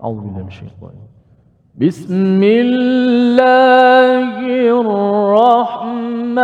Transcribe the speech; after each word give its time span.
أعوذ 0.00 0.18
بالله 0.20 0.42
من 0.42 0.48
الشيطان. 0.48 0.96
بسم 1.80 2.40
الله 2.44 4.36
الرحمن 4.80 6.36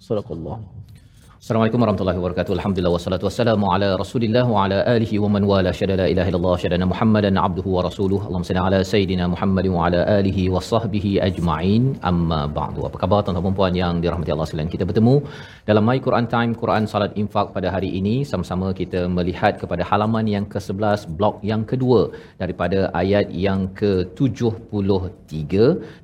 صدق 0.00 0.33
الله. 0.33 0.59
Assalamualaikum 1.49 1.83
warahmatullahi 1.83 2.19
wabarakatuh. 2.21 2.53
Alhamdulillah 2.57 2.93
wassalatu 2.95 3.25
wassalamu 3.27 3.67
ala 3.75 3.87
Rasulillah 4.01 4.43
wa 4.55 4.65
ala 4.65 4.79
alihi 4.95 5.21
wa 5.23 5.29
man 5.35 5.43
wala 5.51 5.71
syada 5.79 5.95
la 6.01 6.07
ilaha 6.13 6.29
illallah 6.31 6.57
syadana 6.63 6.87
Muhammadan 6.91 7.41
abduhu 7.45 7.71
wa 7.77 7.83
rasuluh. 7.87 8.19
Allahumma 8.27 8.49
salli 8.49 8.61
ala 8.65 8.79
sayidina 8.91 9.25
Muhammadin 9.35 9.73
wa 9.77 9.87
ala 9.87 10.01
alihi 10.17 10.43
wa 10.55 10.61
sahbihi 10.71 11.13
ajma'in. 11.29 11.85
Amma 12.11 12.41
ba'du. 12.59 12.83
Apa 12.89 13.01
khabar 13.03 13.21
tuan-tuan 13.29 13.47
dan 13.47 13.57
puan 13.61 13.79
yang 13.81 13.95
dirahmati 14.03 14.35
Allah 14.35 14.49
sekalian? 14.51 14.69
Kita 14.75 14.85
bertemu 14.91 15.15
dalam 15.71 15.89
My 15.91 15.97
Quran 16.09 16.29
Time 16.35 16.53
Quran 16.65 16.91
Salat 16.93 17.17
Infak 17.23 17.57
pada 17.57 17.71
hari 17.77 17.91
ini 18.01 18.15
sama-sama 18.33 18.75
kita 18.81 19.01
melihat 19.17 19.57
kepada 19.62 19.89
halaman 19.93 20.29
yang 20.35 20.45
ke-11 20.53 21.09
blok 21.17 21.41
yang 21.53 21.65
kedua 21.73 22.03
daripada 22.43 22.93
ayat 23.03 23.33
yang 23.47 23.62
ke-73 23.81 25.55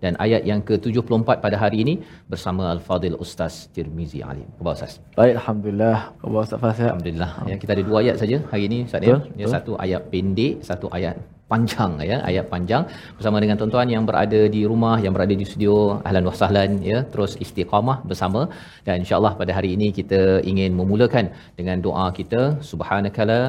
dan 0.06 0.12
ayat 0.28 0.42
yang 0.52 0.64
ke-74 0.70 1.28
pada 1.44 1.58
hari 1.66 1.84
ini 1.84 1.96
bersama 2.32 2.72
Al-Fadil 2.74 3.20
Ustaz 3.26 3.68
Tirmizi 3.76 4.24
Alim. 4.32 4.48
Khabar 4.56 4.76
Ustaz? 4.80 4.96
Baik, 5.20 5.33
Alhamdulillah. 5.40 5.96
Khabar 6.22 6.40
Ustaz 6.46 6.60
Fas? 6.62 6.78
Alhamdulillah. 6.80 7.30
Ya, 7.50 7.56
kita 7.62 7.70
ada 7.76 7.84
dua 7.88 7.98
ayat 8.02 8.16
saja 8.22 8.36
hari 8.50 8.62
ini 8.68 8.78
Ustaz 8.88 9.02
ya. 9.10 9.16
Ya, 9.40 9.46
satu 9.54 9.72
ayat 9.84 10.02
pendek, 10.12 10.62
satu 10.68 10.86
ayat 10.96 11.16
panjang 11.54 11.92
ya, 12.10 12.16
ayat 12.30 12.46
panjang. 12.54 12.84
Bersama 13.18 13.42
dengan 13.44 13.58
tuan-tuan 13.60 13.90
yang 13.94 14.04
berada 14.10 14.40
di 14.56 14.62
rumah, 14.70 14.96
yang 15.04 15.14
berada 15.16 15.34
di 15.42 15.46
studio, 15.50 15.76
ahlan 16.08 16.26
wa 16.30 16.34
sahlan 16.40 16.72
ya, 16.90 16.98
terus 17.12 17.34
istiqamah 17.44 17.98
bersama. 18.10 18.42
Dan 18.86 18.96
insya-Allah 19.04 19.32
pada 19.42 19.52
hari 19.58 19.70
ini 19.76 19.88
kita 19.98 20.22
ingin 20.52 20.72
memulakan 20.80 21.26
dengan 21.60 21.78
doa 21.86 22.06
kita. 22.18 22.42
Subhanakala 22.70 23.40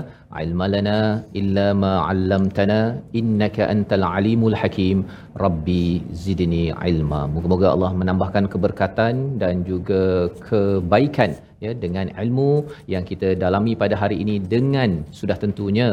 ilmalana 0.44 1.00
illa 1.40 1.68
ma 1.84 1.94
'allamtana 2.08 2.80
innaka 3.20 3.70
antal 3.74 4.06
alimul 4.16 4.58
hakim. 4.62 5.00
Rabbi 5.46 5.86
zidni 6.26 6.64
ilma. 6.92 7.22
Moga-moga 7.36 7.68
Allah 7.76 7.92
menambahkan 8.02 8.46
keberkatan 8.54 9.16
dan 9.42 9.56
juga 9.72 10.04
kebaikan 10.48 11.32
ya 11.66 11.72
dengan 11.84 12.08
ilmu 12.24 12.52
yang 12.94 13.04
kita 13.12 13.30
dalami 13.44 13.74
pada 13.84 13.96
hari 14.04 14.18
ini 14.24 14.36
dengan 14.54 14.90
sudah 15.20 15.38
tentunya 15.44 15.88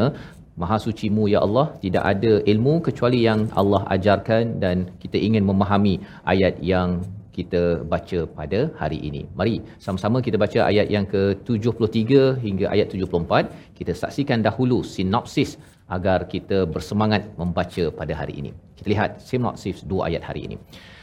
Maha 0.60 0.76
sucimu 0.84 1.24
ya 1.32 1.40
Allah 1.46 1.66
tidak 1.84 2.04
ada 2.12 2.32
ilmu 2.52 2.74
kecuali 2.86 3.20
yang 3.28 3.40
Allah 3.60 3.82
ajarkan 3.96 4.60
dan 4.64 4.76
kita 5.02 5.18
ingin 5.26 5.44
memahami 5.50 5.94
ayat 6.32 6.56
yang 6.72 7.00
kita 7.36 7.62
baca 7.92 8.18
pada 8.38 8.60
hari 8.80 8.98
ini. 9.08 9.22
Mari 9.38 9.54
sama-sama 9.84 10.18
kita 10.26 10.36
baca 10.44 10.60
ayat 10.70 10.88
yang 10.94 11.06
ke-73 11.12 12.12
hingga 12.44 12.66
ayat 12.74 12.92
74. 12.92 13.48
Kita 13.78 13.92
saksikan 14.02 14.44
dahulu 14.48 14.78
sinopsis 14.94 15.52
agar 15.96 16.18
kita 16.34 16.58
bersemangat 16.74 17.22
membaca 17.40 17.84
pada 18.00 18.12
hari 18.20 18.34
ini. 18.40 18.50
Kita 18.78 18.88
lihat 18.94 19.10
sinopsis 19.28 19.80
dua 19.90 20.02
ayat 20.08 20.22
hari 20.28 20.42
ini. 20.48 20.56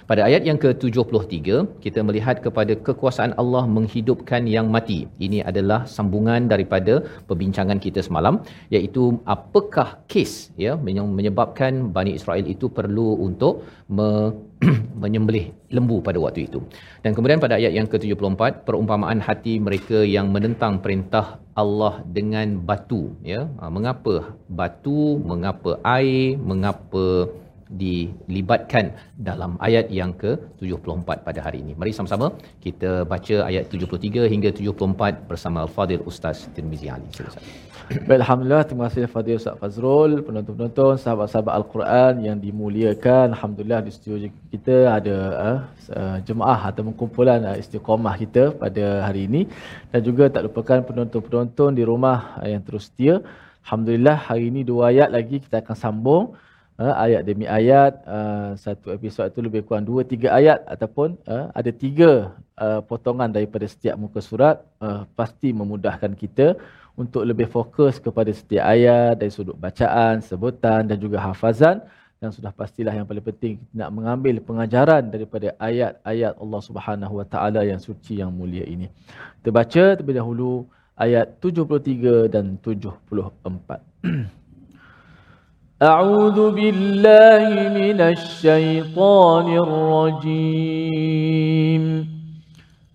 Pada 0.10 0.26
ayat 0.26 0.42
yang 0.50 0.58
ke-73, 0.64 1.38
kita 1.86 2.00
melihat 2.08 2.42
kepada 2.46 2.74
kekuasaan 2.88 3.38
Allah 3.42 3.62
menghidupkan 3.76 4.42
yang 4.54 4.66
mati. 4.76 5.06
Ini 5.26 5.40
adalah 5.50 5.86
sambungan 5.96 6.50
daripada 6.54 6.94
perbincangan 7.30 7.78
kita 7.86 8.02
semalam 8.08 8.42
iaitu 8.74 9.04
apakah 9.36 10.02
kes 10.12 10.32
ya 10.66 10.74
yang 10.98 11.14
menyebabkan 11.18 11.94
Bani 11.98 12.18
Israel 12.18 12.42
itu 12.54 12.74
perlu 12.78 13.22
untuk 13.28 13.62
me- 13.98 14.34
menyembelih 15.04 15.46
lembu 15.78 15.98
pada 16.08 16.18
waktu 16.26 16.50
itu. 16.50 16.60
Dan 17.06 17.14
kemudian 17.14 17.38
pada 17.46 17.62
ayat 17.62 17.74
yang 17.78 17.88
ke-74, 17.92 18.66
perumpamaan 18.66 19.22
hati 19.28 19.54
mereka 19.68 20.02
yang 20.16 20.34
menentang 20.34 20.82
perintah 20.86 21.38
Allah 21.54 22.02
dengan 22.18 22.58
batu 22.70 23.14
ya. 23.34 23.46
Ha, 23.62 23.70
Mengapa 23.78 24.16
batu, 24.50 25.22
mengapa 25.32 25.78
air, 25.86 26.34
mengapa 26.52 27.06
dilibatkan 27.70 28.98
dalam 29.30 29.52
ayat 29.68 29.94
yang 30.00 30.12
ke-74 30.22 31.10
pada 31.28 31.40
hari 31.46 31.62
ini. 31.64 31.74
Mari 31.78 31.94
sama-sama 31.94 32.34
kita 32.66 33.06
baca 33.06 33.36
ayat 33.50 33.70
73 33.70 34.26
hingga 34.34 34.50
74 34.50 35.30
bersama 35.30 35.58
Al-Fadil 35.66 36.04
Ustaz 36.12 36.50
Tirmizi 36.56 36.90
Ali. 36.90 37.06
Alhamdulillah. 37.90 38.64
Terima 38.70 38.86
kasih 38.88 39.10
Fadil 39.14 39.38
Ustaz 39.42 39.58
Fazrul, 39.62 40.22
penonton-penonton, 40.26 40.94
sahabat-sahabat 41.04 41.54
Al-Quran 41.60 42.14
yang 42.28 42.38
dimuliakan. 42.38 43.34
Alhamdulillah 43.34 43.82
di 43.86 43.92
studio 43.94 44.30
kita 44.54 44.78
ada 44.98 45.18
uh, 45.94 46.18
jemaah 46.26 46.70
atau 46.70 46.86
kumpulan 47.02 47.42
uh, 47.50 47.58
istiqamah 47.62 48.14
kita 48.24 48.44
pada 48.64 48.86
hari 49.06 49.26
ini. 49.30 49.42
Dan 49.94 50.02
juga 50.06 50.30
tak 50.30 50.46
lupakan 50.50 50.86
penonton-penonton 50.90 51.74
di 51.74 51.86
rumah 51.86 52.38
uh, 52.42 52.50
yang 52.54 52.62
terus 52.62 52.90
setia. 52.90 53.26
Alhamdulillah 53.66 54.18
hari 54.30 54.54
ini 54.54 54.62
dua 54.66 54.94
ayat 54.94 55.10
lagi 55.10 55.38
kita 55.42 55.62
akan 55.66 55.78
sambung. 55.78 56.24
Uh, 56.80 56.96
ayat 56.96 57.28
demi 57.28 57.44
ayat 57.44 58.00
uh, 58.08 58.56
satu 58.56 58.96
episod 58.96 59.28
itu 59.28 59.44
lebih 59.44 59.68
kurang 59.68 59.84
dua 59.84 60.08
tiga 60.08 60.32
ayat 60.32 60.64
ataupun 60.64 61.20
uh, 61.28 61.52
ada 61.52 61.76
tiga 61.76 62.40
uh, 62.56 62.80
potongan 62.80 63.28
daripada 63.28 63.68
setiap 63.68 64.00
muka 64.00 64.24
surat 64.24 64.64
uh, 64.80 65.04
pasti 65.12 65.52
memudahkan 65.52 66.16
kita 66.16 66.56
untuk 66.96 67.28
lebih 67.28 67.52
fokus 67.52 68.00
kepada 68.00 68.32
setiap 68.32 68.64
ayat 68.64 69.20
dari 69.20 69.28
sudut 69.28 69.60
bacaan, 69.60 70.24
sebutan 70.24 70.88
dan 70.88 70.96
juga 70.96 71.20
hafazan 71.20 71.84
dan 72.20 72.32
sudah 72.32 72.52
pastilah 72.56 72.96
yang 72.96 73.04
paling 73.04 73.28
penting 73.28 73.60
kita 73.60 73.74
nak 73.76 73.92
mengambil 73.96 74.36
pengajaran 74.40 75.04
daripada 75.12 75.56
ayat-ayat 75.60 76.40
Allah 76.40 76.62
Subhanahu 76.64 77.14
Wa 77.20 77.26
Taala 77.28 77.68
yang 77.68 77.84
suci 77.84 78.24
yang 78.24 78.32
mulia 78.32 78.64
ini. 78.64 78.88
Kita 79.44 79.52
baca 79.52 79.84
terlebih 80.00 80.16
dahulu 80.20 80.64
ayat 80.96 81.44
73 81.44 82.28
dan 82.32 82.56
74. 82.60 83.04
أعوذ 85.82 86.52
بالله 86.52 87.70
من 87.70 88.02
الشيطان 88.02 89.58
الرجيم. 90.28 91.84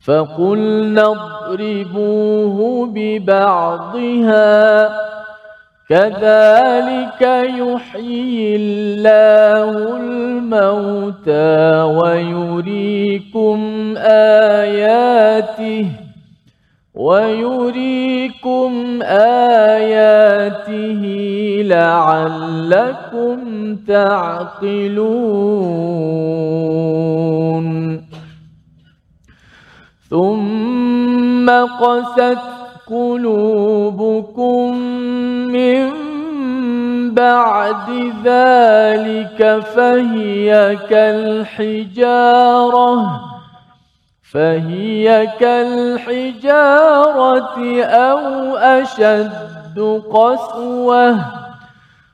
فقلنا 0.07 1.03
اضربوه 1.03 2.87
ببعضها 2.87 4.89
كذلك 5.89 7.23
يحيي 7.59 8.57
الله 8.57 9.97
الموتى 9.97 11.83
ويريكم 11.83 13.59
آياته. 14.61 15.87
ويريكم 16.95 18.73
آياته 19.03 21.03
لعلكم 21.67 23.39
تعقلون 23.89 25.25
ثم 30.11 31.51
قست 31.51 32.39
قلوبكم 32.87 34.79
من 35.49 35.91
بعد 37.15 37.91
ذلك 38.25 39.63
فهي 39.75 40.77
كالحجارة 40.91 42.15
فهي 44.35 45.27
كالحجارة 45.41 47.05
أو 47.85 48.57
أشد 48.57 50.03
قسوة 50.11 51.19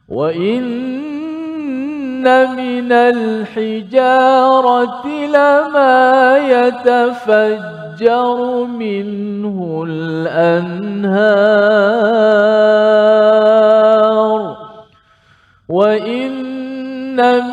وإن 0.08 0.90
من 2.56 2.92
الحجارة 2.92 4.06
لما 5.06 6.36
يتفجر 6.48 8.36
منه 8.64 9.84
الأنهار 9.88 11.30
وإن 15.68 16.40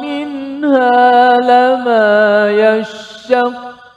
منها 0.02 1.38
لما 1.38 2.50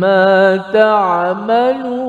ما 0.00 0.56
تعملون. 0.56 2.06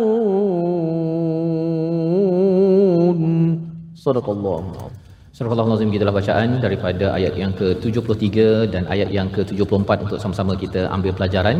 صدق 3.95 4.29
الله. 4.29 4.63
Surah 5.37 5.53
Al-Azim 5.53 5.89
kita 5.93 6.13
bacaan 6.17 6.49
daripada 6.63 7.05
ayat 7.17 7.33
yang 7.41 7.51
ke-73 7.57 8.37
dan 8.73 8.83
ayat 8.93 9.09
yang 9.17 9.27
ke-74 9.35 9.89
untuk 10.05 10.19
sama-sama 10.23 10.53
kita 10.63 10.81
ambil 10.95 11.11
pelajaran. 11.17 11.57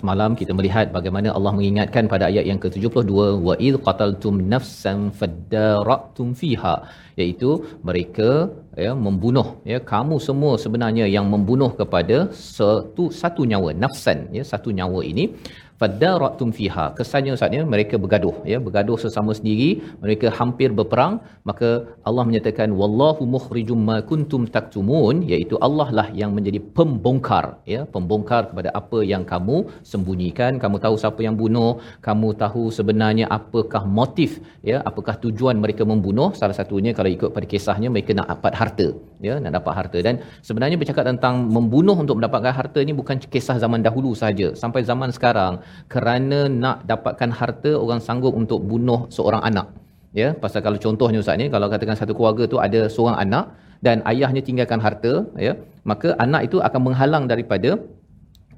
Semalam 0.00 0.38
kita 0.40 0.52
melihat 0.58 0.94
bagaimana 0.96 1.34
Allah 1.36 1.52
mengingatkan 1.56 2.06
pada 2.12 2.24
ayat 2.30 2.44
yang 2.50 2.60
ke-72 2.64 3.10
wa 3.46 3.54
id 3.68 3.76
qataltum 3.86 4.36
nafsan 4.52 5.00
fadara'tum 5.20 6.28
fiha 6.42 6.76
iaitu 7.20 7.50
mereka 7.88 8.30
ya 8.84 8.92
membunuh 9.06 9.48
ya 9.72 9.78
kamu 9.92 10.16
semua 10.28 10.52
sebenarnya 10.64 11.06
yang 11.16 11.26
membunuh 11.34 11.70
kepada 11.80 12.18
satu 12.58 13.06
satu 13.22 13.42
nyawa 13.52 13.70
nafsan 13.84 14.18
ya 14.38 14.44
satu 14.52 14.70
nyawa 14.78 15.02
ini 15.10 15.26
fadaratum 15.80 16.48
fiha. 16.56 16.86
Kesannya 16.98 17.32
ustaznya 17.36 17.62
mereka 17.74 17.94
bergaduh 18.02 18.36
ya 18.52 18.58
bergaduh 18.66 18.98
sesama 19.04 19.32
sendiri 19.38 19.70
mereka 20.04 20.28
hampir 20.38 20.68
berperang. 20.78 21.14
Maka 21.48 21.68
Allah 22.08 22.24
menyatakan 22.28 22.68
wallahu 22.80 23.24
mukhrijum 23.34 23.80
ma 23.90 23.96
kuntum 24.10 24.42
taktumun 24.56 25.24
iaitu 25.30 25.56
Allah 25.66 25.88
lah 25.98 26.08
yang 26.20 26.32
menjadi 26.36 26.60
pembongkar 26.78 27.44
ya 27.74 27.80
pembongkar 27.94 28.42
kepada 28.50 28.70
apa 28.80 29.00
yang 29.12 29.24
kamu 29.32 29.56
sembunyikan. 29.92 30.60
Kamu 30.64 30.76
tahu 30.84 30.94
siapa 31.02 31.20
yang 31.26 31.36
bunuh 31.42 31.72
kamu 32.08 32.28
tahu 32.42 32.64
sebenarnya 32.78 33.26
apakah 33.38 33.82
motif 34.00 34.30
ya 34.70 34.78
apakah 34.90 35.16
tujuan 35.24 35.56
mereka 35.64 35.82
membunuh. 35.92 36.28
Salah 36.40 36.56
satunya 36.60 36.92
kalau 36.98 37.10
ikut 37.16 37.32
pada 37.36 37.48
kisahnya 37.52 37.88
mereka 37.94 38.12
nak 38.20 38.28
dapat 38.34 38.52
harta 38.60 38.88
ya 39.28 39.34
nak 39.42 39.52
dapat 39.58 39.72
harta. 39.80 39.98
Dan 40.06 40.14
sebenarnya 40.44 40.76
bercakap 40.82 41.08
tentang 41.08 41.48
membunuh 41.56 41.96
untuk 42.04 42.20
mendapatkan 42.20 42.52
harta 42.60 42.78
ini 42.84 42.92
bukan 43.00 43.16
kisah 43.34 43.56
zaman 43.64 43.80
dahulu 43.80 44.12
saja 44.12 44.52
sampai 44.62 44.84
zaman 44.84 45.08
sekarang 45.16 45.54
kerana 45.92 46.38
nak 46.62 46.76
dapatkan 46.90 47.30
harta 47.40 47.72
orang 47.84 48.00
sanggup 48.06 48.32
untuk 48.42 48.60
bunuh 48.70 49.00
seorang 49.16 49.42
anak. 49.50 49.66
Ya 50.20 50.28
pasal 50.42 50.60
kalau 50.66 50.78
contohnya 50.84 51.18
ustaz 51.22 51.38
ni 51.42 51.46
kalau 51.54 51.66
katakan 51.72 51.94
satu 52.00 52.12
keluarga 52.18 52.44
tu 52.52 52.58
ada 52.66 52.80
seorang 52.94 53.18
anak 53.24 53.44
dan 53.86 54.02
ayahnya 54.10 54.42
tinggalkan 54.42 54.82
harta 54.82 55.12
ya 55.46 55.52
maka 55.90 56.08
anak 56.24 56.50
itu 56.50 56.58
akan 56.66 56.80
menghalang 56.86 57.24
daripada 57.32 57.78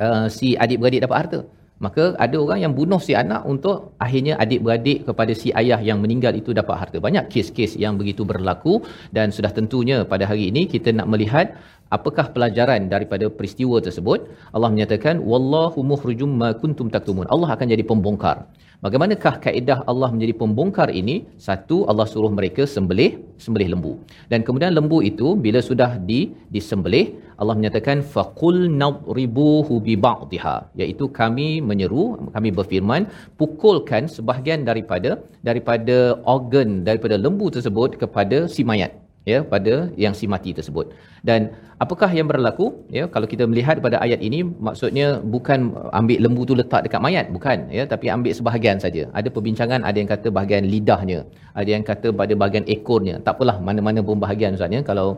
uh, 0.05 0.26
si 0.37 0.56
adik-beradik 0.64 1.05
dapat 1.05 1.19
harta. 1.23 1.41
Maka 1.82 2.05
ada 2.25 2.37
orang 2.38 2.59
yang 2.62 2.73
bunuh 2.79 3.03
si 3.03 3.12
anak 3.23 3.43
untuk 3.53 3.99
akhirnya 4.05 4.38
adik-beradik 4.43 4.99
kepada 5.03 5.32
si 5.35 5.50
ayah 5.61 5.82
yang 5.88 5.99
meninggal 5.99 6.31
itu 6.41 6.55
dapat 6.55 6.76
harta. 6.81 6.97
Banyak 7.06 7.26
kes-kes 7.26 7.75
yang 7.85 7.99
begitu 8.00 8.23
berlaku 8.23 8.75
dan 9.11 9.35
sudah 9.37 9.50
tentunya 9.50 10.06
pada 10.12 10.31
hari 10.31 10.44
ini 10.55 10.70
kita 10.70 10.94
nak 10.94 11.11
melihat 11.11 11.59
apakah 11.96 12.26
pelajaran 12.34 12.82
daripada 12.94 13.26
peristiwa 13.38 13.76
tersebut? 13.86 14.20
Allah 14.54 14.70
menyatakan 14.74 15.16
wallahu 15.30 15.80
mukhrijum 15.92 16.32
ma 16.42 16.50
kuntum 16.62 16.88
taktumun. 16.94 17.28
Allah 17.34 17.50
akan 17.54 17.66
jadi 17.74 17.84
pembongkar. 17.92 18.36
Bagaimanakah 18.84 19.34
kaedah 19.44 19.76
Allah 19.90 20.08
menjadi 20.14 20.34
pembongkar 20.40 20.88
ini? 21.00 21.16
Satu 21.46 21.76
Allah 21.90 22.06
suruh 22.12 22.32
mereka 22.38 22.62
sembelih 22.74 23.10
sembelih 23.44 23.68
lembu. 23.74 23.92
Dan 24.30 24.40
kemudian 24.46 24.74
lembu 24.78 24.98
itu 25.10 25.28
bila 25.44 25.60
sudah 25.68 25.90
di 26.08 26.20
disembelih 26.54 27.06
Allah 27.40 27.54
menyatakan 27.58 27.98
faqul 28.14 28.58
nadribuhu 28.82 29.76
bi 29.86 29.94
ba'dihha 30.06 30.56
iaitu 30.80 31.06
kami 31.20 31.48
menyeru 31.68 32.04
kami 32.34 32.50
berfirman 32.58 33.04
pukulkan 33.40 34.10
sebahagian 34.16 34.62
daripada 34.70 35.10
daripada 35.48 35.96
organ 36.34 36.70
daripada 36.88 37.18
lembu 37.24 37.48
tersebut 37.56 37.98
kepada 38.02 38.40
si 38.54 38.62
mayat 38.70 39.01
ya 39.30 39.38
pada 39.52 39.74
yang 40.04 40.14
si 40.19 40.26
mati 40.34 40.50
tersebut. 40.58 40.86
Dan 41.28 41.54
apakah 41.84 42.10
yang 42.19 42.26
berlaku? 42.30 42.66
Ya 42.98 43.04
kalau 43.14 43.26
kita 43.32 43.44
melihat 43.50 43.78
pada 43.86 43.96
ayat 44.04 44.20
ini 44.28 44.42
maksudnya 44.42 45.22
bukan 45.34 45.70
ambil 45.98 46.19
lembu 46.24 46.42
tu 46.50 46.54
letak 46.60 46.82
dekat 46.86 47.00
mayat 47.06 47.26
bukan 47.36 47.70
ya 47.78 47.84
tapi 47.92 48.10
ambil 48.16 48.32
sebahagian 48.38 48.78
saja. 48.84 49.06
Ada 49.19 49.28
perbincangan 49.34 49.80
ada 49.88 49.96
yang 50.02 50.10
kata 50.14 50.28
bahagian 50.38 50.66
lidahnya 50.72 51.20
ada 51.60 51.70
yang 51.74 51.84
kata 51.90 52.10
pada 52.20 52.32
bahagian 52.34 52.66
ekornya. 52.76 53.16
Tak 53.26 53.38
apalah 53.38 53.56
mana-mana 53.69 54.00
pun 54.02 54.19
bahagian 54.24 54.56
ustaz 54.58 54.72
ya. 54.76 54.82
Kalau 54.90 55.08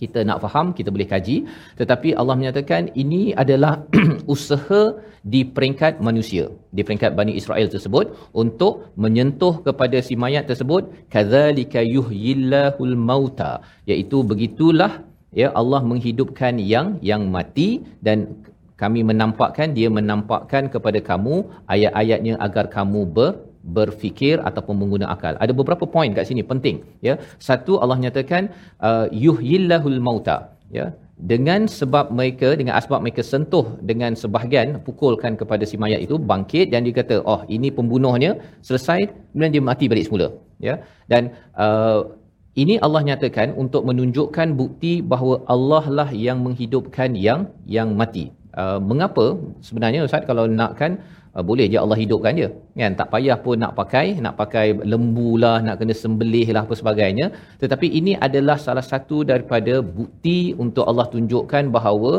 kita 0.00 0.20
nak 0.28 0.38
faham 0.44 0.66
kita 0.78 0.88
boleh 0.94 1.08
kaji. 1.12 1.36
Tetapi 1.80 2.08
Allah 2.20 2.36
menyatakan 2.40 2.92
ini 3.02 3.22
adalah 3.42 3.72
usaha 4.34 4.82
di 5.22 5.40
peringkat 5.56 6.02
manusia 6.06 6.44
di 6.76 6.82
peringkat 6.86 7.12
Bani 7.18 7.32
Israel 7.40 7.68
tersebut 7.74 8.06
untuk 8.42 8.90
menyentuh 9.04 9.54
kepada 9.66 9.98
si 10.06 10.14
mayat 10.24 10.46
tersebut. 10.50 10.82
Kadzalika 11.14 11.82
yuhyillahul 11.96 12.96
mauta 13.10 13.52
iaitu 13.90 14.20
begitulah 14.32 14.92
ya 15.40 15.48
Allah 15.60 15.80
menghidupkan 15.90 16.56
yang 16.72 16.88
yang 17.10 17.22
mati 17.36 17.68
dan 18.06 18.18
kami 18.82 19.00
menampakkan 19.10 19.68
dia 19.78 19.88
menampakkan 19.98 20.66
kepada 20.74 20.98
kamu 21.10 21.34
ayat-ayatnya 21.74 22.34
agar 22.46 22.66
kamu 22.76 23.00
ber, 23.16 23.30
berfikir 23.76 24.36
ataupun 24.48 24.74
mengguna 24.80 25.06
akal. 25.14 25.34
Ada 25.44 25.52
beberapa 25.60 25.84
poin 25.94 26.10
kat 26.16 26.26
sini 26.30 26.42
penting 26.52 26.76
ya. 27.08 27.14
Satu 27.48 27.78
Allah 27.82 27.98
nyatakan 28.04 28.50
uh, 28.88 29.06
yuhyillahul 29.24 30.00
mauta 30.08 30.36
ya. 30.78 30.86
Dengan 31.32 31.70
sebab 31.78 32.06
mereka 32.18 32.48
dengan 32.60 32.74
asbab 32.78 33.00
mereka 33.04 33.22
sentuh 33.32 33.66
dengan 33.90 34.12
sebahagian 34.22 34.82
pukulkan 34.86 35.38
kepada 35.40 35.62
si 35.70 35.76
mayat 35.82 36.00
itu 36.06 36.16
bangkit 36.30 36.66
dan 36.72 36.82
dia 36.86 36.94
kata 37.00 37.16
oh 37.32 37.40
ini 37.56 37.70
pembunuhnya 37.78 38.30
selesai 38.68 38.98
kemudian 39.30 39.52
dia 39.54 39.62
mati 39.70 39.86
balik 39.92 40.06
semula 40.08 40.28
ya. 40.68 40.74
Dan 41.12 41.30
uh, 41.64 42.00
ini 42.62 42.74
Allah 42.84 43.02
nyatakan 43.08 43.48
untuk 43.62 43.82
menunjukkan 43.88 44.48
bukti 44.60 44.92
bahawa 45.12 45.36
Allah 45.54 45.84
lah 45.98 46.08
yang 46.26 46.38
menghidupkan 46.46 47.16
yang 47.26 47.48
yang 47.76 47.90
mati. 48.00 48.24
Uh, 48.62 48.78
mengapa 48.90 49.26
sebenarnya 49.66 50.00
ustaz 50.08 50.24
kalau 50.30 50.44
nakkan 50.60 51.00
uh, 51.36 51.44
boleh 51.50 51.66
je 51.72 51.78
Allah 51.84 51.98
hidupkan 52.02 52.32
dia 52.38 52.48
kan? 52.80 52.92
Tak 53.00 53.08
payah 53.14 53.36
pun 53.44 53.56
nak 53.64 53.72
pakai 53.80 54.06
nak 54.24 54.34
pakai 54.40 54.66
lembu 54.92 55.30
lah 55.42 55.56
nak 55.66 55.76
kena 55.80 55.94
sembelih 56.02 56.46
lah 56.56 56.62
apa 56.66 56.74
sebagainya. 56.80 57.26
Tetapi 57.62 57.88
ini 58.00 58.12
adalah 58.26 58.56
salah 58.66 58.84
satu 58.92 59.18
daripada 59.30 59.74
bukti 59.98 60.38
untuk 60.64 60.84
Allah 60.90 61.06
tunjukkan 61.14 61.64
bahawa 61.76 62.12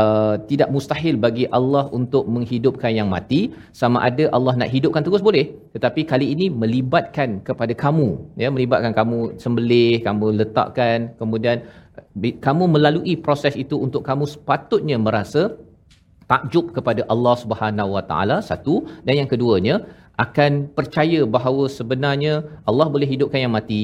uh, 0.00 0.34
tidak 0.50 0.68
mustahil 0.76 1.16
bagi 1.26 1.46
Allah 1.58 1.84
untuk 2.00 2.24
menghidupkan 2.34 2.92
yang 2.98 3.10
mati. 3.16 3.42
Sama 3.82 4.00
ada 4.08 4.26
Allah 4.36 4.54
nak 4.62 4.72
hidupkan 4.74 5.04
terus 5.06 5.24
boleh. 5.28 5.46
Tetapi 5.74 6.00
kali 6.12 6.26
ini 6.34 6.48
melibatkan 6.62 7.40
kepada 7.48 7.72
kamu. 7.84 8.08
Ya 8.42 8.48
melibatkan 8.54 8.92
kamu 9.00 9.18
sembelih 9.44 9.92
kamu 10.06 10.26
letakkan 10.40 10.98
kemudian 11.20 11.58
kamu 12.46 12.64
melalui 12.74 13.14
proses 13.26 13.54
itu 13.64 13.76
untuk 13.86 14.02
kamu 14.08 14.24
sepatutnya 14.34 14.96
merasa 15.06 15.42
takjub 16.32 16.66
kepada 16.76 17.02
Allah 17.14 17.34
Subhanahu 17.42 17.90
Wa 17.96 18.04
Taala 18.10 18.38
satu. 18.50 18.76
Dan 19.06 19.14
yang 19.20 19.28
keduanya 19.32 19.76
akan 20.24 20.52
percaya 20.78 21.20
bahawa 21.36 21.64
sebenarnya 21.78 22.34
Allah 22.70 22.86
boleh 22.94 23.08
hidupkan 23.12 23.42
yang 23.44 23.54
mati. 23.58 23.82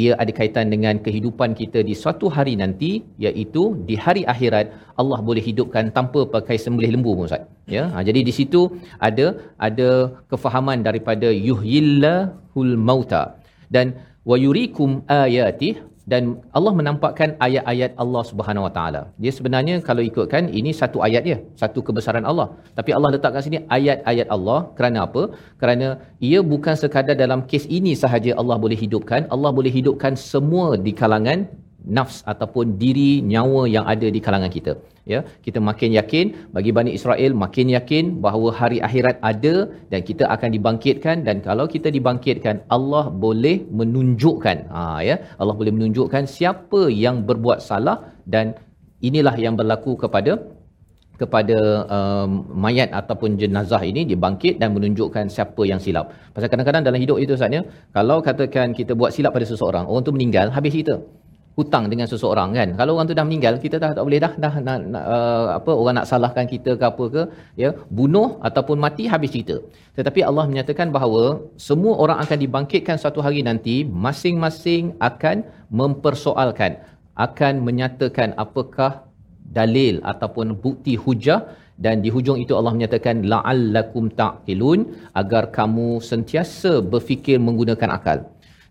Ia 0.00 0.12
ada 0.22 0.32
kaitan 0.38 0.66
dengan 0.72 0.94
kehidupan 1.04 1.50
kita 1.60 1.80
di 1.88 1.94
suatu 2.00 2.26
hari 2.36 2.52
nanti 2.62 2.90
iaitu 3.26 3.62
di 3.88 3.94
hari 4.04 4.22
akhirat 4.32 4.66
Allah 5.00 5.18
boleh 5.28 5.42
hidupkan 5.48 5.84
tanpa 5.98 6.20
pakai 6.34 6.56
sembelih 6.64 6.90
lembu 6.94 7.12
Ustaz. 7.26 7.48
Ya 7.74 7.84
ha, 7.92 8.04
jadi 8.08 8.20
di 8.28 8.32
situ 8.38 8.60
ada 9.08 9.26
ada 9.68 9.88
kefahaman 10.32 10.84
daripada 10.88 11.30
yuhyillahul 11.48 12.74
mauta 12.88 13.22
dan 13.76 13.96
wayurikum 14.30 14.90
ayati 15.22 15.70
dan 16.12 16.22
Allah 16.58 16.72
menampakkan 16.80 17.34
ayat-ayat 17.46 17.98
Allah 18.02 18.22
Subhanahu 18.30 18.66
Wa 18.66 18.72
Taala. 18.76 19.02
Dia 19.22 19.32
sebenarnya 19.38 19.76
kalau 19.88 20.02
ikutkan 20.08 20.46
ini 20.60 20.70
satu 20.80 21.02
ayat 21.06 21.22
dia, 21.28 21.38
satu 21.62 21.82
kebesaran 21.86 22.26
Allah. 22.30 22.48
Tapi 22.78 22.90
Allah 22.96 23.10
letakkan 23.14 23.42
sini 23.46 23.58
ayat-ayat 23.76 24.30
Allah 24.36 24.58
kerana 24.78 24.98
apa? 25.06 25.22
Kerana 25.60 25.88
ia 26.30 26.40
bukan 26.52 26.78
sekadar 26.82 27.18
dalam 27.24 27.42
kes 27.50 27.66
ini 27.78 27.94
sahaja 28.02 28.38
Allah 28.40 28.56
boleh 28.64 28.78
hidupkan, 28.84 29.26
Allah 29.34 29.50
boleh 29.58 29.72
hidupkan 29.78 30.14
semua 30.30 30.78
di 30.86 30.94
kalangan 31.02 31.50
nafs 31.96 32.16
ataupun 32.32 32.76
diri 32.82 33.10
nyawa 33.32 33.62
yang 33.74 33.84
ada 33.92 34.08
di 34.16 34.20
kalangan 34.26 34.50
kita 34.56 34.72
ya 35.12 35.20
kita 35.46 35.58
makin 35.68 35.90
yakin 35.98 36.26
bagi 36.56 36.70
Bani 36.78 36.92
Israel 36.98 37.32
makin 37.44 37.68
yakin 37.76 38.04
bahawa 38.24 38.48
hari 38.60 38.78
akhirat 38.88 39.16
ada 39.30 39.54
dan 39.92 40.00
kita 40.08 40.26
akan 40.34 40.50
dibangkitkan 40.56 41.22
dan 41.28 41.38
kalau 41.48 41.66
kita 41.74 41.90
dibangkitkan 41.96 42.58
Allah 42.76 43.04
boleh 43.24 43.56
menunjukkan 43.80 44.58
ha 44.74 44.82
ya 45.08 45.16
Allah 45.40 45.56
boleh 45.60 45.74
menunjukkan 45.78 46.24
siapa 46.36 46.82
yang 47.04 47.18
berbuat 47.30 47.60
salah 47.70 47.98
dan 48.34 48.58
inilah 49.08 49.36
yang 49.46 49.54
berlaku 49.60 49.94
kepada 50.04 50.34
kepada 51.20 51.58
um, 51.96 52.30
mayat 52.64 52.92
ataupun 53.00 53.40
jenazah 53.40 53.80
ini 53.90 54.04
dibangkit 54.04 54.60
dan 54.60 54.76
menunjukkan 54.76 55.32
siapa 55.32 55.62
yang 55.70 55.80
silap. 55.80 56.12
Pasal 56.36 56.48
kadang-kadang 56.52 56.84
dalam 56.84 57.00
hidup 57.00 57.16
itu 57.24 57.32
saatnya 57.40 57.64
kalau 57.96 58.20
katakan 58.20 58.76
kita 58.76 58.92
buat 58.92 59.16
silap 59.16 59.32
pada 59.32 59.48
seseorang, 59.48 59.88
orang 59.88 60.04
tu 60.04 60.12
meninggal, 60.12 60.52
habis 60.52 60.76
kita 60.76 61.00
hutang 61.58 61.84
dengan 61.92 62.06
seseorang 62.12 62.48
kan? 62.58 62.68
Kalau 62.78 62.92
orang 62.94 63.08
tu 63.10 63.16
dah 63.18 63.26
meninggal 63.28 63.54
kita 63.64 63.76
dah 63.82 63.90
tak 63.96 64.04
boleh 64.06 64.20
dah 64.24 64.32
dah 64.44 64.54
nak, 64.66 64.78
nak 64.94 65.04
uh, 65.14 65.46
apa 65.58 65.70
orang 65.80 65.94
nak 65.98 66.06
salahkan 66.10 66.46
kita 66.54 66.70
ke 66.80 66.84
apa 66.92 67.04
ke 67.14 67.22
ya 67.62 67.70
bunuh 67.98 68.28
ataupun 68.48 68.76
mati 68.84 69.04
habis 69.12 69.32
cerita. 69.34 69.56
Tetapi 69.98 70.20
Allah 70.30 70.44
menyatakan 70.50 70.90
bahawa 70.96 71.24
semua 71.68 71.94
orang 72.04 72.18
akan 72.24 72.38
dibangkitkan 72.44 72.96
satu 73.04 73.20
hari 73.26 73.40
nanti 73.48 73.76
masing-masing 74.06 74.84
akan 75.10 75.36
mempersoalkan 75.80 76.72
akan 77.26 77.64
menyatakan 77.66 78.36
apakah 78.44 78.92
dalil 79.58 79.94
ataupun 80.12 80.56
bukti 80.64 80.94
hujah. 81.04 81.40
Dan 81.84 82.00
di 82.04 82.08
hujung 82.14 82.38
itu 82.40 82.52
Allah 82.56 82.72
menyatakan 82.76 83.16
la'allakum 83.32 84.04
taqilun 84.20 84.80
agar 85.20 85.52
kamu 85.56 85.88
sentiasa 86.10 86.80
berfikir 86.92 87.36
menggunakan 87.46 87.90
akal. 87.96 88.18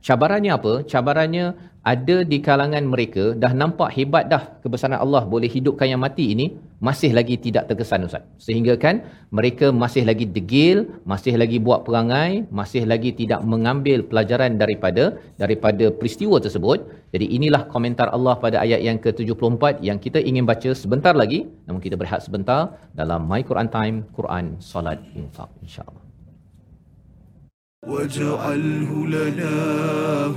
Cabarannya 0.07 0.51
apa? 0.57 0.73
Cabarannya 0.91 1.45
ada 1.93 2.17
di 2.31 2.37
kalangan 2.47 2.85
mereka 2.93 3.23
dah 3.41 3.51
nampak 3.61 3.89
hebat 3.95 4.25
dah 4.33 4.43
kebesaran 4.63 4.97
Allah 5.05 5.21
boleh 5.33 5.49
hidupkan 5.55 5.87
yang 5.91 6.01
mati 6.05 6.25
ini 6.33 6.45
masih 6.87 7.11
lagi 7.17 7.35
tidak 7.45 7.63
terkesan 7.69 8.05
Ustaz. 8.07 8.23
Sehingga 8.45 8.73
kan 8.83 8.95
mereka 9.37 9.67
masih 9.83 10.03
lagi 10.09 10.25
degil, 10.35 10.77
masih 11.11 11.33
lagi 11.41 11.57
buat 11.67 11.81
perangai, 11.87 12.31
masih 12.59 12.83
lagi 12.91 13.11
tidak 13.21 13.41
mengambil 13.51 14.01
pelajaran 14.09 14.57
daripada 14.61 15.03
daripada 15.41 15.87
peristiwa 15.99 16.37
tersebut. 16.45 16.79
Jadi 17.13 17.25
inilah 17.37 17.61
komentar 17.73 18.09
Allah 18.17 18.35
pada 18.45 18.57
ayat 18.65 18.81
yang 18.87 18.97
ke-74 19.05 19.85
yang 19.89 19.97
kita 20.05 20.19
ingin 20.29 20.45
baca 20.51 20.71
sebentar 20.83 21.13
lagi. 21.21 21.45
Namun 21.69 21.81
kita 21.85 21.95
berehat 22.01 22.25
sebentar 22.27 22.75
dalam 23.01 23.29
My 23.29 23.41
Quran 23.49 23.69
Time, 23.77 23.97
Quran 24.17 24.57
Salat 24.71 24.99
Infaq 25.21 25.49
insya-Allah. 25.65 26.04
واجعله 27.87 29.07
لنا 29.07 29.55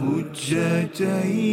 هجتين. 0.03 1.49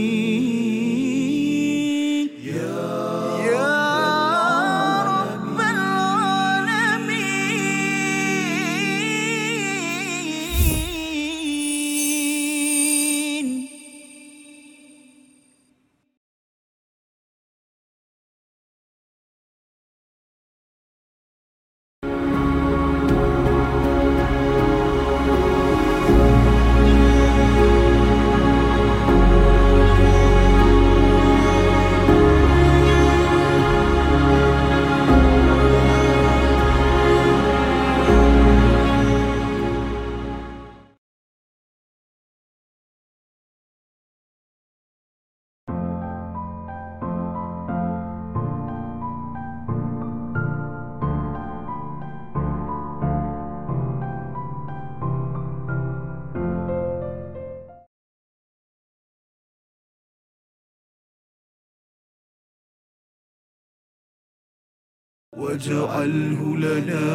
واجعله 65.45 66.41
لنا 66.57 67.05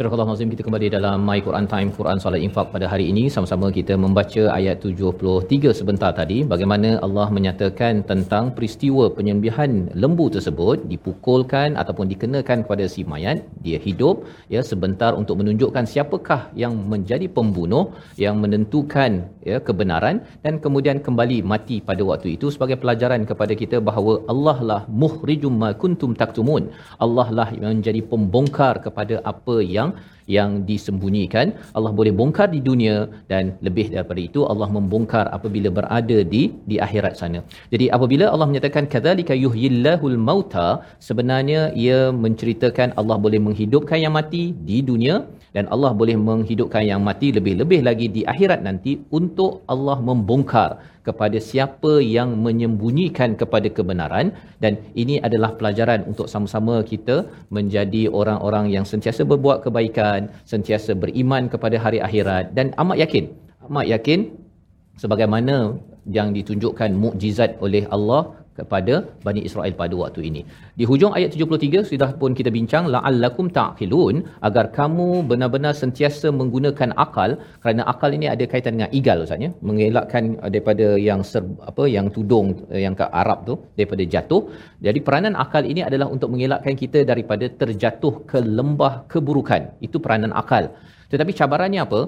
Surah 0.00 0.16
Al-Azim 0.16 0.48
kita 0.48 0.64
kembali 0.64 0.88
dalam 0.96 1.28
My 1.28 1.44
Quran 1.44 1.68
Time 1.68 1.92
Quran 1.92 2.16
Salat 2.16 2.40
Infak 2.40 2.72
pada 2.74 2.88
hari 2.88 3.12
ini. 3.12 3.28
Sama-sama 3.28 3.68
kita 3.68 4.00
membaca 4.00 4.42
ayat 4.48 4.80
73 4.80 5.76
sebentar 5.76 6.08
tadi. 6.16 6.40
Bagaimana 6.52 6.96
Allah 7.06 7.28
menyatakan 7.28 8.00
tentang 8.10 8.56
peristiwa 8.56 9.12
penyembelihan 9.12 9.92
lembu 9.92 10.32
tersebut 10.36 10.88
dipukulkan 10.92 11.76
ataupun 11.82 12.08
dikenakan 12.12 12.64
kepada 12.64 12.88
si 12.88 13.04
mayat. 13.04 13.44
Dia 13.60 13.76
hidup 13.76 14.24
ya 14.48 14.64
sebentar 14.70 15.12
untuk 15.12 15.36
menunjukkan 15.44 15.84
siapakah 15.92 16.48
yang 16.62 16.72
menjadi 16.92 17.28
pembunuh 17.28 17.92
yang 18.16 18.40
menentukan 18.40 19.28
ya 19.44 19.60
kebenaran 19.60 20.24
dan 20.40 20.64
kemudian 20.64 21.04
kembali 21.04 21.44
mati 21.52 21.84
pada 21.84 22.00
waktu 22.08 22.40
itu 22.40 22.48
sebagai 22.48 22.80
pelajaran 22.80 23.28
kepada 23.28 23.52
kita 23.52 23.84
bahawa 23.84 24.24
Allah 24.32 24.58
lah 24.70 24.80
muhrijum 24.88 25.60
ma 25.60 25.76
kuntum 25.76 26.16
taktumun. 26.16 26.72
Allah 26.96 27.28
lah 27.28 27.48
yang 27.52 27.76
menjadi 27.76 28.00
pembongkar 28.00 28.80
kepada 28.88 29.20
apa 29.28 29.60
yang 29.60 29.89
yang 30.36 30.50
disembunyikan 30.68 31.46
Allah 31.78 31.92
boleh 31.98 32.12
bongkar 32.18 32.48
di 32.54 32.60
dunia 32.68 32.96
dan 33.32 33.44
lebih 33.66 33.86
daripada 33.94 34.20
itu 34.28 34.40
Allah 34.52 34.68
membongkar 34.76 35.24
apabila 35.36 35.68
berada 35.78 36.18
di 36.34 36.42
di 36.70 36.76
akhirat 36.86 37.14
sana. 37.20 37.40
Jadi 37.72 37.86
apabila 37.96 38.26
Allah 38.34 38.48
menyatakan 38.50 38.86
kadzalika 38.94 39.34
yuhyillahul 39.44 40.18
mauta 40.28 40.68
sebenarnya 41.08 41.62
ia 41.84 42.00
menceritakan 42.24 42.94
Allah 43.00 43.18
boleh 43.26 43.42
menghidupkan 43.46 43.98
yang 44.04 44.14
mati 44.18 44.44
di 44.70 44.78
dunia 44.90 45.16
dan 45.56 45.66
Allah 45.74 45.90
boleh 46.00 46.16
menghidupkan 46.28 46.82
yang 46.90 47.02
mati 47.08 47.28
lebih-lebih 47.38 47.80
lagi 47.88 48.06
di 48.16 48.22
akhirat 48.32 48.60
nanti 48.68 48.92
untuk 49.18 49.52
Allah 49.72 49.98
membongkar 50.08 50.70
kepada 51.06 51.38
siapa 51.40 51.92
yang 52.16 52.36
menyembunyikan 52.46 53.36
kepada 53.40 53.68
kebenaran. 53.72 54.32
Dan 54.62 54.80
ini 55.02 55.16
adalah 55.20 55.56
pelajaran 55.58 56.04
untuk 56.10 56.26
sama-sama 56.32 56.80
kita 56.92 57.28
menjadi 57.48 58.02
orang-orang 58.20 58.68
yang 58.74 58.84
sentiasa 58.84 59.24
berbuat 59.24 59.64
kebaikan, 59.66 60.28
sentiasa 60.44 60.92
beriman 60.96 61.48
kepada 61.52 61.76
hari 61.80 62.00
akhirat. 62.08 62.52
Dan 62.56 62.72
amat 62.82 62.98
yakin, 63.04 63.24
amat 63.68 63.86
yakin 63.94 64.20
sebagaimana 65.00 65.56
yang 66.08 66.32
ditunjukkan 66.36 66.90
mukjizat 66.96 67.60
oleh 67.64 67.84
Allah 67.92 68.39
kepada 68.58 68.94
Bani 69.26 69.40
Israel 69.48 69.74
pada 69.80 69.94
waktu 70.02 70.20
ini. 70.28 70.42
Di 70.78 70.84
hujung 70.90 71.12
ayat 71.18 71.30
73 71.34 71.90
sudah 71.90 72.10
pun 72.20 72.30
kita 72.38 72.50
bincang 72.56 72.84
la'allakum 72.94 73.46
ta'qilun 73.58 74.16
agar 74.48 74.64
kamu 74.78 75.08
benar-benar 75.30 75.72
sentiasa 75.82 76.28
menggunakan 76.40 76.90
akal 77.04 77.30
kerana 77.62 77.82
akal 77.92 78.10
ini 78.18 78.26
ada 78.34 78.44
kaitan 78.52 78.74
dengan 78.76 78.90
igal 79.00 79.24
Ustaz 79.26 79.44
ya 79.46 79.50
mengelakkan 79.68 80.24
daripada 80.54 80.86
yang 81.08 81.22
ser, 81.30 81.44
apa 81.70 81.84
yang 81.96 82.08
tudung 82.16 82.48
eh, 82.74 82.82
yang 82.86 82.96
ke 83.00 83.06
Arab 83.22 83.38
tu 83.48 83.56
daripada 83.78 84.02
jatuh. 84.14 84.42
Jadi 84.86 85.00
peranan 85.06 85.34
akal 85.44 85.64
ini 85.72 85.82
adalah 85.88 86.08
untuk 86.14 86.30
mengelakkan 86.34 86.74
kita 86.82 87.00
daripada 87.12 87.46
terjatuh 87.62 88.14
ke 88.30 88.38
lembah 88.58 88.94
keburukan. 89.12 89.62
Itu 89.86 89.96
peranan 90.04 90.34
akal. 90.42 90.66
Tetapi 91.12 91.32
cabarannya 91.38 91.80
apa? 91.86 92.00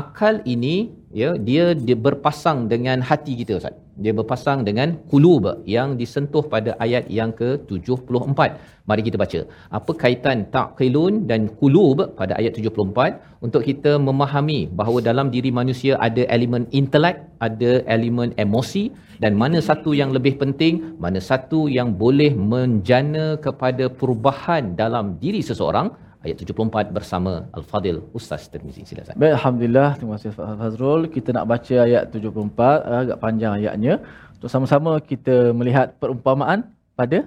Akal 0.00 0.34
ini 0.54 0.76
ya 1.20 1.30
dia 1.48 1.64
dia 1.86 1.96
berpasang 2.06 2.58
dengan 2.72 2.98
hati 3.10 3.34
kita 3.40 3.54
Ustaz. 3.60 3.87
Dia 4.02 4.12
berpasang 4.18 4.60
dengan 4.68 4.88
kulub 5.10 5.44
yang 5.74 5.88
disentuh 6.00 6.42
pada 6.52 6.70
ayat 6.84 7.04
yang 7.18 7.30
ke-74. 7.40 8.40
Mari 8.88 9.02
kita 9.06 9.18
baca. 9.22 9.40
Apa 9.78 9.92
kaitan 10.02 10.46
taqilun 10.54 11.14
dan 11.30 11.50
kulub 11.60 11.98
pada 12.20 12.32
ayat 12.40 12.52
74 12.54 13.42
untuk 13.46 13.62
kita 13.68 13.92
memahami 14.08 14.60
bahawa 14.80 14.98
dalam 15.08 15.28
diri 15.34 15.50
manusia 15.60 15.98
ada 16.08 16.22
elemen 16.36 16.64
intelek, 16.80 17.18
ada 17.48 17.72
elemen 17.94 18.30
emosi 18.44 18.84
dan 19.22 19.34
mana 19.42 19.58
satu 19.68 19.90
yang 20.00 20.10
lebih 20.16 20.34
penting, 20.42 20.74
mana 21.04 21.18
satu 21.30 21.66
yang 21.78 21.90
boleh 22.04 22.30
menjana 22.52 23.26
kepada 23.46 23.90
perubahan 24.00 24.78
dalam 24.82 25.18
diri 25.22 25.42
seseorang 25.42 25.90
ayat 26.27 26.35
74 26.39 26.97
bersama 26.97 27.31
Al-Fadil 27.57 27.99
Ustaz 28.17 28.43
Tirmizi. 28.51 28.81
Sila 28.89 29.01
Ustaz. 29.05 29.17
Baik, 29.21 29.33
Alhamdulillah. 29.37 29.89
Terima 29.99 30.13
kasih 30.17 30.31
Fazrul. 30.37 31.01
Kita 31.15 31.29
nak 31.37 31.45
baca 31.51 31.75
ayat 31.87 32.03
74, 32.11 33.01
agak 33.01 33.17
panjang 33.23 33.51
ayatnya. 33.59 33.93
Untuk 34.35 34.49
sama-sama 34.53 34.91
kita 35.11 35.35
melihat 35.59 35.87
perumpamaan 36.01 36.59
pada 36.99 37.19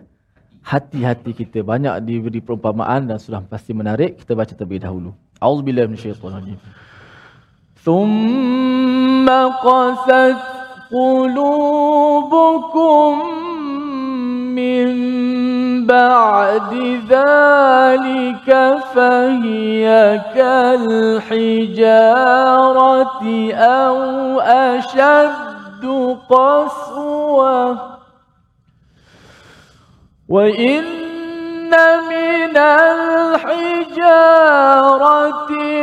hati-hati 0.72 1.32
kita. 1.40 1.58
Banyak 1.72 1.94
diberi 2.08 2.40
perumpamaan 2.46 3.00
dan 3.08 3.16
sudah 3.22 3.40
pasti 3.52 3.72
menarik. 3.80 4.10
Kita 4.20 4.32
baca 4.40 4.52
terlebih 4.58 4.80
dahulu. 4.86 5.10
A'udzubillah 5.40 5.84
minasyaitanir 5.88 6.60
ثم 7.86 9.30
قست 9.62 10.42
قلوبكم 10.90 13.10
من 14.58 14.86
بعد 15.85 16.73
ذلك 17.09 18.49
فهي 18.95 20.21
كالحجارة 20.35 21.53
أو 23.53 24.39
أشد 24.39 25.83
قسوة. 26.29 27.77
وإن 30.29 30.83
من 32.09 32.57
الحجارة 32.57 33.91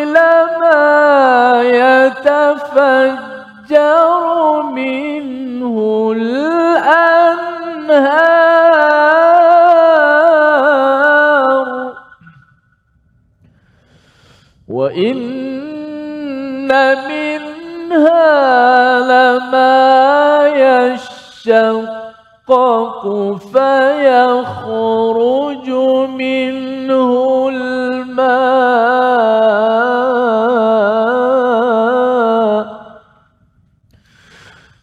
لما 0.05 1.63
يتفجر 1.63 3.03
منه 4.63 5.77
الأنهار. 6.17 7.29
وإن 14.69 16.69
منها 17.09 19.01
لما 19.01 19.89
يشقق 21.49 23.03
فيخرج 23.53 25.69
منه 26.09 27.13
الماء 27.49 28.49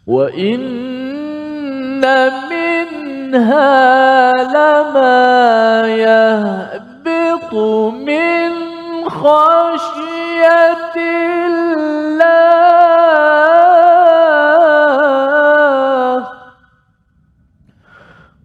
وإن 0.07 0.61
منها 2.49 4.31
لما 4.43 5.87
يهبط 5.87 6.74
الله. 10.97 12.55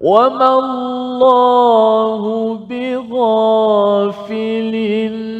وما 0.01 0.59
الله 0.59 2.23
بغافل 2.71 4.75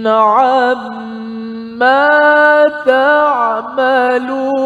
عما 0.07 2.09
تعملون. 2.87 4.61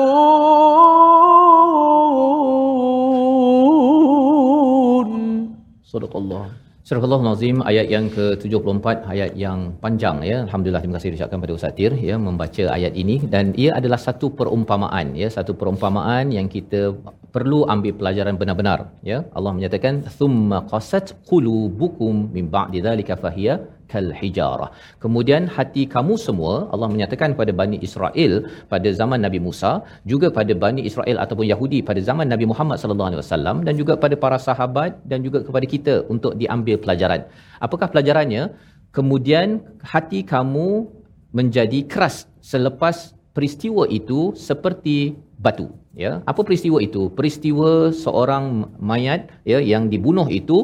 صدق 5.85 6.17
الله 6.17 6.54
Surah 6.89 7.05
Allah 7.07 7.25
Nazim 7.27 7.59
ayat 7.71 7.87
yang 7.93 8.07
ke-74 8.15 8.87
ayat 9.13 9.31
yang 9.43 9.61
panjang 9.85 10.17
ya. 10.31 10.37
Alhamdulillah 10.47 10.83
terima 10.85 10.97
kasih 10.99 11.11
diucapkan 11.13 11.41
pada 11.45 11.53
Ustaz 11.57 11.73
Tir 11.79 11.93
ya 12.09 12.17
membaca 12.27 12.65
ayat 12.77 12.93
ini. 13.03 13.17
Dan 13.35 13.57
ia 13.63 13.71
adalah 13.79 13.97
satu 14.07 14.29
perumpamaan 14.39 15.17
ya 15.21 15.29
satu 15.37 15.57
perumpamaan 15.61 16.29
yang 16.37 16.45
kita 16.57 16.93
perlu 17.35 17.61
ambil 17.75 17.93
pelajaran 18.01 18.37
benar-benar 18.41 18.79
ya. 19.11 19.19
Allah 19.33 19.53
menyatakan 19.57 20.05
thumma 20.19 20.59
qasat 20.73 21.17
qulubukum 21.31 22.29
min 22.37 22.53
ba'di 22.57 22.85
dzalika 22.85 23.17
fahiya 23.25 23.55
kal 23.95 24.11
hijarah. 24.21 24.71
Kemudian 25.05 25.43
hati 25.57 25.85
kamu 25.95 26.15
semua 26.27 26.55
Allah 26.75 26.89
menyatakan 26.95 27.39
pada 27.41 27.53
Bani 27.61 27.79
Israel 27.89 28.33
pada 28.73 28.89
zaman 29.01 29.21
Nabi 29.27 29.39
Musa, 29.47 29.73
juga 30.13 30.29
pada 30.39 30.53
Bani 30.65 30.83
Israel 30.91 31.17
ataupun 31.25 31.47
Yahudi 31.53 31.81
pada 31.89 32.03
zaman 32.11 32.27
Nabi 32.35 32.47
Muhammad 32.53 32.79
sallallahu 32.83 33.11
alaihi 33.11 33.23
wasallam 33.25 33.57
dan 33.67 33.75
juga 33.81 33.95
pada 34.05 34.17
para 34.25 34.39
sahabat 34.49 35.01
dan 35.11 35.23
juga 35.27 35.41
kepada 35.47 35.67
kita 35.75 35.95
untuk 36.15 36.35
diambil 36.43 36.77
pelajaran. 36.85 37.23
Apakah 37.67 37.89
pelajarannya? 37.95 38.45
Kemudian 38.95 39.49
hati 39.93 40.23
kamu 40.23 40.69
menjadi 41.39 41.83
keras 41.93 42.17
selepas 42.39 42.97
peristiwa 43.35 43.85
itu 43.91 44.21
seperti 44.39 45.19
batu 45.45 45.67
ya. 46.05 46.13
Apa 46.31 46.41
peristiwa 46.47 46.79
itu? 46.87 47.03
Peristiwa 47.19 47.71
seorang 48.05 48.45
mayat 48.91 49.31
ya 49.51 49.59
yang 49.73 49.85
dibunuh 49.93 50.27
itu 50.41 50.59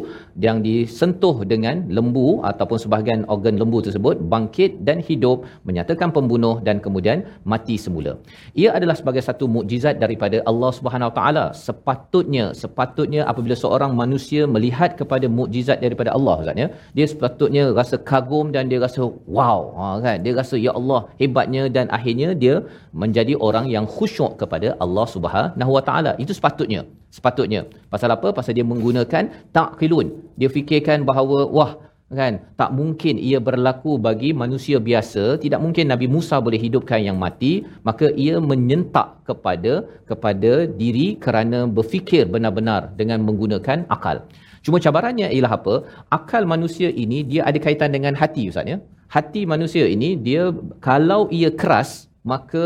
yang 0.46 0.58
disentuh 0.66 1.36
dengan 1.52 1.86
lembu 1.96 2.28
ataupun 2.50 2.78
sebahagian 2.82 3.22
organ 3.34 3.56
lembu 3.62 3.78
tersebut 3.86 4.18
bangkit 4.32 4.82
dan 4.88 4.98
hidup 5.08 5.46
menyatakan 5.68 6.10
pembunuh 6.16 6.54
dan 6.66 6.82
kemudian 6.84 7.24
mati 7.52 7.76
semula. 7.84 8.14
Ia 8.62 8.70
adalah 8.78 8.96
sebagai 9.00 9.22
satu 9.28 9.46
mukjizat 9.56 10.02
daripada 10.04 10.40
Allah 10.50 10.70
Subhanahu 10.78 11.12
taala. 11.18 11.44
Sepatutnya 11.66 12.46
sepatutnya 12.62 13.22
apabila 13.32 13.56
seorang 13.64 13.94
manusia 14.02 14.44
melihat 14.56 14.96
kepada 15.00 15.26
mukjizat 15.38 15.78
daripada 15.84 16.10
Allah 16.16 16.36
Ustaz 16.42 16.62
ya 16.62 16.68
dia 16.96 17.06
sepatutnya 17.12 17.64
rasa 17.80 17.96
kagum 18.10 18.46
dan 18.54 18.66
dia 18.70 18.80
rasa 18.86 19.02
wow 19.36 19.60
ha, 19.78 19.84
kan? 20.04 20.16
Dia 20.24 20.34
rasa 20.40 20.54
ya 20.66 20.72
Allah 20.80 21.00
hebatnya 21.20 21.62
dan 21.76 21.86
akhirnya 21.98 22.28
dia 22.42 22.56
menjadi 23.02 23.34
orang 23.48 23.66
yang 23.74 23.86
khusyuk 23.96 24.32
kepada 24.42 24.69
Allah 24.84 25.06
Subhanahu 25.14 25.72
Wa 25.76 25.82
Taala. 25.88 26.12
Itu 26.22 26.32
sepatutnya. 26.38 26.82
Sepatutnya. 27.16 27.60
Pasal 27.92 28.10
apa? 28.16 28.28
Pasal 28.38 28.52
dia 28.58 28.66
menggunakan 28.72 29.24
taqilun. 29.56 30.06
Dia 30.40 30.48
fikirkan 30.56 31.02
bahawa 31.08 31.38
wah 31.58 31.72
kan 32.18 32.42
tak 32.60 32.70
mungkin 32.78 33.14
ia 33.28 33.38
berlaku 33.48 33.92
bagi 34.06 34.30
manusia 34.42 34.82
biasa 34.88 35.38
tidak 35.42 35.60
mungkin 35.64 35.86
Nabi 35.92 36.06
Musa 36.14 36.36
boleh 36.46 36.58
hidupkan 36.58 36.98
yang 37.08 37.18
mati 37.24 37.52
maka 37.88 38.10
ia 38.24 38.42
menyentak 38.50 39.08
kepada 39.28 39.86
kepada 40.10 40.52
diri 40.80 41.14
kerana 41.24 41.70
berfikir 41.76 42.26
benar-benar 42.34 42.90
dengan 43.00 43.22
menggunakan 43.22 43.86
akal 43.96 44.26
cuma 44.66 44.82
cabarannya 44.82 45.30
ialah 45.36 45.54
apa 45.58 45.74
akal 46.18 46.42
manusia 46.54 46.90
ini 47.04 47.22
dia 47.30 47.46
ada 47.50 47.58
kaitan 47.66 47.94
dengan 47.96 48.18
hati 48.22 48.50
ustaz 48.50 48.66
ya 48.72 48.78
hati 49.16 49.46
manusia 49.54 49.86
ini 49.94 50.10
dia 50.26 50.50
kalau 50.88 51.22
ia 51.30 51.50
keras 51.62 52.10
maka 52.32 52.64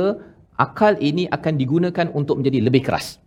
akal 0.56 0.94
ini 1.00 1.26
akan 1.36 1.54
digunakan 1.58 2.06
untuk 2.14 2.38
menjadi 2.40 2.60
lebih 2.66 2.82
keras. 2.86 3.18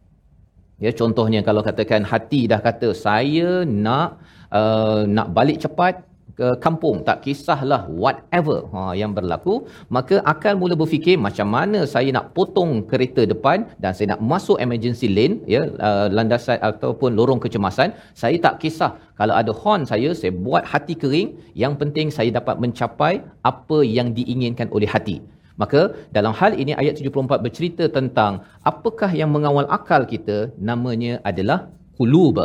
Ya 0.77 0.91
contohnya 0.93 1.41
kalau 1.41 1.61
katakan 1.65 2.05
hati 2.05 2.45
dah 2.51 2.61
kata 2.61 2.93
saya 2.93 3.65
nak 3.65 4.21
uh, 4.53 5.09
nak 5.09 5.33
balik 5.33 5.57
cepat 5.65 6.05
ke 6.37 6.47
kampung. 6.61 7.01
Tak 7.01 7.25
kisahlah 7.25 7.89
whatever 7.89 8.57
ha 8.73 8.93
yang 8.93 9.09
berlaku 9.17 9.65
maka 9.89 10.21
akal 10.31 10.53
mula 10.61 10.77
berfikir 10.77 11.17
macam 11.17 11.49
mana 11.49 11.79
saya 11.93 12.13
nak 12.17 12.37
potong 12.37 12.85
kereta 12.85 13.25
depan 13.25 13.65
dan 13.81 13.97
saya 13.97 14.13
nak 14.13 14.21
masuk 14.21 14.61
emergency 14.65 15.09
lane 15.09 15.41
ya 15.49 15.65
uh, 15.87 16.07
landasan 16.13 16.61
ataupun 16.61 17.17
lorong 17.17 17.41
kecemasan. 17.41 17.97
Saya 18.13 18.37
tak 18.37 18.61
kisah. 18.61 18.93
Kalau 19.17 19.33
ada 19.33 19.49
horn 19.49 19.81
saya 19.89 20.13
saya 20.13 20.29
buat 20.29 20.61
hati 20.61 20.93
kering. 20.93 21.29
Yang 21.57 21.73
penting 21.81 22.07
saya 22.13 22.29
dapat 22.29 22.61
mencapai 22.61 23.25
apa 23.41 23.79
yang 23.81 24.13
diinginkan 24.13 24.69
oleh 24.69 24.85
hati 24.85 25.17
Maka 25.61 25.81
dalam 26.13 26.33
hal 26.39 26.53
ini 26.61 26.77
ayat 26.81 27.01
74 27.01 27.41
bercerita 27.45 27.85
tentang 27.97 28.45
apakah 28.61 29.09
yang 29.09 29.33
mengawal 29.33 29.65
akal 29.77 30.05
kita 30.05 30.53
namanya 30.69 31.17
adalah 31.25 31.59
qulub. 31.97 32.37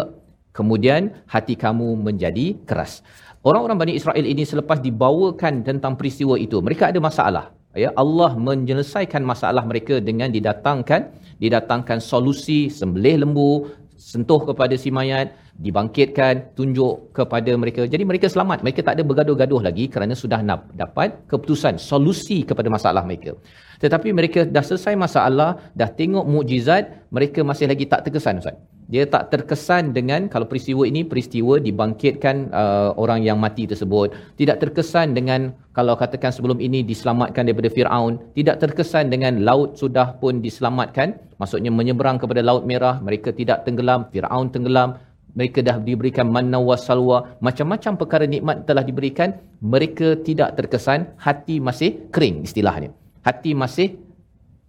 kemudian 0.56 1.02
hati 1.32 1.54
kamu 1.56 1.96
menjadi 2.06 2.46
keras 2.68 3.00
orang-orang 3.48 3.76
Bani 3.82 3.92
Israel 4.00 4.24
ini 4.32 4.44
selepas 4.44 4.78
dibawakan 4.86 5.64
tentang 5.68 5.96
peristiwa 5.96 6.36
itu 6.36 6.60
mereka 6.66 6.92
ada 6.92 7.00
masalah 7.00 7.44
ya 7.84 7.90
Allah 8.02 8.36
menyelesaikan 8.48 9.24
masalah 9.32 9.64
mereka 9.64 9.96
dengan 10.08 10.28
didatangkan 10.36 11.08
didatangkan 11.40 11.98
solusi 12.04 12.68
sembelih 12.68 13.24
lembu 13.24 13.52
sentuh 13.96 14.40
kepada 14.48 14.76
si 14.76 14.92
mayat 14.92 15.32
dibangkitkan 15.60 16.56
tunjuk 16.56 17.12
kepada 17.12 17.52
mereka. 17.60 17.84
Jadi 17.84 18.04
mereka 18.08 18.26
selamat. 18.32 18.64
Mereka 18.64 18.80
tak 18.86 18.96
ada 18.96 19.04
bergaduh-gaduh 19.04 19.60
lagi 19.60 19.84
kerana 19.92 20.16
sudah 20.16 20.40
nak 20.40 20.72
dapat 20.72 21.20
keputusan 21.28 21.76
solusi 21.76 22.42
kepada 22.48 22.72
masalah 22.72 23.04
mereka. 23.04 23.36
Tetapi 23.82 24.08
mereka 24.14 24.46
dah 24.46 24.64
selesai 24.64 24.94
masalah 24.94 25.58
dah 25.74 25.90
tengok 25.90 26.24
mukjizat 26.24 27.10
mereka 27.10 27.42
masih 27.42 27.66
lagi 27.66 27.84
tak 27.84 28.06
terkesan 28.06 28.38
ustaz. 28.40 28.56
Dia 28.92 29.08
tak 29.08 29.32
terkesan 29.32 29.96
dengan 29.96 30.28
kalau 30.28 30.44
peristiwa 30.44 30.84
ini 30.84 31.00
peristiwa 31.06 31.56
dibangkitkan 31.56 32.52
uh, 32.52 32.90
orang 33.00 33.24
yang 33.24 33.40
mati 33.40 33.64
tersebut. 33.64 34.12
Tidak 34.36 34.60
terkesan 34.60 35.16
dengan 35.16 35.54
kalau 35.72 35.96
katakan 35.96 36.28
sebelum 36.28 36.60
ini 36.60 36.84
diselamatkan 36.84 37.48
daripada 37.48 37.72
Firaun. 37.72 38.20
Tidak 38.36 38.60
terkesan 38.60 39.08
dengan 39.08 39.40
laut 39.48 39.80
sudah 39.80 40.18
pun 40.20 40.44
diselamatkan. 40.44 41.16
Maksudnya 41.40 41.72
menyeberang 41.72 42.20
kepada 42.20 42.44
laut 42.44 42.68
merah 42.68 43.00
mereka 43.00 43.32
tidak 43.32 43.64
tenggelam 43.64 44.12
Firaun 44.12 44.52
tenggelam 44.52 45.00
mereka 45.32 45.64
dah 45.64 45.80
diberikan 45.80 46.28
manna 46.28 46.60
wa 46.60 46.76
salwa. 46.76 47.38
Macam-macam 47.40 47.92
perkara 47.96 48.24
nikmat 48.28 48.68
telah 48.68 48.84
diberikan 48.84 49.38
mereka 49.64 50.18
tidak 50.20 50.58
terkesan 50.60 51.16
hati 51.16 51.60
masih 51.60 52.10
kering 52.12 52.44
istilahnya. 52.44 52.92
Hati 53.24 53.56
masih 53.56 53.96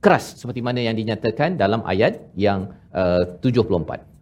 keras 0.04 0.40
seperti 0.40 0.60
mana 0.60 0.84
yang 0.84 0.96
dinyatakan 0.96 1.56
dalam 1.56 1.82
ayat 1.88 2.20
yang 2.36 2.72
uh, 2.92 3.24
74 3.40 4.13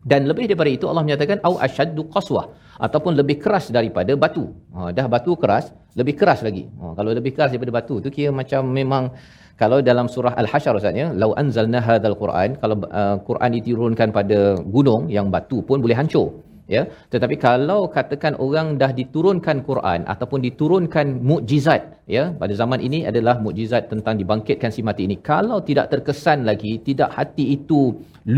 dan 0.00 0.24
lebih 0.30 0.44
daripada 0.48 0.70
itu 0.72 0.84
Allah 0.90 1.04
menyatakan 1.06 1.38
au 1.48 1.54
asyaddu 1.66 2.08
qaswah 2.14 2.46
ataupun 2.86 3.12
lebih 3.20 3.36
keras 3.44 3.68
daripada 3.68 4.12
batu. 4.22 4.44
Ha, 4.72 4.88
dah 4.96 5.06
batu 5.14 5.36
keras, 5.42 5.76
lebih 6.00 6.14
keras 6.20 6.40
lagi. 6.46 6.64
Ha, 6.80 6.96
kalau 6.96 7.10
lebih 7.18 7.32
keras 7.36 7.50
daripada 7.52 7.72
batu 7.78 8.00
tu 8.04 8.08
kira 8.08 8.32
macam 8.32 8.64
memang 8.80 9.12
kalau 9.60 9.78
dalam 9.88 10.06
surah 10.14 10.34
Al-Hasyr 10.42 10.72
Ustaz 10.80 10.96
ya, 11.02 11.08
lau 11.22 11.30
anzalna 11.40 11.80
hadzal 11.86 12.16
Quran, 12.22 12.56
kalau 12.62 12.76
uh, 13.00 13.16
Quran 13.28 13.50
diturunkan 13.56 14.08
pada 14.18 14.38
gunung 14.76 15.02
yang 15.16 15.26
batu 15.34 15.60
pun 15.68 15.84
boleh 15.84 15.98
hancur. 16.00 16.28
Ya, 16.74 16.82
tetapi 17.12 17.34
kalau 17.44 17.80
katakan 17.94 18.38
orang 18.44 18.66
dah 18.80 18.90
diturunkan 18.98 19.56
Quran 19.68 20.00
ataupun 20.12 20.38
diturunkan 20.46 21.06
mukjizat, 21.30 21.82
ya, 22.16 22.24
pada 22.42 22.54
zaman 22.60 22.78
ini 22.88 22.98
adalah 23.10 23.34
mukjizat 23.44 23.90
tentang 23.92 24.14
dibangkitkan 24.20 24.70
si 24.76 24.80
mati 24.88 25.02
ini. 25.08 25.16
Kalau 25.30 25.58
tidak 25.68 25.90
terkesan 25.92 26.46
lagi, 26.50 26.72
tidak 26.88 27.10
hati 27.18 27.58
itu 27.58 27.80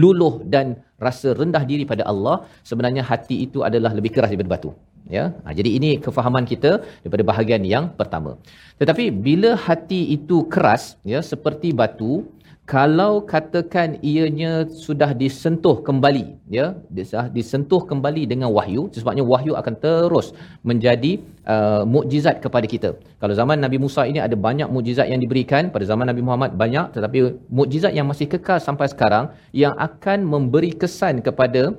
luluh 0.01 0.35
dan 0.55 0.81
rasa 1.07 1.29
rendah 1.41 1.63
diri 1.71 1.85
pada 1.93 2.05
Allah, 2.13 2.37
sebenarnya 2.71 3.03
hati 3.11 3.37
itu 3.47 3.61
adalah 3.69 3.93
lebih 3.99 4.13
keras 4.17 4.31
daripada 4.33 4.53
batu. 4.57 4.73
Ya, 5.17 5.25
ha, 5.45 5.51
jadi 5.59 5.71
ini 5.79 5.91
kefahaman 6.05 6.45
kita 6.51 6.71
daripada 7.03 7.25
bahagian 7.31 7.63
yang 7.73 7.85
pertama. 8.01 8.39
Tetapi 8.81 9.05
bila 9.27 9.51
hati 9.67 10.01
itu 10.17 10.37
keras, 10.55 10.85
ya, 11.13 11.21
seperti 11.33 11.75
batu, 11.81 12.13
kalau 12.73 13.13
katakan 13.33 13.89
ianya 14.11 14.53
sudah 14.85 15.11
disentuh 15.23 15.77
kembali 15.87 16.25
ya 16.57 16.67
disentuh 17.37 17.81
kembali 17.91 18.23
dengan 18.31 18.49
wahyu 18.57 18.83
sebabnya 18.97 19.25
wahyu 19.33 19.53
akan 19.61 19.75
terus 19.85 20.27
menjadi 20.69 21.13
uh, 21.55 21.85
mukjizat 21.95 22.41
kepada 22.45 22.67
kita. 22.75 22.91
Kalau 23.21 23.35
zaman 23.41 23.61
Nabi 23.65 23.77
Musa 23.85 24.09
ini 24.11 24.21
ada 24.27 24.37
banyak 24.49 24.73
mukjizat 24.73 25.07
yang 25.13 25.21
diberikan 25.25 25.69
pada 25.75 25.85
zaman 25.91 26.09
Nabi 26.13 26.25
Muhammad 26.25 26.57
banyak 26.65 26.97
tetapi 26.97 27.19
mukjizat 27.59 27.93
yang 27.99 28.09
masih 28.13 28.25
kekal 28.35 28.57
sampai 28.69 28.89
sekarang 28.95 29.27
yang 29.63 29.77
akan 29.89 30.25
memberi 30.35 30.73
kesan 30.83 31.21
kepada 31.29 31.77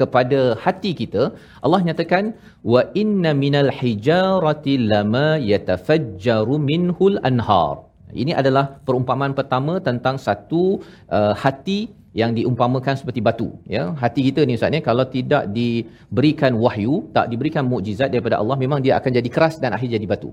kepada 0.00 0.40
hati 0.64 0.92
kita 1.00 1.22
Allah 1.64 1.80
nyatakan 1.88 2.36
wa 2.72 2.82
inna 3.02 3.32
minal 3.44 3.72
hijarati 3.80 4.80
lama 4.92 5.28
yatafajjaru 5.52 6.56
minhul 6.70 7.16
anhar 7.30 7.89
ini 8.22 8.32
adalah 8.40 8.64
perumpamaan 8.86 9.32
pertama 9.38 9.78
tentang 9.88 10.16
satu 10.26 10.82
uh, 11.10 11.34
hati 11.42 11.92
yang 12.20 12.34
diumpamakan 12.34 12.94
seperti 12.98 13.20
batu 13.22 13.48
ya. 13.70 13.94
Hati 14.02 14.20
kita 14.28 14.42
ni 14.48 14.58
ustaz 14.58 14.74
ni 14.74 14.80
kalau 14.82 15.04
tidak 15.16 15.46
diberikan 15.56 16.52
wahyu 16.64 17.06
tak 17.16 17.30
diberikan 17.30 17.64
mukjizat 17.72 18.10
daripada 18.10 18.42
Allah 18.42 18.56
memang 18.58 18.82
dia 18.82 18.98
akan 18.98 19.10
jadi 19.18 19.30
keras 19.30 19.62
dan 19.62 19.70
akhir 19.76 19.94
jadi 19.94 20.06
batu. 20.10 20.30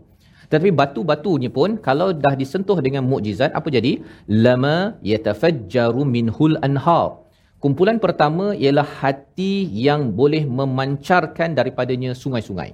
Tetapi 0.48 0.72
batu-batunya 0.80 1.52
pun 1.58 1.76
kalau 1.88 2.10
dah 2.16 2.34
disentuh 2.42 2.80
dengan 2.80 3.04
mukjizat 3.12 3.52
apa 3.60 3.68
jadi? 3.78 4.00
Lama 4.46 4.96
yatafajjaru 5.12 6.04
minhul 6.16 6.56
anhar. 6.68 7.28
Kumpulan 7.63 7.98
pertama 8.06 8.54
ialah 8.63 8.88
hati 9.02 9.66
yang 9.88 10.13
boleh 10.20 10.46
memancarkan 10.60 11.58
daripadanya 11.58 12.13
sungai-sungai. 12.13 12.70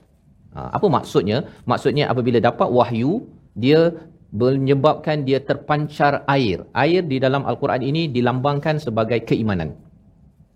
Ha, 0.53 0.59
apa 0.77 0.87
maksudnya? 0.95 1.37
Maksudnya 1.71 2.11
apabila 2.13 2.37
dapat 2.37 2.69
wahyu 2.69 3.25
dia 3.63 3.95
menyebabkan 4.33 5.21
dia 5.21 5.39
terpancar 5.39 6.25
air. 6.25 6.65
Air 6.73 7.05
di 7.05 7.21
dalam 7.21 7.45
Al-Quran 7.45 7.85
ini 7.85 8.09
dilambangkan 8.09 8.81
sebagai 8.81 9.21
keimanan. 9.21 9.77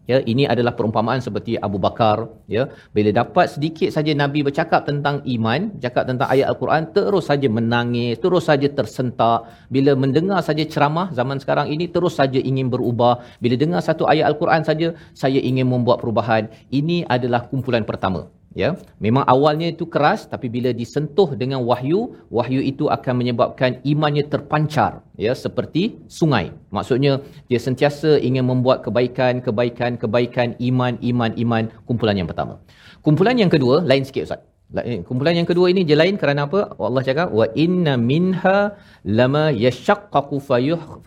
Ya, 0.08 0.24
ini 0.24 0.48
adalah 0.48 0.72
perumpamaan 0.72 1.20
seperti 1.20 1.60
Abu 1.60 1.84
Bakar, 1.84 2.32
ya. 2.48 2.72
Bila 2.96 3.12
dapat 3.12 3.52
sedikit 3.52 3.92
saja 3.92 4.16
Nabi 4.16 4.40
bercakap 4.40 4.88
tentang 4.88 5.20
iman, 5.20 5.76
cakap 5.84 6.08
tentang 6.08 6.32
ayat 6.32 6.48
Al-Quran, 6.48 6.96
terus 6.96 7.28
saja 7.28 7.52
menangis, 7.52 8.16
terus 8.16 8.48
saja 8.48 8.72
tersentak. 8.72 9.52
Bila 9.68 10.00
mendengar 10.00 10.40
saja 10.40 10.63
ceramah 10.63 11.12
zaman 11.12 11.44
sekarang 11.44 11.68
ini 11.76 11.92
terus 11.92 12.16
saja 12.16 12.40
ingin 12.40 12.72
berubah. 12.72 13.20
Bila 13.44 13.60
dengar 13.60 13.84
satu 13.84 14.08
ayat 14.08 14.32
Al-Quran 14.32 14.63
saja, 14.63 14.96
saya 15.12 15.44
ingin 15.44 15.68
membuat 15.68 16.00
perubahan. 16.00 16.48
Ini 16.72 17.04
adalah 17.12 17.44
kumpulan 17.44 17.84
pertama 17.84 18.32
ya 18.58 18.70
memang 19.06 19.24
awalnya 19.34 19.67
itu 19.74 19.86
keras 19.93 20.26
tapi 20.34 20.50
bila 20.56 20.74
disentuh 20.82 21.30
dengan 21.41 21.62
wahyu 21.70 22.00
wahyu 22.38 22.62
itu 22.72 22.89
akan 22.96 23.13
menyebabkan 23.22 23.72
imannya 23.93 24.26
terpancar 24.34 24.91
ya 25.26 25.34
seperti 25.43 25.84
sungai. 26.17 26.46
Maksudnya 26.74 27.22
dia 27.50 27.60
sentiasa 27.62 28.17
ingin 28.28 28.50
membuat 28.50 28.82
kebaikan 28.86 29.46
kebaikan 29.46 30.02
kebaikan 30.02 30.58
iman 30.70 30.98
iman 31.12 31.32
iman 31.43 31.63
kumpulan 31.86 32.17
yang 32.20 32.30
pertama. 32.32 32.58
Kumpulan 33.06 33.38
yang 33.38 33.54
kedua 33.54 33.86
lain 33.86 34.04
sikit 34.10 34.26
ustaz. 34.28 34.41
Eh, 34.84 35.00
kumpulan 35.08 35.38
yang 35.39 35.48
kedua 35.48 35.72
ini 35.72 35.88
je 35.89 35.96
lain 35.96 36.15
kerana 36.22 36.43
apa? 36.50 36.76
Allah 36.76 37.04
cakap 37.10 37.30
wa 37.39 37.46
inna 37.65 37.93
minha 37.96 38.58
lama 39.20 39.46
yashaqqaqu 39.65 40.38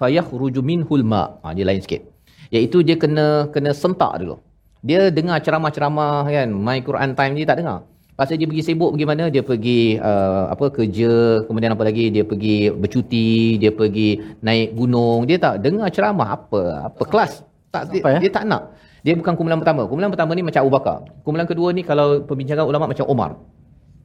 fayakhruju 0.00 0.60
minhul 0.70 1.04
ma. 1.12 1.22
Ha, 1.42 1.52
dia 1.52 1.66
lain 1.68 1.82
sikit. 1.84 2.08
Iaitu 2.54 2.80
dia 2.86 2.96
kena 3.02 3.26
kena 3.54 3.76
sentak 3.82 4.16
dulu 4.22 4.38
dia 4.80 5.12
dengar 5.12 5.40
ceramah-ceramah 5.44 6.24
kan 6.24 6.48
my 6.48 6.80
Quran 6.80 7.12
time 7.12 7.32
ni 7.36 7.44
tak 7.44 7.60
dengar. 7.60 7.84
Pasal 8.16 8.36
dia 8.36 8.44
pergi 8.44 8.64
sibuk 8.64 8.92
pergi 8.92 9.08
mana? 9.08 9.32
Dia 9.32 9.40
pergi 9.40 9.96
uh, 9.96 10.52
apa 10.52 10.68
kerja 10.68 11.40
kemudian 11.48 11.72
apa 11.72 11.88
lagi? 11.88 12.12
Dia 12.12 12.24
pergi 12.24 12.68
bercuti 12.68 13.56
dia 13.56 13.72
pergi 13.72 14.20
naik 14.44 14.76
gunung. 14.76 15.24
Dia 15.24 15.40
tak 15.40 15.64
dengar 15.64 15.88
ceramah 15.88 16.36
apa 16.36 16.92
apa 16.92 17.02
kelas. 17.08 17.40
Tak 17.72 17.88
dia, 17.88 18.04
ya? 18.04 18.18
dia 18.20 18.30
tak 18.32 18.44
nak. 18.44 18.76
Dia 19.00 19.16
bukan 19.16 19.32
kumpulan 19.36 19.56
pertama. 19.56 19.88
Kumpulan 19.88 20.12
pertama 20.12 20.36
ni 20.36 20.44
macam 20.44 20.60
Abu 20.60 20.72
Bakar. 20.72 20.98
Kumpulan 21.24 21.48
kedua 21.48 21.72
ni 21.72 21.80
kalau 21.80 22.20
perbincangan 22.28 22.68
ulama 22.68 22.92
macam 22.92 23.08
Umar 23.08 23.40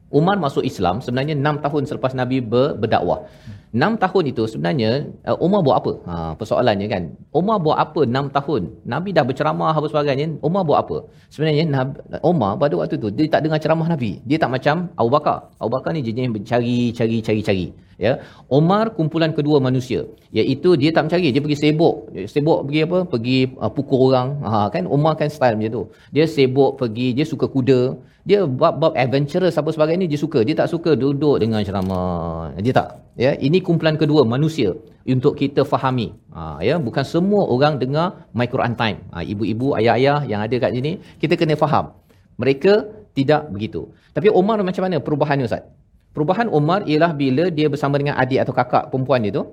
Umar 0.06 0.38
masuk 0.38 0.62
Islam 0.62 1.02
sebenarnya 1.02 1.34
6 1.34 1.64
tahun 1.66 1.82
selepas 1.90 2.12
Nabi 2.14 2.38
ber, 2.38 2.78
berdakwah. 2.78 3.26
6 3.74 3.98
tahun 3.98 4.24
itu 4.30 4.42
sebenarnya 4.46 5.10
uh, 5.26 5.36
Umar 5.42 5.60
buat 5.66 5.76
apa? 5.82 5.92
Ha, 6.06 6.14
persoalannya 6.38 6.86
kan. 6.86 7.02
Umar 7.34 7.58
buat 7.58 7.74
apa 7.74 8.06
6 8.06 8.30
tahun? 8.30 8.62
Nabi 8.86 9.10
dah 9.10 9.26
berceramah 9.26 9.74
apa 9.74 9.86
sebagainya. 9.90 10.38
Umar 10.46 10.62
buat 10.62 10.78
apa? 10.86 10.96
Sebenarnya 11.28 11.66
Nabi, 11.66 11.98
Umar 12.22 12.54
pada 12.54 12.74
waktu 12.78 13.02
tu 13.02 13.10
dia 13.10 13.26
tak 13.26 13.42
dengar 13.44 13.58
ceramah 13.58 13.90
Nabi. 13.90 14.22
Dia 14.22 14.38
tak 14.38 14.54
macam 14.54 14.94
Abu 14.94 15.10
Bakar. 15.10 15.50
Abu 15.58 15.70
Bakar 15.74 15.90
ni 15.90 16.06
jenis 16.06 16.30
mencari, 16.30 16.94
cari, 16.94 17.18
cari, 17.20 17.42
cari. 17.42 17.66
Ya, 17.96 18.20
Umar 18.52 18.92
kumpulan 18.92 19.32
kedua 19.32 19.56
manusia. 19.56 20.04
Iaitu 20.28 20.76
dia 20.76 20.92
tak 20.92 21.08
mencari, 21.08 21.32
dia 21.32 21.40
pergi 21.40 21.56
sibuk. 21.56 22.12
Sibuk 22.28 22.68
pergi 22.68 22.80
apa? 22.84 22.98
Pergi 23.08 23.38
uh, 23.56 23.72
pukul 23.72 24.12
orang. 24.12 24.28
Ha, 24.46 24.68
kan 24.70 24.84
Umar 24.86 25.18
kan 25.18 25.26
style 25.32 25.56
macam 25.58 25.72
tu. 25.72 25.82
Dia 26.14 26.28
sibuk 26.28 26.76
pergi, 26.78 27.16
dia 27.16 27.24
suka 27.24 27.48
kuda 27.50 27.96
dia 28.26 28.42
bab-bab 28.60 28.92
adventurous 28.98 29.54
apa 29.60 29.70
sebagainya 29.70 30.10
dia 30.10 30.18
suka. 30.18 30.42
Dia 30.42 30.58
tak 30.60 30.68
suka 30.74 30.98
duduk 31.02 31.38
dengan 31.42 31.62
ceramah. 31.62 32.50
Dia 32.58 32.74
tak. 32.74 32.88
Ya 33.14 33.38
ini 33.38 33.62
kumpulan 33.62 33.94
kedua 33.94 34.26
manusia 34.26 34.74
untuk 35.06 35.38
kita 35.38 35.62
fahami. 35.62 36.10
Ha, 36.34 36.58
ya 36.68 36.74
bukan 36.86 37.06
semua 37.06 37.46
orang 37.46 37.78
dengar 37.82 38.26
my 38.34 38.50
Quran 38.50 38.74
time. 38.74 38.98
Ha, 39.14 39.22
ibu-ibu 39.22 39.78
ayah-ayah 39.78 40.26
yang 40.26 40.42
ada 40.42 40.56
kat 40.58 40.74
sini 40.74 40.98
kita 41.22 41.38
kena 41.38 41.54
faham. 41.54 41.94
Mereka 42.42 42.72
tidak 43.14 43.46
begitu. 43.54 43.94
Tapi 44.10 44.28
Umar 44.40 44.58
macam 44.68 44.82
mana 44.90 44.98
perubahannya 44.98 45.46
ustaz? 45.46 45.62
Perubahan 46.10 46.50
Umar 46.50 46.82
ialah 46.90 47.14
bila 47.14 47.46
dia 47.58 47.70
bersama 47.70 47.94
dengan 48.00 48.18
adik 48.18 48.42
atau 48.42 48.52
kakak 48.58 48.84
perempuan 48.90 49.22
dia 49.22 49.32
tu 49.38 49.44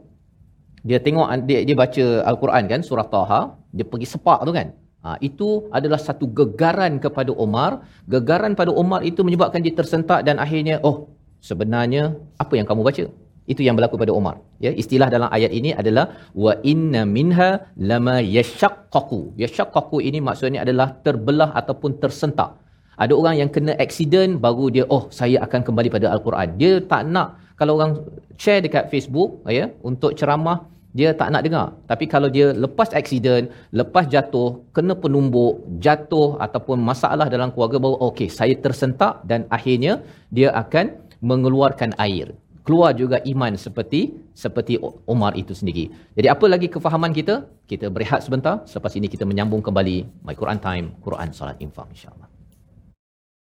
dia 0.84 1.00
tengok 1.06 1.28
adik 1.36 1.62
dia 1.68 1.76
baca 1.80 2.06
al-Quran 2.30 2.64
kan 2.72 2.80
surah 2.88 3.08
Taha 3.08 3.42
dia 3.72 3.86
pergi 3.88 4.08
sepak 4.14 4.40
tu 4.48 4.52
kan 4.58 4.68
Ha, 5.04 5.20
itu 5.28 5.68
adalah 5.78 6.00
satu 6.00 6.26
gegaran 6.40 6.94
kepada 7.06 7.32
Omar. 7.46 7.72
Gegaran 8.14 8.56
pada 8.60 8.72
Omar 8.72 9.04
itu 9.10 9.20
menyebabkan 9.28 9.60
dia 9.66 9.76
tersentak 9.80 10.24
dan 10.28 10.40
akhirnya, 10.40 10.80
oh 10.88 11.12
sebenarnya 11.44 12.16
apa 12.44 12.54
yang 12.56 12.68
kamu 12.70 12.82
baca? 12.88 13.06
Itu 13.52 13.62
yang 13.68 13.76
berlaku 13.76 14.00
pada 14.00 14.16
Umar. 14.16 14.36
Ya, 14.64 14.72
istilah 14.72 15.12
dalam 15.12 15.28
ayat 15.28 15.52
ini 15.60 15.76
adalah 15.82 16.06
wa 16.32 16.56
inna 16.64 17.04
minha 17.04 17.50
lama 17.76 18.24
yashaqqaqu. 18.24 19.36
Yashaqqaqu 19.44 20.00
ini 20.00 20.24
maksudnya 20.24 20.64
adalah 20.64 20.96
terbelah 21.06 21.52
ataupun 21.52 22.00
tersentak. 22.00 22.56
Ada 23.04 23.12
orang 23.20 23.36
yang 23.42 23.50
kena 23.56 23.76
accident 23.86 24.40
baru 24.40 24.66
dia 24.76 24.86
oh 24.96 25.04
saya 25.20 25.44
akan 25.46 25.62
kembali 25.68 25.90
pada 25.92 26.08
al-Quran. 26.16 26.56
Dia 26.62 26.80
tak 26.92 27.04
nak 27.12 27.28
kalau 27.60 27.76
orang 27.76 27.94
share 28.40 28.64
dekat 28.66 28.88
Facebook 28.94 29.44
ya 29.60 29.68
untuk 29.84 30.16
ceramah 30.16 30.58
dia 30.99 31.13
tak 31.21 31.29
nak 31.35 31.43
dengar. 31.47 31.67
Tapi 31.91 32.05
kalau 32.13 32.29
dia 32.37 32.47
lepas 32.65 32.91
accident, 33.01 33.45
lepas 33.81 34.05
jatuh, 34.15 34.49
kena 34.77 34.95
penumbuk, 35.05 35.63
jatuh 35.85 36.29
ataupun 36.47 36.81
masalah 36.91 37.27
dalam 37.35 37.53
keluarga 37.55 37.79
baru 37.85 37.97
okey 38.09 38.29
saya 38.39 38.55
tersentak 38.65 39.23
dan 39.31 39.45
akhirnya 39.57 40.01
dia 40.37 40.49
akan 40.63 40.87
mengeluarkan 41.31 41.93
air 42.07 42.29
keluar 42.69 42.93
juga 42.93 43.17
iman 43.33 43.57
seperti 43.57 44.01
seperti 44.37 44.77
Umar 45.09 45.33
itu 45.41 45.57
sendiri. 45.57 45.89
Jadi 46.13 46.29
apa 46.29 46.45
lagi 46.53 46.69
kefahaman 46.75 47.17
kita? 47.17 47.35
Kita 47.65 47.89
berehat 47.89 48.21
sebentar. 48.27 48.61
Selepas 48.69 48.93
ini 49.01 49.09
kita 49.09 49.25
menyambung 49.25 49.65
kembali 49.65 49.97
My 50.29 50.37
Quran 50.37 50.61
Time, 50.61 50.87
Quran 51.01 51.33
Salat 51.33 51.57
Infak 51.65 51.89
insya-Allah. 51.97 52.29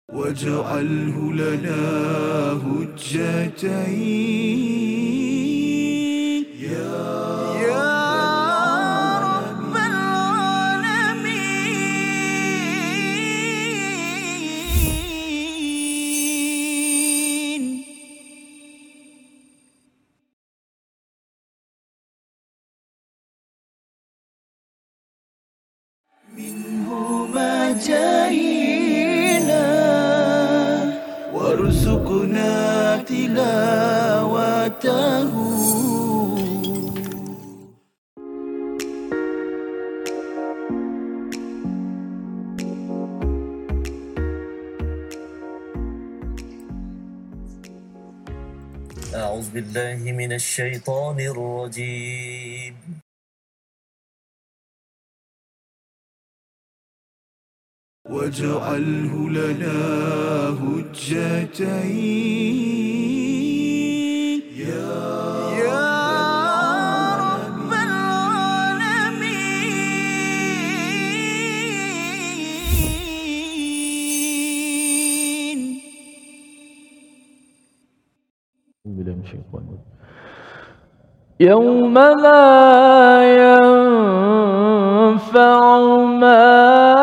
واجعله 0.07 1.17
لنا 1.43 1.83
هجتين 2.63 4.17
جهينا 27.88 29.66
وارزقنا 31.34 32.98
تلاوته. 32.98 34.52
أعوذ 49.16 49.48
بالله 49.54 50.12
من 50.12 50.32
الشيطان 50.34 51.20
الرجيم. 51.20 52.81
واجعله 58.12 59.14
لنا 59.30 59.80
هجتين 60.62 61.62
يا 64.58 64.98
يا 65.64 65.86
رب 67.26 67.72
العالمين. 67.72 69.22
يوم 81.40 81.96
لا 81.98 83.24
ينفع 84.02 85.60
مال 86.22 87.01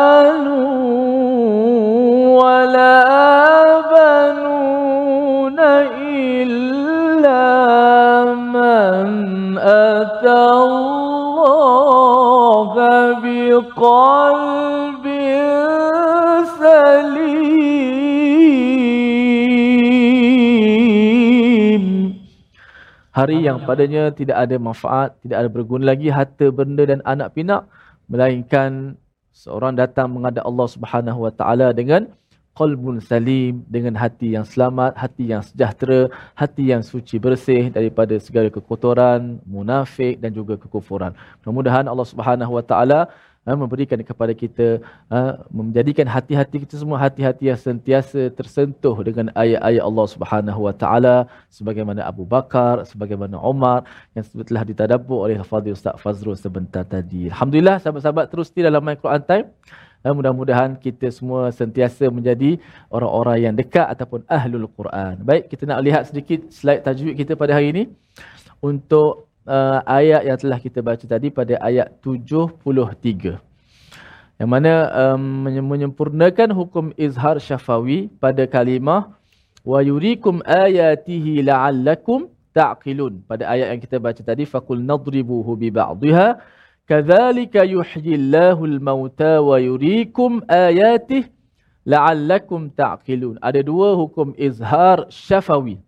بقلب 13.58 15.04
سليم 16.60 17.74
Hari 23.14 23.46
yang 23.46 23.62
padanya 23.62 24.10
tidak 24.10 24.34
ada 24.34 24.58
manfaat, 24.58 25.14
tidak 25.22 25.38
ada 25.38 25.46
berguna 25.46 25.94
lagi 25.94 26.10
harta 26.10 26.50
benda 26.50 26.82
dan 26.82 26.98
anak 27.06 27.30
pinak 27.30 27.62
melainkan 28.10 28.98
seorang 29.30 29.78
datang 29.78 30.10
menghadap 30.10 30.42
Allah 30.42 30.66
Subhanahu 30.66 31.22
Wa 31.22 31.30
Taala 31.30 31.70
dengan 31.70 32.10
qalbun 32.58 33.02
salim 33.02 33.62
dengan 33.66 33.94
hati 33.98 34.34
yang 34.34 34.46
selamat, 34.46 34.94
hati 34.94 35.30
yang 35.30 35.42
sejahtera, 35.42 36.10
hati 36.38 36.70
yang 36.70 36.82
suci 36.82 37.18
bersih 37.18 37.70
daripada 37.70 38.14
segala 38.22 38.50
kekotoran, 38.50 39.42
munafik 39.46 40.22
dan 40.22 40.30
juga 40.30 40.54
kekufuran. 40.58 41.14
Mudah-mudahan 41.42 41.86
Allah 41.90 42.06
Subhanahu 42.06 42.52
Wa 42.58 42.64
Taala 42.66 43.00
ha, 43.49 43.57
memberikan 43.57 43.97
kepada 44.09 44.33
kita 44.41 44.67
ha, 45.09 45.41
menjadikan 45.49 46.05
hati-hati 46.15 46.61
kita 46.63 46.75
semua 46.81 47.01
hati-hati 47.01 47.49
yang 47.49 47.57
sentiasa 47.57 48.29
tersentuh 48.37 48.93
dengan 49.07 49.33
ayat-ayat 49.43 49.83
Allah 49.89 50.05
Subhanahu 50.13 50.61
Wa 50.69 50.73
Taala 50.81 51.15
sebagaimana 51.57 52.05
Abu 52.05 52.23
Bakar, 52.35 52.85
sebagaimana 52.85 53.41
Umar 53.41 53.89
yang 54.13 54.25
telah 54.49 54.63
ditadabbur 54.69 55.25
oleh 55.25 55.41
Fadil 55.51 55.73
Ustaz 55.73 55.97
Fazrul 56.03 56.37
sebentar 56.37 56.85
tadi. 56.85 57.25
Alhamdulillah 57.33 57.81
sahabat-sahabat 57.81 58.25
terus 58.29 58.53
di 58.53 58.61
dalam 58.61 58.85
My 58.85 58.93
Quran 58.93 59.23
Time. 59.25 59.47
Ha, 59.99 60.15
mudah-mudahan 60.15 60.79
kita 60.79 61.11
semua 61.11 61.51
sentiasa 61.51 62.07
menjadi 62.07 62.55
orang-orang 62.87 63.37
yang 63.43 63.53
dekat 63.57 63.83
ataupun 63.83 64.23
ahlul 64.31 64.71
Quran. 64.71 65.19
Baik, 65.27 65.51
kita 65.51 65.67
nak 65.67 65.83
lihat 65.83 66.07
sedikit 66.07 66.39
slide 66.55 66.87
tajwid 66.87 67.19
kita 67.19 67.35
pada 67.35 67.51
hari 67.57 67.75
ini 67.75 67.83
untuk 68.63 69.28
uh, 69.47 69.79
ayat 69.85 70.27
yang 70.27 70.37
telah 70.39 70.59
kita 70.59 70.79
baca 70.83 71.05
tadi 71.05 71.31
pada 71.31 71.55
ayat 71.61 71.87
73. 72.03 73.39
Yang 74.39 74.49
mana 74.49 74.73
um, 75.15 75.51
menyempurnakan 75.67 76.55
hukum 76.55 76.95
izhar 76.95 77.39
syafawi 77.43 78.07
pada 78.23 78.47
kalimah 78.47 79.11
wa 79.67 79.79
yurikum 79.83 80.39
ayatihi 80.47 81.43
la'allakum 81.43 82.31
ta'qilun. 82.55 83.19
Pada 83.27 83.51
ayat 83.51 83.75
yang 83.75 83.81
kita 83.83 83.99
baca 83.99 84.21
tadi 84.23 84.47
faqul 84.47 84.79
nadribuhu 84.79 85.59
bi 85.59 85.67
ba'dihha 85.67 86.39
kadzalika 86.87 87.67
yuhyillahu 87.67 88.63
al-mauta 88.63 89.43
wa 89.43 89.59
yurikum 89.59 90.39
ayatihi 90.47 91.27
la'allakum 91.83 92.71
ta'qilun. 92.71 93.35
Ada 93.43 93.59
dua 93.59 93.91
hukum 93.99 94.31
izhar 94.39 95.11
syafawi 95.11 95.83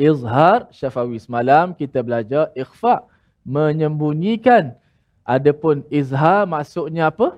izhar 0.00 0.64
syafawi 0.72 1.20
semalam 1.20 1.76
kita 1.76 2.00
belajar 2.00 2.48
ikhfa 2.56 3.04
menyembunyikan. 3.44 4.72
Adapun 5.20 5.84
izhar 5.92 6.48
maksudnya 6.48 7.12
apa? 7.12 7.36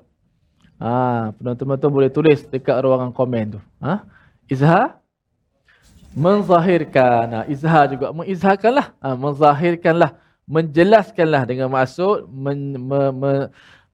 Ha 0.78 1.34
penonton-penonton 1.34 1.90
boleh 1.90 2.10
tulis 2.10 2.46
dekat 2.46 2.78
ruangan 2.78 3.10
komen 3.10 3.58
tu. 3.58 3.60
Ha? 3.82 4.06
Izhar? 4.46 5.02
Menzahirkan. 6.14 7.26
Ha, 7.34 7.38
izhar 7.50 7.90
juga. 7.90 8.14
Mengizharkanlah 8.14 8.94
ha, 9.02 9.08
menzahirkanlah. 9.18 10.14
Menjelaskanlah 10.42 11.42
dengan 11.46 11.70
maksud 11.70 12.26
men, 12.28 12.74
me, 12.74 13.00
me, 13.14 13.32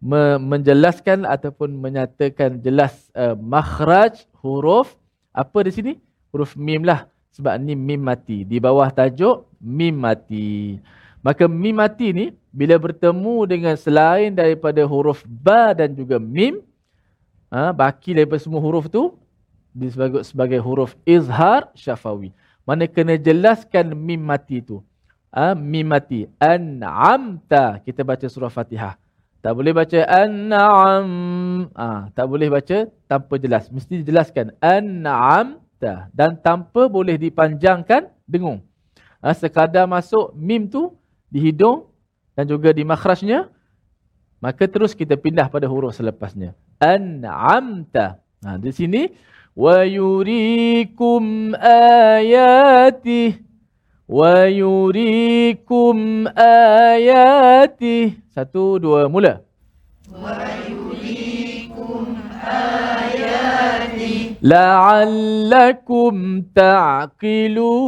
me, 0.01 0.21
menjelaskan 0.41 1.29
ataupun 1.29 1.77
menyatakan 1.77 2.57
jelas 2.61 3.13
uh, 3.13 3.37
makhraj 3.37 4.25
huruf. 4.41 4.97
Apa 5.31 5.63
di 5.63 5.71
sini? 5.71 5.93
Huruf 6.33 6.57
mim 6.57 6.83
lah 6.83 7.07
sebab 7.39 7.55
ni 7.63 7.79
mim 7.79 8.03
mati. 8.03 8.43
Di 8.43 8.59
bawah 8.59 8.91
tajuk 8.91 9.47
mim 9.63 9.95
mati. 9.95 10.83
Maka 11.23 11.47
mim 11.47 11.79
mati 11.79 12.11
ni 12.11 12.27
bila 12.51 12.75
bertemu 12.75 13.47
dengan 13.47 13.75
selain 13.79 14.35
daripada 14.35 14.83
huruf 14.83 15.23
ba 15.23 15.71
dan 15.71 15.95
juga 15.95 16.19
mim, 16.19 16.59
ha, 17.47 17.71
baki 17.71 18.19
daripada 18.19 18.43
semua 18.43 18.59
huruf 18.59 18.91
tu 18.91 19.15
disebut 19.71 20.27
sebagai 20.27 20.59
huruf 20.59 20.99
izhar 21.07 21.71
syafawi. 21.79 22.35
Mana 22.67 22.91
kena 22.91 23.15
jelaskan 23.15 23.95
mim 23.95 24.19
mati 24.19 24.59
tu. 24.59 24.83
Ha, 25.31 25.55
mim 25.55 25.87
mati. 25.87 26.27
An'amta. 26.43 27.79
Kita 27.87 28.03
baca 28.03 28.27
surah 28.27 28.51
Fatihah. 28.51 28.99
Tak 29.39 29.55
boleh 29.55 29.71
baca 29.71 30.03
an'am. 30.11 31.09
Ha, 31.71 32.11
tak 32.11 32.27
boleh 32.27 32.51
baca 32.51 32.91
tanpa 33.07 33.39
jelas. 33.39 33.71
Mesti 33.71 34.03
dijelaskan. 34.03 34.59
An'am 34.59 35.63
ta 35.79 36.11
dan 36.11 36.35
tanpa 36.35 36.91
boleh 36.91 37.15
dipanjangkan 37.15 38.11
dengung. 38.27 38.61
Ha, 39.23 39.31
ah, 39.31 39.35
sekadar 39.35 39.87
masuk 39.87 40.35
mim 40.35 40.67
tu 40.71 40.95
di 41.27 41.43
hidung 41.43 41.91
dan 42.39 42.47
juga 42.47 42.71
di 42.71 42.87
makhrajnya 42.87 43.51
maka 44.39 44.71
terus 44.71 44.95
kita 44.95 45.19
pindah 45.19 45.51
pada 45.51 45.67
huruf 45.67 45.99
selepasnya. 45.99 46.55
An'amta. 46.79 48.23
Ha, 48.47 48.55
di 48.55 48.71
sini 48.71 49.11
wa 49.59 49.83
yurikum 49.83 51.55
ayati 51.59 53.43
wa 54.09 54.49
yurikum 54.49 56.27
ayati. 56.39 58.17
Satu, 58.33 58.79
dua, 58.81 59.11
mula. 59.11 59.43
Wa 60.09 60.39
yurikum 60.65 62.17
ayati. 62.39 63.98
لعلكم 64.43 66.43
تعقلون. 66.57 67.79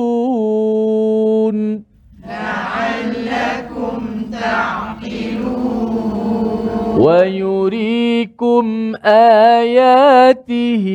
ويريكم 6.98 8.92
آياته 9.04 10.86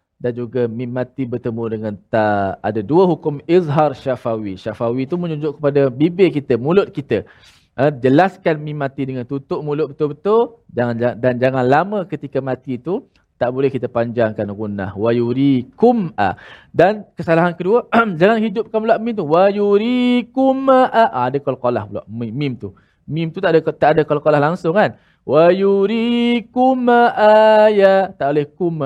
dan 0.21 0.31
juga 0.37 0.69
mim 0.69 0.85
mati 0.85 1.25
bertemu 1.25 1.63
dengan 1.73 1.93
ta. 2.13 2.53
Ada 2.61 2.85
dua 2.85 3.09
hukum 3.09 3.41
izhar 3.49 3.97
syafawi. 3.97 4.53
Syafawi 4.53 5.09
itu 5.09 5.17
menunjuk 5.17 5.57
kepada 5.57 5.89
bibir 5.89 6.29
kita, 6.29 6.61
mulut 6.61 6.93
kita. 6.93 7.25
Ha, 7.73 7.89
jelaskan 7.89 8.61
mim 8.61 8.77
mati 8.77 9.09
dengan 9.09 9.25
tutup 9.25 9.65
mulut 9.65 9.89
betul-betul. 9.89 10.61
Jangan 10.69 11.17
dan 11.17 11.33
jangan 11.41 11.65
lama 11.65 12.05
ketika 12.05 12.37
mati 12.37 12.77
itu 12.77 13.09
tak 13.41 13.49
boleh 13.49 13.73
kita 13.73 13.89
panjangkan 13.89 14.45
gunnah. 14.53 14.93
Wa 14.93 15.09
yurikum 15.09 16.13
a. 16.13 16.37
Dan 16.69 17.09
kesalahan 17.17 17.57
kedua 17.57 17.89
jangan 18.21 18.37
hidupkan 18.37 18.77
pula 18.77 19.01
mim 19.01 19.17
tu. 19.17 19.25
Wa 19.25 19.49
yurikum 19.49 20.69
ah, 20.69 21.25
ada 21.25 21.41
qalqalah 21.41 21.89
pula 21.89 22.01
mim, 22.05 22.53
tu. 22.53 22.77
Mim 23.09 23.33
tu 23.33 23.41
tak 23.41 23.57
ada 23.57 23.59
tak 23.73 23.89
ada 23.97 24.01
qalqalah 24.05 24.37
langsung 24.37 24.77
kan? 24.77 25.01
Wa 25.25 25.49
yurikum 25.49 26.85
aya 27.17 28.13
tak 28.13 28.27
boleh 28.29 28.45
kum 28.53 28.85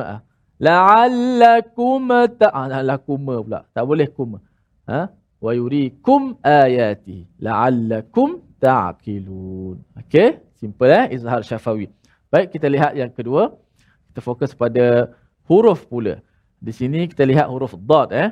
la'allakum 0.59 2.07
ta 2.39 2.47
ah, 2.51 2.97
pula. 2.99 3.59
Tak 3.75 3.83
boleh 3.83 4.07
kum 4.11 4.39
ha? 4.87 5.11
Wa 5.41 5.51
yurikum 5.53 6.39
ayati. 6.41 7.27
La'allakum 7.41 8.41
ta'qilun. 8.59 9.77
Okey? 10.01 10.39
Simple 10.57 10.89
eh? 10.89 11.05
Izhar 11.15 11.43
syafawi. 11.43 11.91
Baik 12.31 12.55
kita 12.55 12.67
lihat 12.71 12.95
yang 12.95 13.11
kedua. 13.11 13.53
Kita 14.09 14.19
fokus 14.23 14.55
pada 14.55 15.11
huruf 15.45 15.85
pula. 15.85 16.23
Di 16.57 16.71
sini 16.71 17.05
kita 17.11 17.27
lihat 17.27 17.51
huruf 17.51 17.75
dad 17.75 18.09
eh. 18.15 18.29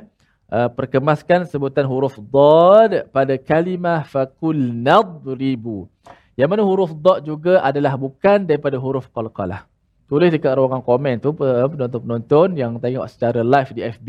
Uh, 0.54 0.68
perkemaskan 0.68 1.48
sebutan 1.48 1.88
huruf 1.88 2.20
dad 2.20 3.08
pada 3.12 3.34
kalimah 3.36 4.04
fakul 4.08 4.56
nadribu. 4.58 5.88
Yang 6.34 6.48
mana 6.50 6.62
huruf 6.66 6.90
dad 6.98 7.22
juga 7.22 7.62
adalah 7.62 7.94
bukan 7.94 8.48
daripada 8.48 8.80
huruf 8.80 9.06
qalqalah. 9.12 9.68
Tulis 10.04 10.28
dekat 10.28 10.60
ruangan 10.60 10.84
komen 10.84 11.16
tu 11.16 11.32
penonton-penonton 11.32 12.60
yang 12.60 12.76
tengok 12.76 13.08
secara 13.08 13.40
live 13.40 13.70
di 13.72 13.82
FB. 13.88 14.08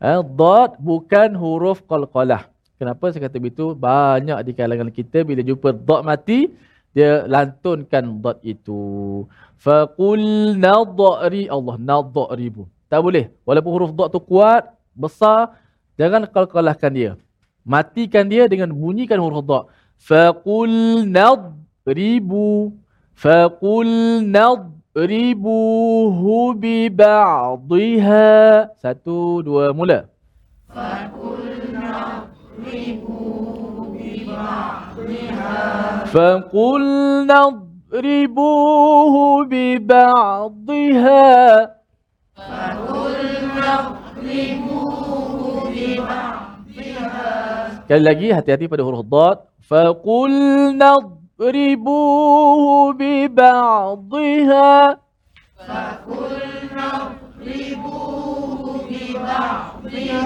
Uh, 0.00 0.20
dad 0.20 0.76
bukan 0.76 1.32
huruf 1.32 1.80
qalqalah. 1.88 2.48
Kenapa 2.76 3.12
saya 3.12 3.28
kata 3.28 3.36
begitu? 3.40 3.72
Banyak 3.76 4.40
di 4.44 4.52
kalangan 4.56 4.88
kita 4.88 5.24
bila 5.24 5.40
jumpa 5.44 5.72
dad 5.72 6.00
mati, 6.04 6.48
dia 6.92 7.24
lantunkan 7.24 8.20
dad 8.20 8.36
itu. 8.44 9.24
Faqul 9.60 10.56
nadri 10.56 11.48
Allah 11.48 11.76
nadribu. 11.76 12.68
Tak 12.88 13.00
boleh. 13.00 13.28
Walaupun 13.44 13.70
huruf 13.76 13.92
dad 13.96 14.08
tu 14.12 14.20
kuat, 14.20 14.72
besar, 14.92 15.56
jangan 15.96 16.24
kalkalahkan 16.28 16.92
dia. 16.92 17.12
Matikan 17.64 18.28
dia 18.28 18.48
dengan 18.48 18.72
bunyikan 18.72 19.20
huruf 19.20 19.44
dad. 19.44 19.68
Faqul 20.00 21.04
nadribu. 21.08 22.76
Faqul 23.12 24.24
nadribuhu 24.95 26.55
bi 26.55 26.89
ba'dihha. 26.89 28.69
Satu, 28.79 29.43
dua, 29.43 29.73
mula. 29.75 30.09
فقلنا 36.15 37.39
اضربوه 37.91 39.15
ببعضها 39.51 41.27
Sekali 47.85 48.01
lagi 48.01 48.33
hati-hati 48.33 48.65
pada 48.65 48.81
huruf 48.81 49.05
dad. 51.39 51.85
فقلنا 55.55 56.91
اضربوه 57.41 58.61
ببعضها 58.89 60.21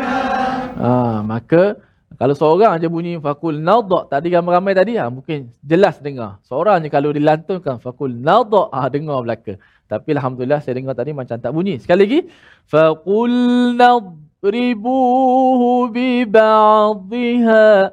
Ah, 0.79 1.19
maka 1.27 1.75
kalau 2.15 2.31
seorang 2.31 2.71
aja 2.75 2.87
bunyi 2.87 3.19
fakul 3.19 3.59
nadha 3.59 4.07
tadi 4.07 4.31
ramai-ramai 4.31 4.71
tadi 4.71 4.95
ah 4.95 5.11
mungkin 5.11 5.51
jelas 5.59 5.99
dengar. 5.99 6.39
Seorang 6.47 6.79
je 6.83 6.89
kalau 6.91 7.11
dilantunkan 7.11 7.83
fakul 7.83 8.11
nadha 8.11 8.71
ah 8.71 8.87
dengar 8.87 9.19
belaka. 9.23 9.59
Tapi 9.91 10.15
alhamdulillah 10.15 10.63
saya 10.63 10.79
dengar 10.79 10.95
tadi 10.95 11.11
macam 11.11 11.35
tak 11.35 11.51
bunyi. 11.51 11.83
Sekali 11.83 12.07
lagi 12.07 12.19
fakul 12.67 13.75
nadribuhu 13.75 15.91
bi 15.91 16.23
ba'dihha. 16.23 17.91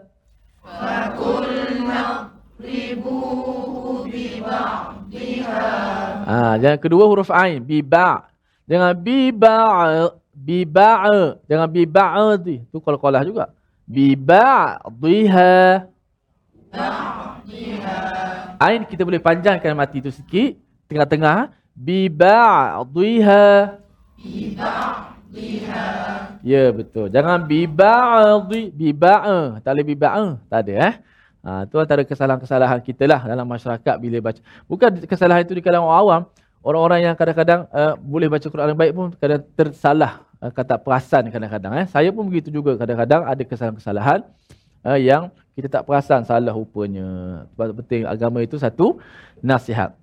Ah, 6.31 6.53
yang 6.61 6.77
kedua 6.77 7.03
huruf 7.09 7.33
ain 7.33 7.59
bi 7.59 7.81
ba. 7.81 8.29
Jangan 8.69 8.93
bi 8.95 9.33
ba 9.33 9.57
bi 10.31 10.63
ba. 10.63 11.09
Jangan 11.49 11.67
bi 11.67 11.83
ba 11.89 12.37
tu. 12.39 12.61
Tu 12.69 12.77
qalqalah 12.77 13.25
juga. 13.25 13.49
Bi 13.89 14.15
ba'dihha. 14.15 15.89
Ain 18.61 18.85
kita 18.85 19.01
boleh 19.03 19.19
panjangkan 19.19 19.73
mati 19.75 19.99
tu 19.99 20.13
sikit 20.13 20.55
tengah-tengah 20.87 21.51
bi 21.75 22.07
ba'dihha. 22.07 23.75
Ya 26.41 26.73
betul. 26.73 27.09
Jangan 27.09 27.45
bi 27.45 27.65
ba'dhi 27.65 28.69
bi 28.69 28.93
ba'a. 28.93 29.61
Tak 29.61 29.71
boleh 29.73 29.85
bi 29.85 29.95
ba'a. 29.97 30.25
Tak 30.49 30.59
ada 30.65 30.73
eh. 30.89 30.95
Ha, 31.41 31.65
tu 31.65 31.81
antara 31.81 32.05
kesalahan-kesalahan 32.05 32.85
kita 32.85 33.09
lah 33.09 33.25
dalam 33.25 33.49
masyarakat 33.49 33.95
bila 33.97 34.17
baca. 34.29 34.39
Bukan 34.69 35.01
kesalahan 35.09 35.41
itu 35.41 35.57
di 35.57 35.63
kalangan 35.65 35.89
orang 35.89 36.01
awam. 36.01 36.21
Orang-orang 36.61 36.99
yang 37.09 37.15
kadang-kadang 37.17 37.65
uh, 37.73 37.97
boleh 37.97 38.29
baca 38.29 38.45
Quran 38.45 38.69
yang 38.69 38.77
baik 38.77 38.93
pun 38.93 39.09
kadang 39.17 39.41
tersalah 39.57 40.21
uh, 40.37 40.53
kata 40.53 40.77
perasan 40.77 41.25
kadang-kadang. 41.33 41.73
Eh. 41.81 41.85
Saya 41.89 42.13
pun 42.13 42.29
begitu 42.29 42.53
juga 42.53 42.77
kadang-kadang 42.77 43.25
ada 43.25 43.41
kesalahan-kesalahan 43.41 44.21
uh, 44.85 44.99
yang 45.01 45.33
kita 45.57 45.81
tak 45.81 45.89
perasan 45.89 46.21
salah 46.21 46.53
rupanya. 46.53 47.49
Sebab 47.57 47.81
penting 47.81 48.05
agama 48.05 48.45
itu 48.45 48.61
satu 48.61 49.01
nasihat. 49.41 49.97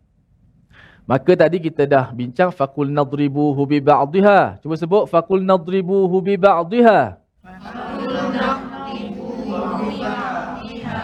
Maka 1.07 1.39
tadi 1.39 1.63
kita 1.63 1.87
dah 1.87 2.11
bincang 2.11 2.51
fakul 2.51 2.91
nadribuhu 2.91 3.63
bi 3.65 3.79
ba'dihha. 3.79 4.59
Cuba 4.59 4.75
sebut 4.75 5.07
fakul 5.07 5.47
nadribuhu 5.47 6.19
bi 6.21 6.35
ba'dihha. 6.35 7.17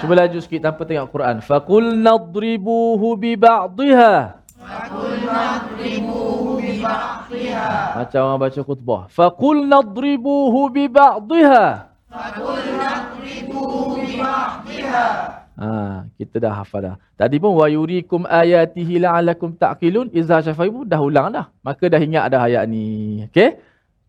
Cuba 0.05 0.20
laju 0.20 0.36
sikit 0.36 0.61
tanpa 0.61 0.84
tengok 0.84 1.09
Quran. 1.16 1.40
Fakul 1.40 1.96
nadribuhu 1.96 3.16
bi 3.16 3.40
ba'dihha. 3.40 4.36
Fakul 4.52 5.16
nadribuhu 5.24 6.61
bi 6.61 6.76
ba'dihha. 6.76 8.05
Macam 8.05 8.20
orang 8.28 8.40
baca 8.44 8.61
khutbah. 8.61 9.02
Fakul 9.09 9.64
nadribuhu 9.64 10.68
bi 10.68 10.92
ba'dihha. 10.92 11.88
Fakul 12.12 12.61
nadribuhu 12.76 13.96
bi 13.96 14.20
ba'dihha. 14.20 15.09
Ha, 15.57 16.05
kita 16.20 16.36
dah 16.36 16.52
hafal 16.52 16.80
dah. 16.84 16.96
Tadi 17.16 17.40
pun 17.40 17.57
wa 17.57 17.64
yurikum 17.64 18.28
ayatihi 18.28 19.00
la'alakum 19.00 19.57
ta'qilun 19.57 20.12
iza 20.12 20.44
syafaibu 20.44 20.84
dah 20.84 21.00
ulang 21.00 21.32
dah. 21.32 21.48
Maka 21.64 21.88
dah 21.88 21.96
ingat 21.96 22.28
dah 22.28 22.44
ayat 22.44 22.68
ni. 22.68 23.24
Okey? 23.32 23.57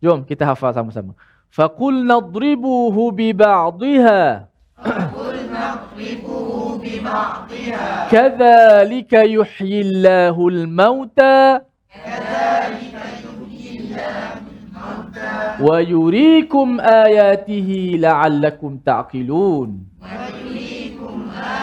Jom 0.04 0.28
kita 0.28 0.44
hafal 0.44 0.76
sama-sama. 0.76 1.16
Fakul 1.48 2.04
nadribuhu 2.04 3.16
bi 3.16 3.32
ba'dihha. 3.32 4.52
كذلك 8.10 9.12
يحيي 9.12 9.80
الله 9.80 10.48
الموتى. 10.48 11.60
ويريكم 15.60 16.80
آياته 16.80 17.68
لعلكم 18.04 18.78
تعقلون. 18.86 19.70
ويريكم 20.02 21.16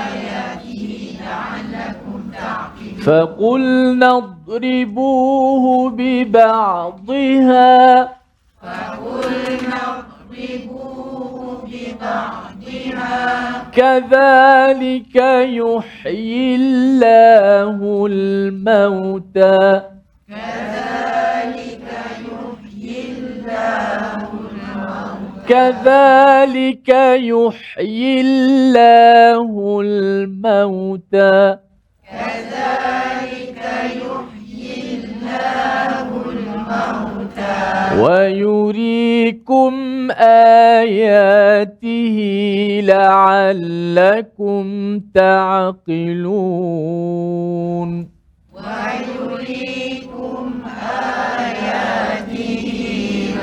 آياته 0.07 0.85
لعلكم 1.21 2.19
تعقلون. 2.33 2.99
فقلنا 3.05 4.09
اضربوه 4.17 5.65
ببعضها. 5.89 7.63
فقلنا 8.63 9.81
اضربوه 9.99 11.32
ببعضها 11.65 13.11
كذلك 13.71 15.15
يحيي 15.59 16.55
الله 16.55 18.05
الموتى 18.09 19.81
كذلك 20.29 21.89
يحيي 22.29 23.11
الله 23.11 24.29
الموتى. 24.51 25.49
كذلك 25.49 26.89
يحيي 27.19 28.21
الله 28.21 29.49
الموتى. 29.81 31.57
كذلك 32.11 33.61
يحيي 34.01 34.79
الله 35.03 36.07
الموتى. 36.31 37.12
ويريكم 38.01 39.73
آياته 40.81 42.17
لعلكم 42.83 44.65
تعقلون 45.13 46.49
ويريكم 48.53 50.45
آياته 51.39 52.65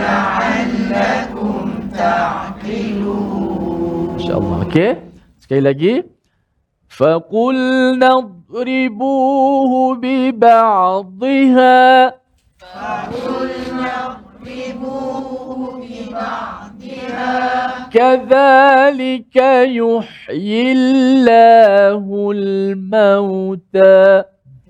لعلكم 0.01 1.65
تعقلون 1.99 3.41
إن 4.13 4.19
شاء 4.19 4.39
الله. 4.39 4.59
أوكي؟ 4.65 4.89
sekali 5.41 5.63
lagi 5.65 5.95
فقلنا 6.91 8.19
اضربوه 8.19 9.73
ببعضها. 10.03 11.81
فقلنا 12.61 14.10
كذلك 17.91 19.37
يحيي 19.37 20.73
الله 20.73 22.31
الموتى. 22.35 24.23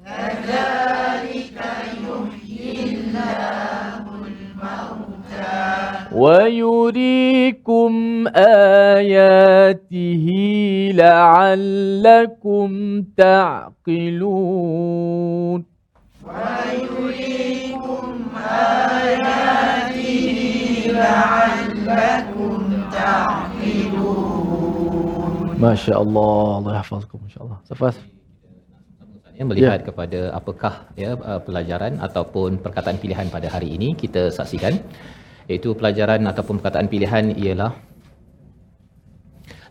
كذلك 0.06 1.58
يحيي 2.06 2.94
الله 2.94 4.04
الموتى 4.26 5.60
ويريكم 6.12 7.92
آياته 8.36 10.26
لعلكم 10.94 12.70
تعقلون. 13.16 14.70
ويريكم 16.26 18.06
آياته 18.46 19.89
Masya 25.64 25.94
Allah, 26.02 26.44
Allah 26.58 26.74
hafazkum 26.80 27.20
insya 27.28 27.40
Allah. 27.44 27.58
Safas. 27.68 27.96
ya, 29.36 29.44
melihat 29.48 29.80
kepada 29.88 30.20
apakah 30.38 30.74
ya 31.02 31.10
uh, 31.30 31.40
pelajaran 31.46 31.96
ataupun 32.06 32.50
perkataan 32.64 32.96
pilihan 33.02 33.28
pada 33.34 33.48
hari 33.54 33.68
ini 33.76 33.88
kita 34.02 34.22
saksikan 34.38 34.74
iaitu 35.50 35.72
pelajaran 35.78 36.20
ataupun 36.32 36.54
perkataan 36.60 36.88
pilihan 36.92 37.24
ialah 37.44 37.72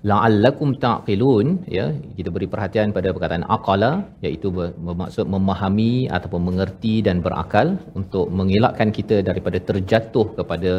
la'allakum 0.10 0.70
taqilun 0.86 1.48
ya. 1.78 1.86
Kita 2.18 2.30
beri 2.36 2.48
perhatian 2.54 2.94
pada 2.98 3.10
perkataan 3.16 3.46
aqala 3.56 3.92
iaitu 4.26 4.48
ber- 4.58 4.74
bermaksud 4.88 5.26
memahami 5.36 5.94
ataupun 6.18 6.42
mengerti 6.50 6.96
dan 7.08 7.20
berakal 7.26 7.68
untuk 8.00 8.28
mengelakkan 8.40 8.90
kita 8.98 9.18
daripada 9.30 9.60
terjatuh 9.70 10.26
kepada 10.40 10.72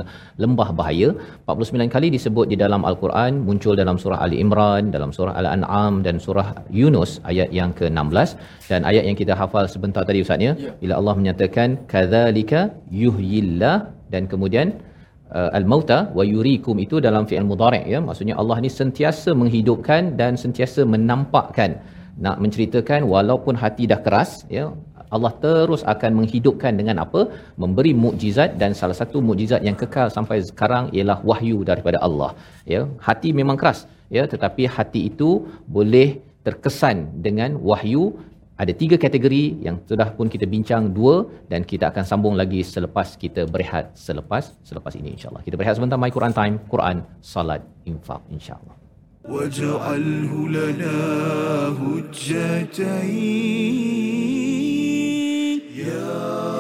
lembah 0.42 0.68
bahaya. 0.80 1.08
49 1.48 1.94
kali 1.94 2.08
disebut 2.16 2.46
di 2.52 2.58
dalam 2.64 2.84
al-Quran 2.90 3.32
muncul 3.48 3.76
dalam 3.82 3.98
surah 4.02 4.20
Ali 4.26 4.38
Imran 4.44 4.92
dalam 4.96 5.12
surah 5.16 5.34
Al-An'am 5.40 5.94
dan 6.06 6.18
surah 6.26 6.48
Yunus 6.80 7.12
ayat 7.30 7.50
yang 7.60 7.72
ke-16 7.80 8.30
dan 8.70 8.80
ayat 8.90 9.04
yang 9.08 9.18
kita 9.22 9.34
hafal 9.42 9.66
sebentar 9.74 10.04
tadi 10.08 10.24
ustaz 10.26 10.46
ya. 10.48 10.54
Bila 10.82 10.94
Allah 11.00 11.16
menyatakan 11.20 11.68
kadzalika 11.94 12.60
yuhyillah 13.02 13.76
dan 14.12 14.24
kemudian 14.32 14.68
uh, 15.38 15.50
al-mauta 15.58 15.98
wa 16.18 16.24
yurikum 16.32 16.76
itu 16.84 16.98
dalam 17.06 17.24
fi'il 17.30 17.48
mudhari' 17.52 17.82
ya. 17.94 17.98
Maksudnya 18.08 18.36
Allah 18.42 18.56
ni 18.64 18.70
sentiasa 18.80 19.32
menghidupkan 19.40 20.14
dan 20.20 20.34
sentiasa 20.44 20.82
menampakkan 20.94 21.72
nak 22.24 22.36
menceritakan 22.44 23.00
walaupun 23.14 23.54
hati 23.62 23.84
dah 23.92 24.00
keras 24.06 24.32
ya 24.56 24.64
Allah 25.14 25.32
terus 25.44 25.82
akan 25.92 26.10
menghidupkan 26.18 26.72
dengan 26.80 26.96
apa? 27.04 27.20
Memberi 27.62 27.92
mukjizat 28.04 28.50
dan 28.62 28.72
salah 28.80 28.96
satu 29.00 29.18
mukjizat 29.28 29.60
yang 29.68 29.76
kekal 29.82 30.08
sampai 30.16 30.38
sekarang 30.50 30.84
ialah 30.96 31.18
wahyu 31.30 31.58
daripada 31.70 31.98
Allah 32.06 32.30
ya. 32.74 32.82
Hati 33.08 33.30
memang 33.40 33.58
keras 33.62 33.80
ya 34.16 34.24
tetapi 34.32 34.64
hati 34.76 35.00
itu 35.10 35.30
boleh 35.76 36.08
terkesan 36.46 36.98
dengan 37.26 37.50
wahyu 37.70 38.04
ada 38.59 38.71
tiga 38.81 38.95
kategori 38.95 39.43
yang 39.67 39.83
sudah 39.89 40.15
pun 40.17 40.31
kita 40.31 40.47
bincang 40.47 40.87
dua 40.97 41.27
dan 41.51 41.67
kita 41.71 41.91
akan 41.91 42.03
sambung 42.07 42.35
lagi 42.41 42.63
selepas 42.63 43.19
kita 43.23 43.43
berehat 43.53 43.91
selepas 44.07 44.55
selepas 44.63 44.95
ini 44.95 45.11
insyaallah. 45.15 45.43
Kita 45.47 45.59
berehat 45.59 45.75
sebentar 45.75 45.99
My 45.99 46.11
Quran 46.17 46.33
Time, 46.39 46.55
Quran, 46.71 47.03
Salat, 47.19 47.61
Infak 47.83 48.23
insyaallah. 48.31 48.85
واجعله 49.25 50.49
لنا 50.49 50.97
هجتين 51.81 52.79
يا 55.75 56.58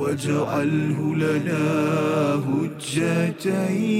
واجعله 0.00 1.14
لنا 1.16 1.64
هجتين. 2.48 3.90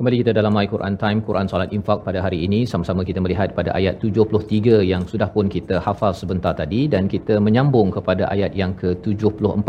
Kembali 0.00 0.18
kita 0.24 0.32
dalam 0.32 0.56
My 0.56 0.64
Quran 0.64 0.94
Time, 1.00 1.18
Quran 1.28 1.44
Salat 1.44 1.70
Infak 1.76 1.98
pada 2.08 2.24
hari 2.24 2.38
ini. 2.46 2.64
Sama-sama 2.64 3.04
kita 3.08 3.20
melihat 3.20 3.52
pada 3.52 3.70
ayat 3.78 4.00
73 4.00 4.80
yang 4.90 5.02
sudah 5.04 5.28
pun 5.34 5.44
kita 5.54 5.76
hafal 5.86 6.16
sebentar 6.20 6.56
tadi 6.60 6.88
dan 6.94 7.04
kita 7.04 7.36
menyambung 7.36 7.92
kepada 7.96 8.24
ayat 8.34 8.56
yang 8.60 8.72
ke-74. 8.80 9.68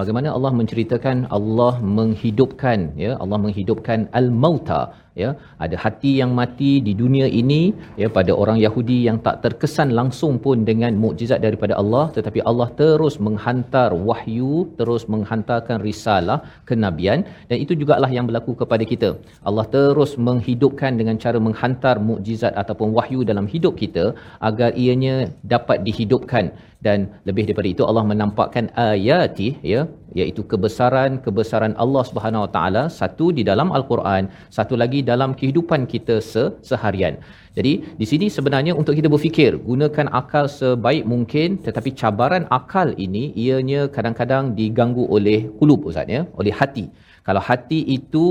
Bagaimana 0.00 0.32
Allah 0.36 0.52
menceritakan 0.60 1.28
Allah 1.28 1.74
menghidupkan 1.98 2.96
ya 3.04 3.20
Allah 3.20 3.36
menghidupkan 3.44 4.08
al-mauta 4.20 4.80
ya 5.22 5.30
ada 5.64 5.76
hati 5.84 6.12
yang 6.20 6.32
mati 6.40 6.72
di 6.86 6.92
dunia 7.02 7.26
ini 7.40 7.62
ya 8.02 8.08
pada 8.18 8.32
orang 8.42 8.58
Yahudi 8.66 8.98
yang 9.08 9.18
tak 9.26 9.36
terkesan 9.44 9.90
langsung 10.00 10.34
pun 10.44 10.66
dengan 10.70 10.92
mukjizat 11.04 11.40
daripada 11.46 11.76
Allah 11.82 12.04
tetapi 12.16 12.40
Allah 12.50 12.68
terus 12.82 13.16
menghantar 13.26 13.90
wahyu 14.10 14.54
terus 14.78 15.02
menghantarkan 15.14 15.78
risalah 15.88 16.38
kenabian. 16.70 17.20
Dan 17.50 17.56
itu 17.64 17.72
jugalah 17.80 18.10
yang 18.16 18.26
berlaku 18.28 18.54
kepada 18.62 18.84
kita. 18.92 19.10
Allah 19.48 19.66
terus 19.76 20.12
menghidupkan 20.28 20.94
dengan 21.00 21.18
cara 21.24 21.40
menghantar 21.48 21.96
mukjizat 22.08 22.54
ataupun 22.62 22.90
wahyu 22.98 23.20
dalam 23.30 23.48
hidup 23.54 23.76
kita 23.82 24.06
agar 24.50 24.70
ianya 24.84 25.16
dapat 25.54 25.78
dihidupkan. 25.88 26.46
Dan 26.86 26.98
lebih 27.28 27.44
daripada 27.46 27.68
itu 27.74 27.82
Allah 27.90 28.04
menampakkan 28.10 28.64
ayati 28.88 29.48
ya 29.72 29.80
iaitu 30.20 30.42
kebesaran 30.50 31.12
kebesaran 31.24 31.72
Allah 31.84 32.02
Subhanahu 32.08 32.44
Wa 32.44 32.50
Taala 32.56 32.82
satu 32.98 33.26
di 33.38 33.42
dalam 33.50 33.68
al-Quran 33.78 34.28
satu 34.56 34.74
lagi 34.82 35.00
dalam 35.10 35.30
kehidupan 35.38 35.80
kita 35.92 36.16
se- 36.30 36.52
seharian. 36.68 37.16
Jadi 37.56 37.72
di 38.00 38.06
sini 38.10 38.26
sebenarnya 38.36 38.72
untuk 38.80 38.94
kita 38.98 39.08
berfikir 39.14 39.52
gunakan 39.70 40.06
akal 40.20 40.44
sebaik 40.58 41.04
mungkin 41.12 41.48
tetapi 41.66 41.90
cabaran 42.00 42.44
akal 42.58 42.88
ini 43.06 43.24
ianya 43.44 43.82
kadang-kadang 43.96 44.52
diganggu 44.58 45.04
oleh 45.16 45.38
kulub 45.58 45.88
ustaz 45.90 46.14
ya 46.16 46.22
oleh 46.40 46.54
hati. 46.60 46.86
Kalau 47.26 47.42
hati 47.48 47.80
itu 47.98 48.26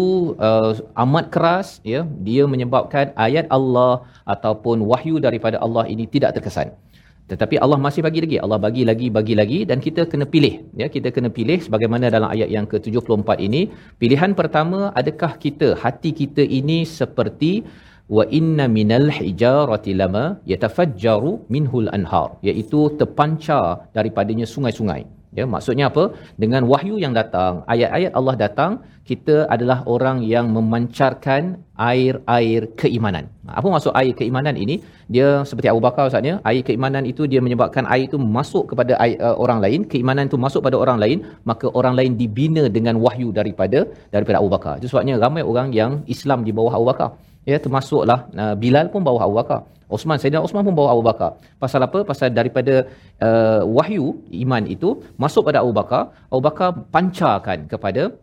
uh, 0.47 0.71
amat 1.03 1.26
keras 1.34 1.69
ya 1.93 2.01
dia 2.28 2.43
menyebabkan 2.53 3.11
ayat 3.26 3.45
Allah 3.57 3.93
ataupun 4.34 4.86
wahyu 4.91 5.15
daripada 5.28 5.57
Allah 5.65 5.84
ini 5.93 6.05
tidak 6.15 6.32
terkesan 6.38 6.69
tetapi 7.32 7.55
Allah 7.63 7.80
masih 7.86 8.01
bagi 8.05 8.19
lagi. 8.26 8.38
Allah 8.43 8.59
bagi 8.65 8.84
lagi 8.89 9.07
bagi 9.17 9.34
lagi 9.39 9.59
dan 9.69 9.82
kita 9.86 10.01
kena 10.11 10.26
pilih 10.34 10.53
ya. 10.82 10.88
Kita 10.95 11.09
kena 11.15 11.30
pilih 11.38 11.57
sebagaimana 11.65 12.13
dalam 12.15 12.30
ayat 12.36 12.49
yang 12.55 12.65
ke-74 12.71 13.30
ini. 13.47 13.61
Pilihan 14.01 14.38
pertama 14.39 14.93
adakah 15.01 15.32
kita 15.45 15.73
hati 15.84 16.13
kita 16.21 16.45
ini 16.59 16.86
seperti 16.99 17.65
wa 18.15 18.23
inna 18.39 18.65
minal 18.78 19.09
hijarati 19.17 19.97
lama 20.01 20.38
yatafajjaru 20.51 21.49
minhul 21.53 21.89
anhar 21.97 22.38
iaitu 22.45 22.93
terpancar 22.99 23.89
daripadanya 23.97 24.45
sungai-sungai 24.45 25.01
ya 25.39 25.45
maksudnya 25.53 25.86
apa? 25.91 26.03
Dengan 26.41 26.63
wahyu 26.71 26.95
yang 27.03 27.13
datang 27.19 27.53
ayat-ayat 27.73 28.11
Allah 28.19 28.36
datang 28.43 28.71
kita 29.09 29.36
adalah 29.53 29.77
orang 29.93 30.17
yang 30.33 30.45
memancarkan 30.55 31.43
air-air 31.89 32.61
keimanan. 32.81 33.25
Apa 33.59 33.67
maksud 33.73 33.93
air 33.99 34.13
keimanan 34.19 34.55
ini? 34.63 34.75
Dia 35.15 35.27
seperti 35.49 35.67
Abu 35.73 35.81
Bakar 35.86 36.09
ustaz 36.09 36.25
ya 36.29 36.36
air 36.49 36.63
keimanan 36.67 37.05
itu 37.11 37.29
dia 37.31 37.41
menyebabkan 37.45 37.86
air 37.93 38.05
itu 38.09 38.17
masuk 38.38 38.63
kepada 38.73 38.93
air, 39.03 39.17
uh, 39.27 39.38
orang 39.43 39.59
lain 39.65 39.79
keimanan 39.91 40.25
itu 40.31 40.39
masuk 40.45 40.61
pada 40.67 40.79
orang 40.83 40.97
lain 41.03 41.17
maka 41.51 41.69
orang 41.79 41.93
lain 41.99 42.11
dibina 42.21 42.65
dengan 42.77 42.97
wahyu 43.05 43.29
daripada 43.39 43.86
daripada 44.15 44.38
Abu 44.41 44.49
Bakar. 44.55 44.73
Itu 44.81 44.89
sebabnya 44.89 45.21
ramai 45.25 45.45
orang 45.51 45.69
yang 45.79 46.01
Islam 46.15 46.41
di 46.47 46.51
bawah 46.57 46.73
Abu 46.79 46.88
Bakar. 46.91 47.09
Ya 47.45 47.57
termasuklah 47.61 48.19
uh, 48.33 48.55
Bilal 48.57 48.89
pun 48.89 49.05
bawah 49.05 49.21
Abu 49.29 49.38
Bakar 49.41 49.61
Osman 49.89 50.17
Sayyidina 50.21 50.41
Osman 50.41 50.65
pun 50.67 50.75
bawa 50.79 50.89
Abu 50.95 51.03
Bakar. 51.05 51.31
Pasal 51.63 51.81
apa? 51.88 52.01
Pasal 52.01 52.33
daripada 52.33 52.89
uh, 53.27 53.61
wahyu 53.77 54.21
iman 54.43 54.63
itu 54.65 55.01
masuk 55.23 55.45
pada 55.49 55.61
Abu 55.63 55.73
Bakar, 55.79 56.13
Abu 56.33 56.41
Bakar 56.47 56.69
pancarkan 56.93 57.69
kepada 57.69 58.13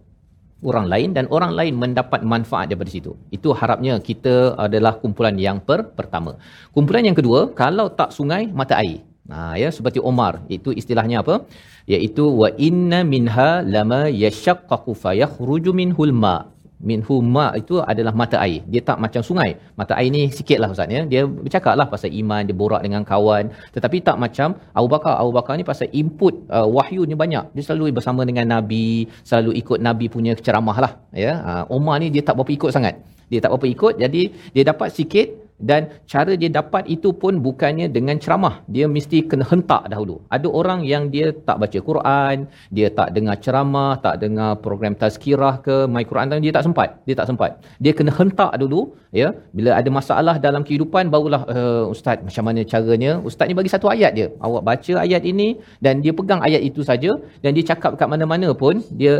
orang 0.62 0.86
lain 0.92 1.10
dan 1.16 1.26
orang 1.36 1.52
lain 1.58 1.74
mendapat 1.74 2.20
manfaat 2.22 2.66
daripada 2.70 2.90
situ. 2.90 3.12
Itu 3.36 3.50
harapnya 3.60 3.98
kita 3.98 4.54
adalah 4.66 4.98
kumpulan 5.02 5.38
yang 5.46 5.58
per 5.58 5.80
pertama. 5.98 6.38
Kumpulan 6.74 7.06
yang 7.08 7.18
kedua, 7.18 7.50
kalau 7.62 7.90
tak 7.90 8.10
sungai, 8.14 8.46
mata 8.50 8.78
air. 8.82 9.02
Ha, 9.30 9.54
ya 9.54 9.70
seperti 9.70 10.02
Omar 10.02 10.42
itu 10.50 10.74
istilahnya 10.74 11.22
apa 11.22 11.46
iaitu 11.86 12.26
wa 12.26 12.48
inna 12.58 13.06
minha 13.06 13.62
lama 13.74 14.10
yashaqqaqu 14.10 14.98
fayakhruju 14.98 15.70
minhul 15.70 16.10
ma 16.10 16.51
minhu 16.82 17.22
ma 17.22 17.54
itu 17.54 17.78
adalah 17.78 18.12
mata 18.12 18.36
air. 18.42 18.60
Dia 18.66 18.82
tak 18.82 18.98
macam 18.98 19.22
sungai. 19.22 19.56
Mata 19.78 19.94
air 19.94 20.10
ni 20.10 20.28
sikitlah 20.28 20.68
ustaz 20.74 20.90
ya. 20.90 21.02
Dia 21.06 21.22
bercakap 21.24 21.74
lah 21.78 21.86
pasal 21.86 22.10
iman, 22.10 22.42
dia 22.42 22.52
borak 22.52 22.82
dengan 22.82 23.06
kawan. 23.06 23.54
Tetapi 23.74 23.96
tak 24.02 24.18
macam 24.18 24.58
Abu 24.74 24.88
Bakar. 24.90 25.14
Abu 25.22 25.32
Bakar 25.32 25.54
ni 25.56 25.64
pasal 25.64 25.88
input 25.94 26.34
uh, 26.50 26.66
wahyu 26.66 27.06
ni 27.06 27.14
banyak. 27.14 27.54
Dia 27.54 27.62
selalu 27.62 27.94
bersama 27.94 28.26
dengan 28.26 28.46
Nabi, 28.50 29.06
selalu 29.22 29.56
ikut 29.62 29.78
Nabi 29.78 30.10
punya 30.10 30.34
ceramah 30.34 30.76
lah. 30.76 30.92
Ya. 31.14 31.32
Uh, 31.40 31.78
Umar 31.78 32.02
ni 32.02 32.10
dia 32.10 32.20
tak 32.26 32.34
berapa 32.36 32.50
ikut 32.50 32.70
sangat. 32.74 32.98
Dia 33.30 33.40
tak 33.40 33.54
berapa 33.54 33.66
ikut. 33.70 33.94
Jadi 34.02 34.22
dia 34.52 34.62
dapat 34.66 34.92
sikit 34.92 35.41
dan 35.70 35.94
cara 36.12 36.32
dia 36.42 36.50
dapat 36.50 36.84
itu 36.94 37.14
pun 37.22 37.38
bukannya 37.46 37.86
dengan 37.96 38.16
ceramah. 38.22 38.54
Dia 38.74 38.86
mesti 38.94 39.18
kena 39.30 39.44
hentak 39.50 39.86
dahulu. 39.92 40.16
Ada 40.34 40.48
orang 40.60 40.80
yang 40.92 41.04
dia 41.14 41.30
tak 41.48 41.56
baca 41.62 41.78
Quran 41.88 42.36
dia 42.76 42.88
tak 42.98 43.08
dengar 43.16 43.36
ceramah 43.44 43.92
tak 44.04 44.14
dengar 44.22 44.50
program 44.64 44.94
tazkirah 45.02 45.54
ke 45.66 45.76
my 45.94 46.04
Quran 46.10 46.42
dia 46.44 46.52
tak 46.56 46.66
sempat. 46.66 46.88
Dia 47.06 47.14
tak 47.20 47.28
sempat. 47.30 47.50
Dia 47.84 47.92
kena 47.98 48.12
hentak 48.18 48.52
dulu 48.62 48.80
ya. 49.20 49.30
Bila 49.56 49.70
ada 49.80 49.90
masalah 49.98 50.36
dalam 50.46 50.62
kehidupan 50.68 51.12
barulah 51.14 51.42
uh, 51.54 51.84
ustaz 51.94 52.18
macam 52.26 52.44
mana 52.50 52.60
caranya? 52.72 53.12
Ustaz 53.30 53.46
ni 53.50 53.54
bagi 53.60 53.72
satu 53.74 53.86
ayat 53.94 54.12
dia 54.18 54.28
awak 54.46 54.62
baca 54.70 54.94
ayat 55.06 55.22
ini 55.32 55.48
dan 55.84 56.02
dia 56.04 56.12
pegang 56.20 56.42
ayat 56.48 56.62
itu 56.70 56.82
saja 56.90 57.12
dan 57.42 57.50
dia 57.56 57.64
cakap 57.70 57.94
kat 58.00 58.08
mana-mana 58.12 58.50
pun 58.62 58.82
dia 59.00 59.14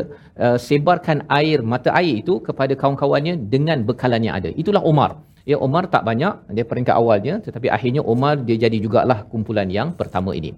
uh, 0.45 0.59
sebarkan 0.67 1.23
air 1.39 1.59
mata 1.73 1.91
air 2.01 2.15
itu 2.23 2.35
kepada 2.49 2.75
kawan-kawannya 2.81 3.35
dengan 3.55 3.79
bekalan 3.89 4.27
yang 4.27 4.37
ada. 4.41 4.51
Itulah 4.63 4.83
Umar 4.93 5.13
Ya 5.51 5.57
Umar 5.67 5.85
tak 5.95 6.03
banyak 6.09 6.35
dia 6.57 6.65
peringkat 6.71 6.95
awalnya 7.03 7.35
tetapi 7.47 7.67
akhirnya 7.77 8.03
Umar 8.13 8.35
dia 8.47 8.57
jadi 8.65 8.79
jugalah 8.85 9.19
kumpulan 9.33 9.69
yang 9.79 9.91
pertama 10.01 10.31
ini. 10.39 10.51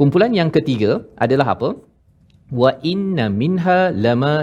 Kumpulan 0.00 0.32
yang 0.40 0.50
ketiga 0.56 0.90
adalah 1.24 1.48
apa? 1.54 1.70
Wa 2.60 2.70
inna 2.92 3.26
minha 3.42 3.80
lama 4.04 4.34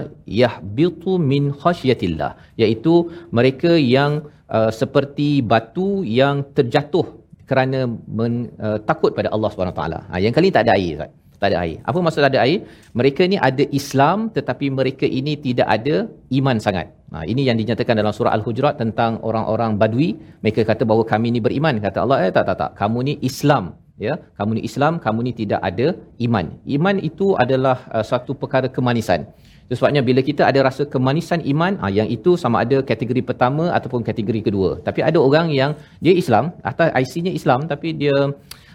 yahbitu 0.41 1.19
min 1.31 1.51
khasyatillah 1.61 2.31
iaitu 2.61 2.93
mereka 3.37 3.71
yang 3.95 4.11
uh, 4.57 4.71
seperti 4.81 5.29
batu 5.53 5.89
yang 6.19 6.45
terjatuh 6.57 7.07
kerana 7.49 7.79
men, 8.19 8.33
uh, 8.59 8.79
takut 8.89 9.11
pada 9.17 9.31
Allah 9.35 9.51
taala. 9.79 9.99
Ha 10.11 10.23
yang 10.23 10.35
kali 10.37 10.49
tak 10.55 10.67
ada 10.67 10.75
air 10.79 10.93
Ustaz. 10.99 11.26
Tak 11.41 11.49
ada 11.53 11.57
air. 11.63 11.77
Apa 11.89 11.97
maksud 12.05 12.21
tak 12.25 12.33
ada 12.33 12.41
air? 12.45 12.59
Mereka 12.99 13.21
ni 13.31 13.38
ada 13.49 13.63
Islam 13.79 14.17
tetapi 14.38 14.67
mereka 14.79 15.05
ini 15.19 15.33
tidak 15.47 15.67
ada 15.75 15.95
iman 16.39 16.57
sangat. 16.65 16.88
Ha, 17.13 17.23
ini 17.31 17.41
yang 17.47 17.57
dinyatakan 17.61 17.95
dalam 18.01 18.13
surah 18.17 18.33
Al-Hujurat 18.38 18.75
tentang 18.81 19.21
orang-orang 19.29 19.77
Badui. 19.81 20.09
Mereka 20.43 20.65
kata 20.69 20.83
bahawa 20.89 21.03
kami 21.13 21.27
ni 21.35 21.39
beriman. 21.45 21.77
Kata 21.88 22.03
Allah, 22.03 22.17
eh 22.25 22.31
tak, 22.38 22.45
tak, 22.49 22.57
tak. 22.61 22.71
Kamu 22.81 22.99
ni 23.09 23.13
Islam. 23.29 23.77
Ya, 23.97 24.13
kamu 24.38 24.51
ni 24.57 24.61
Islam, 24.69 24.93
kamu 25.01 25.19
ni 25.25 25.31
tidak 25.41 25.61
ada 25.69 25.88
iman. 26.25 26.45
Iman 26.77 26.95
itu 27.09 27.33
adalah 27.43 27.77
uh, 27.89 28.05
satu 28.05 28.38
perkara 28.41 28.69
kemanisan. 28.69 29.25
Sebabnya 29.73 30.01
bila 30.09 30.21
kita 30.23 30.47
ada 30.47 30.59
rasa 30.67 30.83
kemanisan 30.93 31.41
iman, 31.53 31.75
ah 31.83 31.91
yang 31.91 32.07
itu 32.17 32.31
sama 32.43 32.63
ada 32.63 32.77
kategori 32.89 33.19
pertama 33.29 33.73
ataupun 33.77 34.05
kategori 34.09 34.41
kedua. 34.47 34.69
Tapi 34.88 35.01
ada 35.09 35.19
orang 35.27 35.47
yang 35.59 35.71
dia 35.99 36.13
Islam, 36.21 36.55
atas 36.63 36.93
IC-nya 37.01 37.33
Islam 37.39 37.67
tapi 37.71 37.91
dia 38.01 38.15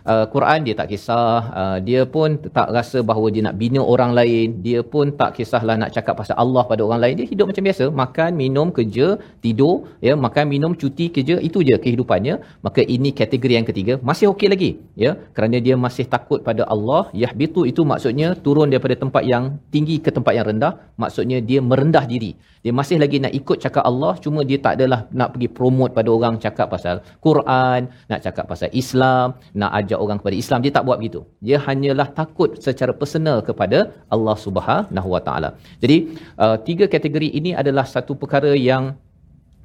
Quran 0.02 0.58
dia 0.66 0.74
tak 0.74 0.88
kisah, 0.90 1.38
uh, 1.60 1.78
dia 1.88 2.02
pun 2.14 2.34
tak 2.56 2.68
rasa 2.76 2.98
bahawa 3.10 3.26
dia 3.34 3.42
nak 3.46 3.54
bina 3.60 3.80
orang 3.92 4.12
lain, 4.18 4.58
dia 4.66 4.80
pun 4.82 5.14
tak 5.20 5.38
kisahlah 5.38 5.76
nak 5.82 5.90
cakap 5.94 6.14
pasal 6.20 6.34
Allah 6.44 6.62
pada 6.70 6.82
orang 6.86 7.00
lain, 7.04 7.14
dia 7.22 7.26
hidup 7.32 7.46
macam 7.50 7.64
biasa, 7.68 7.84
makan, 8.02 8.30
minum, 8.42 8.68
kerja, 8.78 9.06
tidur, 9.44 9.74
ya, 10.06 10.14
makan, 10.26 10.44
minum, 10.54 10.72
cuti, 10.74 11.06
kerja, 11.14 11.36
itu 11.48 11.62
je 11.68 11.76
kehidupannya. 11.84 12.34
Maka 12.66 12.82
ini 12.96 13.10
kategori 13.20 13.54
yang 13.58 13.68
ketiga, 13.70 13.94
masih 14.10 14.26
okey 14.34 14.48
lagi, 14.54 14.70
ya, 15.04 15.14
kerana 15.36 15.62
dia 15.66 15.78
masih 15.86 16.06
takut 16.14 16.42
pada 16.48 16.66
Allah. 16.74 17.02
Yahbitu 17.22 17.62
itu 17.70 17.82
maksudnya 17.92 18.34
turun 18.46 18.68
daripada 18.72 18.98
tempat 18.98 19.22
yang 19.32 19.44
tinggi 19.74 19.98
ke 20.04 20.10
tempat 20.10 20.34
yang 20.34 20.46
rendah, 20.50 20.72
maksudnya 20.98 21.38
dia 21.38 21.62
merendah 21.62 22.06
diri. 22.10 22.32
Dia 22.62 22.70
masih 22.70 22.96
lagi 23.02 23.18
nak 23.18 23.34
ikut 23.34 23.58
cakap 23.58 23.82
Allah, 23.90 24.14
cuma 24.22 24.46
dia 24.46 24.58
tak 24.66 24.78
adalah 24.78 25.10
nak 25.10 25.34
pergi 25.34 25.48
promote 25.50 25.92
pada 25.98 26.10
orang 26.14 26.34
cakap 26.38 26.70
pasal 26.74 27.02
Quran, 27.18 27.90
nak 28.10 28.20
cakap 28.22 28.44
pasal 28.50 28.70
Islam, 28.82 29.34
nak 29.60 29.70
ajak 29.92 30.00
orang 30.04 30.18
kepada 30.20 30.36
Islam. 30.42 30.58
Dia 30.64 30.72
tak 30.76 30.84
buat 30.88 30.96
begitu. 31.00 31.20
Dia 31.44 31.56
hanyalah 31.66 32.08
takut 32.20 32.56
secara 32.66 32.92
personal 33.00 33.44
kepada 33.48 33.78
Allah 34.08 34.36
Subhanahu 34.44 35.08
Wa 35.14 35.20
Taala. 35.26 35.50
Jadi, 35.84 36.16
uh, 36.44 36.56
tiga 36.68 36.88
kategori 36.88 37.28
ini 37.28 37.52
adalah 37.52 37.84
satu 37.84 38.16
perkara 38.16 38.56
yang 38.56 38.96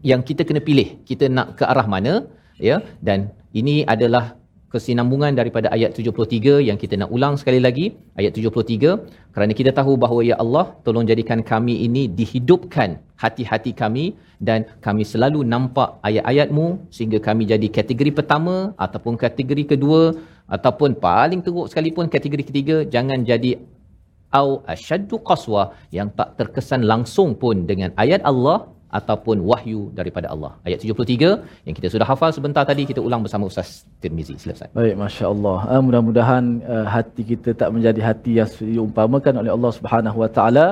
yang 0.04 0.22
kita 0.30 0.44
kena 0.44 0.62
pilih. 0.68 1.00
Kita 1.10 1.26
nak 1.32 1.48
ke 1.58 1.64
arah 1.72 1.88
mana, 1.96 2.14
ya? 2.60 2.84
Dan 3.08 3.32
ini 3.56 3.88
adalah 3.94 4.36
kesinambungan 4.78 5.34
daripada 5.40 5.68
ayat 5.76 5.98
73 5.98 6.62
yang 6.70 6.78
kita 6.82 6.94
nak 7.02 7.10
ulang 7.18 7.34
sekali 7.42 7.60
lagi. 7.66 7.86
Ayat 8.20 8.32
73 8.38 9.34
kerana 9.34 9.52
kita 9.60 9.72
tahu 9.80 9.94
bahawa 10.04 10.22
ya 10.30 10.36
Allah 10.44 10.66
tolong 10.86 11.06
jadikan 11.12 11.42
kami 11.52 11.76
ini 11.88 12.06
dihidupkan 12.20 13.02
hati-hati 13.24 13.74
kami 13.82 14.06
dan 14.48 14.70
kami 14.86 15.04
selalu 15.14 15.42
nampak 15.54 15.98
ayat-ayatmu 16.08 16.68
sehingga 16.96 17.20
kami 17.28 17.50
jadi 17.54 17.68
kategori 17.78 18.12
pertama 18.20 18.56
ataupun 18.86 19.18
kategori 19.26 19.64
kedua 19.74 20.02
ataupun 20.56 21.02
paling 21.08 21.42
teruk 21.46 21.68
sekalipun 21.72 22.06
kategori 22.16 22.46
ketiga. 22.50 22.78
Jangan 22.96 23.26
jadi 23.32 23.52
au 24.40 24.50
asyaddu 24.74 25.18
qaswa 25.30 25.64
yang 25.98 26.10
tak 26.20 26.30
terkesan 26.40 26.84
langsung 26.92 27.34
pun 27.42 27.66
dengan 27.70 27.90
ayat 28.04 28.22
Allah 28.32 28.58
ataupun 28.88 29.44
wahyu 29.44 29.92
daripada 30.00 30.28
Allah. 30.34 30.52
Ayat 30.68 30.80
73 30.80 31.68
yang 31.68 31.76
kita 31.76 31.88
sudah 31.94 32.08
hafal 32.08 32.32
sebentar 32.32 32.64
tadi 32.64 32.88
kita 32.88 33.04
ulang 33.04 33.22
bersama 33.26 33.52
Ustaz 33.52 33.84
Tirmizi. 34.00 34.36
Ustaz. 34.40 34.72
Baik, 34.72 34.96
Masya 34.96 35.26
Allah. 35.34 35.60
Uh, 35.68 35.82
mudah-mudahan 35.88 36.44
uh, 36.64 36.86
hati 36.88 37.24
kita 37.32 37.52
tak 37.52 37.70
menjadi 37.76 38.02
hati 38.10 38.32
yang 38.40 38.50
diumpamakan 38.76 39.44
oleh 39.44 39.52
Allah 39.52 39.72
Subhanahu 39.76 40.18
Wa 40.24 40.30
Taala 40.32 40.66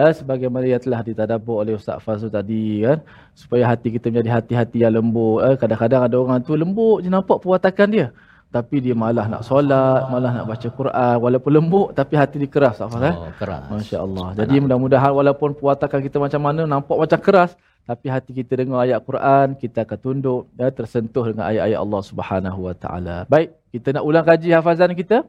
eh, 0.00 0.12
sebagaimana 0.18 0.66
yang 0.72 0.82
telah 0.82 1.00
ditadabbur 1.04 1.56
oleh 1.62 1.76
Ustaz 1.76 2.00
Fazul 2.04 2.32
tadi 2.32 2.80
kan 2.84 2.98
supaya 3.36 3.68
hati 3.72 3.88
kita 3.94 4.08
menjadi 4.08 4.30
hati-hati 4.40 4.78
yang 4.84 4.92
lembut 4.96 5.44
eh, 5.46 5.56
kadang-kadang 5.60 6.02
ada 6.08 6.16
orang 6.16 6.38
tu 6.40 6.56
lembut 6.56 7.04
je 7.04 7.08
nampak 7.12 7.38
perwatakan 7.44 7.88
dia 7.92 8.06
tapi 8.52 8.84
dia 8.84 8.92
malah 8.92 9.24
nak 9.32 9.42
solat 9.48 10.12
malah 10.12 10.30
nak 10.36 10.44
baca 10.44 10.68
Quran 10.68 11.16
walaupun 11.24 11.50
lembut 11.56 11.88
tapi 11.96 12.20
hati 12.20 12.36
dia 12.36 12.52
keras 12.52 12.76
Ustaz 12.76 12.92
Fazul 12.92 13.08
eh 13.08 13.14
Oh, 13.16 13.32
keras. 13.40 13.64
Masya-Allah. 13.72 14.26
Jadi 14.36 14.54
mudah-mudahan 14.60 15.12
walaupun 15.16 15.56
perwatakan 15.56 16.04
kita 16.04 16.20
macam 16.20 16.40
mana 16.44 16.68
nampak 16.68 16.96
macam 17.00 17.16
keras 17.16 17.56
tapi 17.82 18.06
hati 18.12 18.30
kita 18.30 18.62
dengar 18.62 18.86
ayat 18.86 19.02
Quran, 19.02 19.58
kita 19.58 19.82
akan 19.82 19.98
tunduk 19.98 20.42
dan 20.54 20.70
tersentuh 20.70 21.24
dengan 21.34 21.50
ayat-ayat 21.50 21.78
Allah 21.82 22.02
Subhanahu 22.06 22.60
Wa 22.70 22.74
Taala. 22.78 23.16
Baik, 23.26 23.58
kita 23.74 23.98
nak 23.98 24.04
ulang 24.06 24.22
kaji 24.22 24.54
hafazan 24.54 24.94
kita. 24.94 25.26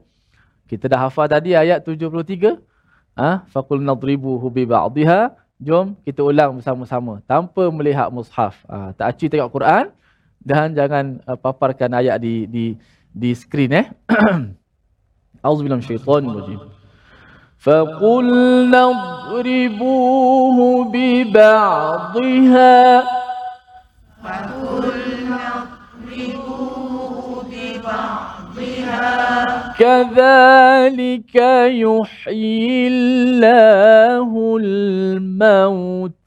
Kita 0.70 0.86
dah 0.86 1.10
hafal 1.10 1.26
tadi 1.26 1.58
ayat 1.58 1.82
73. 1.82 2.62
Ah, 3.18 3.22
ha? 3.22 3.30
faqul 3.50 3.82
nadribuhu 3.82 4.54
bi 4.54 4.70
ba'dihha. 4.70 5.34
Jom 5.58 5.98
kita 6.06 6.22
ulang 6.22 6.62
bersama-sama 6.62 7.26
tanpa 7.26 7.64
melihat 7.74 8.12
mushaf. 8.14 8.62
Ah, 8.70 8.94
tak 8.94 9.18
aci 9.18 9.34
tengok 9.34 9.50
Quran 9.50 9.90
dan 10.44 10.76
jangan 10.76 11.24
uh, 11.24 11.40
paparkan 11.40 11.90
ayat 11.96 12.20
di 12.20 12.46
di 12.52 12.66
دي 13.16 13.36
سكرينه 13.36 13.76
إيه؟ 13.78 13.92
أعوذ 15.46 15.58
بالله 15.64 15.76
من 15.76 15.82
الشيطان 15.82 16.30
الرجيم. 16.30 16.60
فقلنا 17.60 18.84
اضربوه 18.92 20.86
ببعضها 20.94 22.44
فقلنا 24.24 25.42
اضربوه 26.04 27.44
ببعضها. 27.52 29.04
كذلك 29.80 31.36
يحيي 31.66 32.88
الله 32.88 34.58
الموتى. 34.62 36.24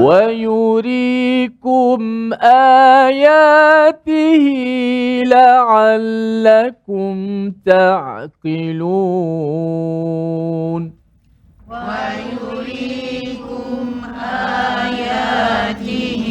ويريكم 0.00 2.00
آياته 3.12 4.44
لعلكم 5.26 7.14
تعقلون 7.66 8.42
ويريكم 11.70 13.86
آياته 14.82 16.24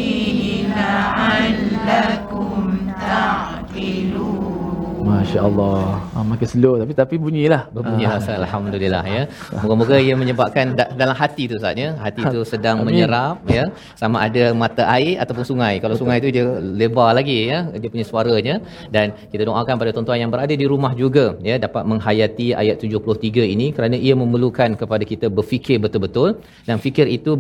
لعلكم 0.75 2.77
تعقلون 3.01 5.05
ما 5.05 5.23
شاء 5.23 5.47
الله. 5.47 6.01
Ah, 6.21 6.25
Makin 6.31 6.47
slow 6.53 6.73
tapi 6.81 6.93
tapi 7.01 7.15
bunyilah 7.23 7.63
Berbunyi 7.75 8.05
Ah. 8.07 8.13
rasa 8.17 8.31
Alhamdulillah 8.41 9.03
ya. 9.15 9.21
Moga-moga 9.61 9.95
ia 10.07 10.15
menyebabkan 10.21 10.65
da- 10.79 10.91
dalam 11.01 11.15
hati 11.21 11.43
tu 11.49 11.55
Ustaz 11.59 11.75
ya. 11.83 11.89
Hati 12.05 12.21
tu 12.35 12.41
sedang 12.53 12.77
Amin. 12.81 12.87
menyerap 12.93 13.37
ya. 13.57 13.63
Sama 14.01 14.17
ada 14.27 14.43
mata 14.63 14.83
air 14.97 15.13
ataupun 15.23 15.45
sungai. 15.51 15.73
Kalau 15.83 15.95
sungai 16.01 16.17
tu 16.23 16.29
dia 16.35 16.45
lebar 16.81 17.09
lagi 17.19 17.37
ya 17.51 17.59
dia 17.81 17.89
punya 17.93 18.05
suaranya 18.11 18.55
dan 18.95 19.05
kita 19.33 19.43
doakan 19.49 19.75
pada 19.81 19.91
tuan-tuan 19.95 20.19
yang 20.23 20.31
berada 20.33 20.53
di 20.61 20.65
rumah 20.73 20.93
juga 21.03 21.25
ya 21.49 21.55
dapat 21.65 21.83
menghayati 21.91 22.47
ayat 22.61 22.75
73 22.83 23.43
ini 23.53 23.67
kerana 23.75 23.95
ia 24.07 24.13
memerlukan 24.21 24.69
kepada 24.81 25.03
kita 25.11 25.27
berfikir 25.37 25.77
betul-betul 25.85 26.29
dan 26.67 26.77
fikir 26.85 27.05
itu 27.17 27.31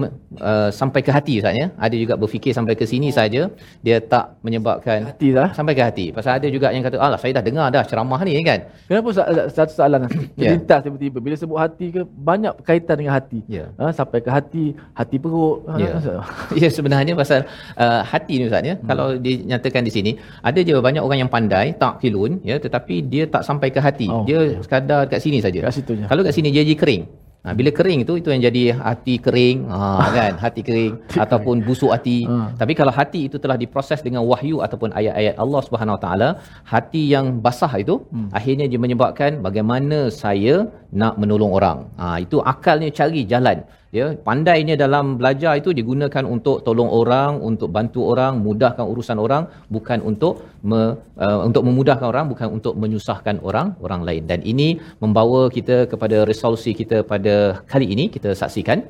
uh, 0.49 0.69
sampai 0.79 1.01
ke 1.05 1.11
hati 1.17 1.33
Ustaz 1.41 1.53
ya. 1.61 1.67
Ada 1.85 1.95
juga 2.03 2.13
berfikir 2.23 2.51
sampai 2.57 2.73
ke 2.79 2.85
sini 2.93 3.09
saja 3.19 3.41
dia 3.85 3.97
tak 4.13 4.25
menyebabkan 4.45 4.99
Hati 5.11 5.27
dah 5.37 5.49
sampai 5.57 5.73
ke 5.77 5.83
hati. 5.89 6.05
Pasal 6.15 6.31
ada 6.39 6.47
juga 6.55 6.67
yang 6.75 6.83
kata 6.87 6.97
alah 7.07 7.19
saya 7.21 7.31
dah 7.37 7.43
dengar 7.49 7.67
dah 7.75 7.83
ceramah 7.89 8.19
ni 8.27 8.33
kan. 8.49 8.59
Kenapa 8.85 9.09
sa- 9.11 9.29
sa- 9.29 9.47
satu 9.51 9.73
soalan 9.73 9.99
Ya. 10.35 10.53
terlintas 10.53 10.79
tiba-tiba 10.83 11.17
bila 11.17 11.35
sebut 11.35 11.57
hati 11.57 11.85
ke 11.89 12.01
banyak 12.03 12.53
berkaitan 12.57 12.95
dengan 12.97 13.13
hati. 13.15 13.39
Ya. 13.47 13.71
Ha, 13.77 13.91
sampai 13.91 14.19
ke 14.19 14.29
hati, 14.29 14.63
hati 14.93 15.15
perut. 15.15 15.63
Ha, 15.67 15.75
Ya. 15.77 15.89
ha, 15.95 16.13
ya 16.61 16.67
sebenarnya 16.67 17.13
pasal 17.13 17.45
uh, 17.75 18.01
hati 18.01 18.39
ni 18.39 18.43
Ustaz 18.47 18.63
ya. 18.63 18.75
Hmm. 18.75 18.87
Kalau 18.87 19.07
dinyatakan 19.15 19.81
di 19.83 19.91
sini 19.91 20.11
ada 20.41 20.59
je 20.59 20.73
banyak 20.73 21.01
orang 21.01 21.19
yang 21.23 21.31
pandai 21.31 21.73
tak 21.75 22.01
kilun 22.01 22.41
ya 22.41 22.57
tetapi 22.57 23.05
dia 23.05 23.23
tak 23.27 23.43
sampai 23.43 23.69
ke 23.69 23.79
hati. 23.79 24.07
Oh, 24.07 24.23
dia 24.23 24.57
ya. 24.57 24.59
sekadar 24.59 25.07
kat 25.07 25.19
sini 25.19 25.39
saja. 25.39 25.61
Kat. 25.61 25.73
Kalau 25.81 26.21
kat 26.21 26.33
sini 26.33 26.49
dia 26.49 26.65
jadi 26.65 26.75
kering. 26.75 27.03
Ha, 27.45 27.53
bila 27.59 27.69
kering 27.77 28.01
tu 28.09 28.13
itu 28.21 28.29
yang 28.33 28.43
jadi 28.45 28.63
hati 28.87 29.13
kering 29.25 29.57
ha, 29.73 29.77
kan? 30.17 30.33
Hati 30.43 30.61
kering 30.67 30.93
ataupun 31.23 31.65
busuk 31.67 31.91
hati. 31.95 32.17
Ha. 32.29 32.53
tapi 32.61 32.73
kalau 32.79 32.93
hati 32.97 33.21
itu 33.29 33.37
telah 33.43 33.57
diproses 33.63 33.99
dengan 34.07 34.21
wahyu 34.31 34.57
ataupun 34.65 34.93
ayat-ayat 34.99 35.35
Allah 35.43 35.61
Subhanahu 35.67 35.95
Wa 35.97 36.01
Taala 36.05 36.29
hati 36.73 37.03
yang 37.13 37.41
basah 37.45 37.73
itu 37.83 37.95
hmm. 38.13 38.29
akhirnya 38.39 38.65
dia 38.71 38.79
menyebabkan 38.85 39.41
bagaimana 39.47 39.99
saya 40.23 40.55
nak 41.01 41.17
menolong 41.21 41.53
orang. 41.59 41.79
Ha, 42.01 42.05
itu 42.25 42.37
akalnya 42.53 42.91
cari 42.99 43.23
jalan 43.33 43.57
ya 43.97 44.05
pandainya 44.27 44.75
dalam 44.83 45.05
belajar 45.19 45.59
itu 45.61 45.69
digunakan 45.79 46.23
untuk 46.35 46.63
tolong 46.67 46.87
orang 46.99 47.43
untuk 47.49 47.69
bantu 47.75 48.01
orang 48.11 48.39
mudahkan 48.45 48.85
urusan 48.91 49.19
orang 49.25 49.43
bukan 49.75 49.99
untuk 50.09 50.33
me, 50.69 50.81
uh, 51.19 51.39
untuk 51.47 51.63
memudahkan 51.67 52.07
orang 52.07 52.25
bukan 52.31 52.47
untuk 52.57 52.73
menyusahkan 52.81 53.43
orang 53.47 53.75
orang 53.85 54.01
lain. 54.07 54.23
Dan 54.31 54.39
ini 54.51 54.79
membawa 55.03 55.51
kita 55.57 55.91
kepada 55.91 56.23
resolusi 56.31 56.71
kita 56.81 57.03
pada 57.03 57.35
kali 57.71 57.87
ini 57.95 58.07
kita 58.07 58.31
saksikan. 58.31 58.87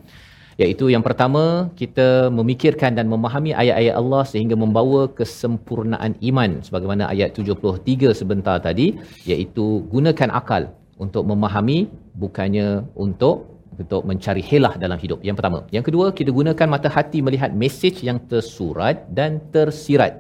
Iaitu 0.62 0.94
yang 0.94 1.02
pertama 1.02 1.74
kita 1.80 2.30
memikirkan 2.30 2.94
dan 2.94 3.10
memahami 3.10 3.52
ayat-ayat 3.62 3.96
Allah 3.98 4.24
sehingga 4.32 4.54
membawa 4.54 5.10
kesempurnaan 5.20 6.14
iman. 6.30 6.62
Sebagaimana 6.62 7.10
ayat 7.10 7.34
73 7.34 8.14
sebentar 8.14 8.62
tadi 8.62 8.94
iaitu 9.26 9.82
gunakan 9.90 10.30
akal 10.30 10.70
untuk 11.02 11.26
memahami 11.26 11.90
bukannya 12.14 12.86
untuk 12.94 13.51
untuk 13.80 14.02
mencari 14.10 14.44
helah 14.50 14.74
dalam 14.84 14.98
hidup. 15.04 15.20
Yang 15.28 15.36
pertama. 15.40 15.60
Yang 15.76 15.86
kedua, 15.88 16.06
kita 16.20 16.30
gunakan 16.40 16.68
mata 16.76 16.90
hati 16.98 17.20
melihat 17.28 17.52
mesej 17.64 17.96
yang 18.08 18.20
tersurat 18.32 18.98
dan 19.20 19.40
tersirat 19.56 20.14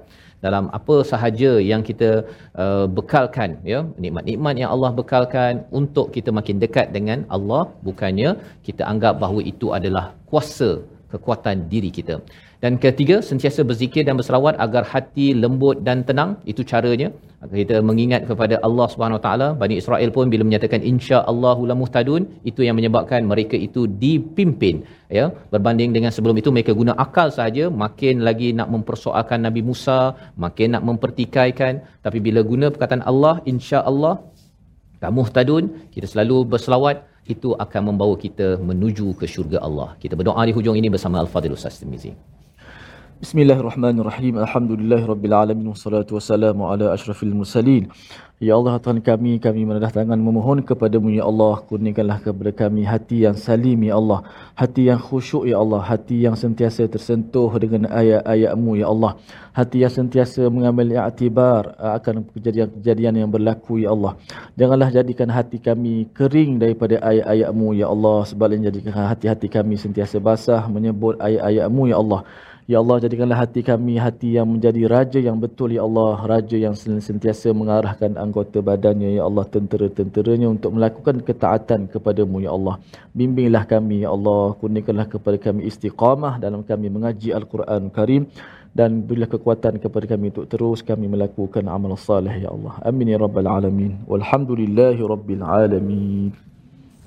dalam 0.45 0.65
apa 0.77 0.95
sahaja 1.11 1.51
yang 1.71 1.81
kita 1.89 2.09
uh, 2.63 2.85
bekalkan 2.97 3.61
ya 3.71 3.79
nikmat-nikmat 4.03 4.55
yang 4.61 4.69
Allah 4.75 4.91
bekalkan 4.99 5.53
untuk 5.79 6.07
kita 6.15 6.33
makin 6.37 6.57
dekat 6.63 6.87
dengan 6.97 7.19
Allah 7.35 7.63
bukannya 7.87 8.29
kita 8.67 8.83
anggap 8.91 9.21
bahawa 9.23 9.41
itu 9.53 9.69
adalah 9.77 10.05
kuasa 10.31 10.71
kekuatan 11.13 11.69
diri 11.73 11.91
kita. 11.97 12.15
Dan 12.63 12.73
ketiga, 12.83 13.15
sentiasa 13.29 13.61
berzikir 13.69 14.03
dan 14.07 14.15
berselawat 14.19 14.53
agar 14.65 14.83
hati 14.91 15.27
lembut 15.43 15.77
dan 15.87 16.05
tenang. 16.07 16.31
Itu 16.51 16.61
caranya. 16.71 17.09
Kita 17.61 17.81
mengingat 17.89 18.21
kepada 18.29 18.55
Allah 18.67 18.85
Subhanahu 18.93 19.17
Wa 19.17 19.23
Taala. 19.25 19.47
Bani 19.61 19.75
Israel 19.81 20.09
pun 20.17 20.29
bila 20.33 20.43
menyatakan 20.45 20.85
insya-Allahu 20.91 21.65
lamuhtadun, 21.71 22.29
itu 22.49 22.61
yang 22.67 22.77
menyebabkan 22.79 23.25
mereka 23.31 23.57
itu 23.67 23.89
dipimpin. 24.03 24.85
Ya, 25.09 25.25
berbanding 25.53 25.89
dengan 25.95 26.13
sebelum 26.13 26.37
itu 26.41 26.53
mereka 26.55 26.77
guna 26.81 26.93
akal 27.05 27.33
sahaja, 27.37 27.65
makin 27.83 28.21
lagi 28.27 28.49
nak 28.59 28.69
mempersoalkan 28.75 29.41
Nabi 29.47 29.65
Musa, 29.69 29.99
makin 30.45 30.77
nak 30.77 30.85
mempertikaikan. 30.89 31.81
Tapi 32.05 32.21
bila 32.27 32.45
guna 32.51 32.69
perkataan 32.69 33.01
Allah, 33.11 33.41
insya-Allah 33.53 34.21
lamuhtadun, 35.01 35.89
kita 35.89 36.05
selalu 36.13 36.45
berselawat 36.53 37.09
itu 37.25 37.57
akan 37.57 37.81
membawa 37.89 38.13
kita 38.25 38.61
menuju 38.69 39.17
ke 39.17 39.25
syurga 39.25 39.57
Allah. 39.65 39.97
Kita 39.97 40.13
berdoa 40.13 40.45
di 40.45 40.53
hujung 40.53 40.77
ini 40.77 40.93
bersama 40.93 41.17
Al-Fadhil 41.25 41.57
Ustaz 41.57 41.81
Tirmizi. 41.81 42.13
Bismillahirrahmanirrahim. 43.21 44.41
Alhamdulillahirabbil 44.41 45.69
wassalatu 45.69 46.17
wassalamu 46.17 46.65
ala 46.65 46.89
asyrafil 46.89 47.29
mursalin. 47.37 47.85
Ya 48.41 48.57
Allah 48.57 48.81
Tuhan 48.81 48.97
kami, 48.97 49.37
kami 49.37 49.61
menadah 49.61 49.93
tangan 49.93 50.17
memohon 50.17 50.65
kepadamu 50.65 51.13
Ya 51.13 51.29
Allah, 51.29 51.61
kurniakanlah 51.69 52.17
kepada 52.25 52.49
kami 52.49 52.81
hati 52.81 53.29
yang 53.29 53.37
salim 53.37 53.77
Ya 53.85 53.93
Allah, 53.93 54.25
hati 54.57 54.89
yang 54.89 54.97
khusyuk 54.97 55.45
Ya 55.45 55.61
Allah, 55.61 55.85
hati 55.85 56.25
yang 56.25 56.33
sentiasa 56.33 56.89
tersentuh 56.89 57.53
dengan 57.61 57.93
ayat-ayatmu 57.93 58.81
Ya 58.81 58.89
Allah, 58.89 59.21
hati 59.53 59.85
yang 59.85 59.93
sentiasa 59.93 60.49
mengambil 60.49 60.89
iktibar 60.97 61.77
akan 61.77 62.25
kejadian-kejadian 62.33 63.21
yang 63.21 63.29
berlaku 63.29 63.85
Ya 63.85 63.93
Allah. 63.93 64.17
Janganlah 64.57 64.89
jadikan 64.89 65.29
hati 65.29 65.61
kami 65.61 66.09
kering 66.09 66.57
daripada 66.57 66.97
ayat-ayatmu 67.05 67.77
Ya 67.77 67.85
Allah, 67.85 68.25
sebaliknya 68.25 68.73
jadikan 68.73 68.97
hati-hati 69.05 69.45
kami 69.45 69.77
sentiasa 69.77 70.17
basah 70.17 70.65
menyebut 70.65 71.21
ayat-ayatmu 71.21 71.93
Ya 71.93 72.01
Allah. 72.01 72.25
Ya 72.69 72.77
Allah 72.77 73.01
jadikanlah 73.01 73.39
hati 73.41 73.65
kami 73.65 73.97
hati 73.97 74.37
yang 74.37 74.45
menjadi 74.45 74.85
raja 74.85 75.17
yang 75.17 75.41
betul 75.41 75.73
ya 75.73 75.81
Allah. 75.81 76.21
Raja 76.31 76.57
yang 76.57 76.77
sentiasa 76.77 77.49
mengarahkan 77.57 78.13
anggota 78.21 78.61
badannya 78.61 79.17
ya 79.17 79.25
Allah 79.25 79.45
tentera-tenteranya 79.49 80.45
untuk 80.45 80.77
melakukan 80.77 81.25
ketaatan 81.25 81.89
kepadamu 81.89 82.37
ya 82.45 82.53
Allah. 82.53 82.77
Bimbinglah 83.17 83.65
kami 83.65 84.05
ya 84.05 84.13
Allah. 84.13 84.53
Kurniakanlah 84.61 85.07
kepada 85.09 85.37
kami 85.41 85.65
istiqamah 85.65 86.37
dalam 86.37 86.61
kami 86.61 86.87
mengaji 86.93 87.33
al-Quran 87.33 87.89
Karim. 87.89 88.29
Dan 88.71 89.03
berilah 89.03 89.27
kekuatan 89.27 89.83
kepada 89.83 90.05
kami 90.15 90.31
untuk 90.31 90.47
terus 90.47 90.79
kami 90.79 91.11
melakukan 91.11 91.65
amal 91.67 91.91
salih 91.99 92.31
ya 92.31 92.55
Allah. 92.55 92.79
Amin 92.87 93.11
ya 93.11 93.19
rabbal 93.19 93.49
alamin. 93.49 93.99
Walhamdulillahi 94.07 95.01
rabbil 95.03 95.43
alamin 95.43 96.50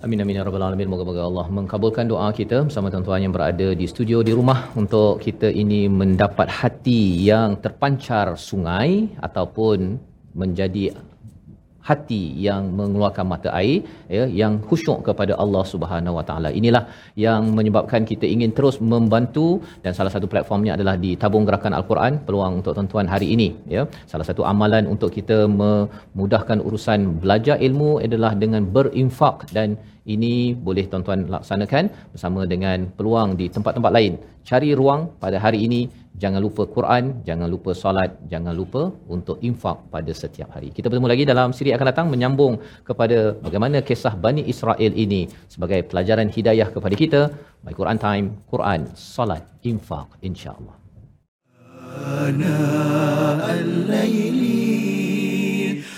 Amin 0.05 0.21
amin 0.23 0.37
ya 0.37 0.43
rabbal 0.47 0.65
alamin. 0.65 0.89
Moga-moga 0.93 1.23
Allah 1.29 1.45
mengabulkan 1.59 2.05
doa 2.11 2.27
kita 2.39 2.57
bersama 2.67 2.93
tuan-tuan 2.93 3.25
yang 3.25 3.33
berada 3.37 3.69
di 3.81 3.87
studio 3.93 4.19
di 4.29 4.33
rumah 4.39 4.59
untuk 4.81 5.17
kita 5.27 5.49
ini 5.63 5.89
mendapat 6.01 6.49
hati 6.59 7.25
yang 7.29 7.57
terpancar 7.65 8.27
sungai 8.49 8.91
ataupun 9.29 9.97
menjadi 10.41 10.93
hati 11.89 12.23
yang 12.47 12.63
mengeluarkan 12.79 13.27
mata 13.33 13.49
air 13.61 13.79
ya 14.17 14.25
yang 14.41 14.53
khusyuk 14.69 14.99
kepada 15.09 15.33
Allah 15.43 15.65
Subhanahu 15.73 16.17
Wa 16.19 16.25
Taala. 16.29 16.51
Inilah 16.61 16.85
yang 17.25 17.43
menyebabkan 17.59 18.05
kita 18.11 18.27
ingin 18.35 18.53
terus 18.59 18.77
membantu 18.93 19.47
dan 19.85 19.93
salah 19.99 20.13
satu 20.15 20.29
platformnya 20.33 20.75
adalah 20.77 20.97
di 21.05 21.13
tabung 21.23 21.47
gerakan 21.49 21.77
Al-Quran 21.81 22.13
peluang 22.29 22.61
untuk 22.61 22.73
tuan-tuan 22.77 23.09
hari 23.15 23.29
ini 23.37 23.49
ya. 23.77 23.85
Salah 24.13 24.29
satu 24.29 24.45
amalan 24.53 24.85
untuk 24.95 25.13
kita 25.17 25.39
memudahkan 25.63 26.61
urusan 26.69 27.01
belajar 27.25 27.57
ilmu 27.69 27.91
adalah 28.07 28.33
dengan 28.45 28.65
berinfak 28.77 29.49
dan 29.57 29.71
ini 30.14 30.34
boleh 30.68 30.86
tuan-tuan 30.92 31.22
laksanakan 31.36 31.84
bersama 32.14 32.42
dengan 32.54 32.88
peluang 32.98 33.30
di 33.40 33.46
tempat-tempat 33.56 33.92
lain. 33.98 34.14
Cari 34.50 34.70
ruang 34.80 35.02
pada 35.24 35.38
hari 35.46 35.60
ini 35.68 35.82
jangan 36.24 36.42
lupa 36.46 36.64
Quran, 36.76 37.04
jangan 37.28 37.48
lupa 37.54 37.72
solat, 37.82 38.12
jangan 38.32 38.54
lupa 38.60 38.82
untuk 39.16 39.38
infak 39.50 39.78
pada 39.94 40.12
setiap 40.22 40.50
hari. 40.56 40.70
Kita 40.78 40.88
bertemu 40.90 41.10
lagi 41.14 41.24
dalam 41.32 41.50
siri 41.58 41.72
akan 41.76 41.88
datang 41.92 42.08
menyambung 42.14 42.54
kepada 42.90 43.18
bagaimana 43.46 43.80
kisah 43.90 44.14
Bani 44.26 44.44
Israel 44.54 44.92
ini 45.06 45.22
sebagai 45.54 45.80
pelajaran 45.92 46.30
hidayah 46.38 46.70
kepada 46.76 46.96
kita. 47.04 47.22
My 47.66 47.74
Quran 47.80 48.00
Time, 48.08 48.26
Quran, 48.52 48.82
solat, 48.96 49.44
infak 49.72 50.08
insya-Allah. 50.30 50.76
آناء 52.00 53.46
الليل 53.66 54.42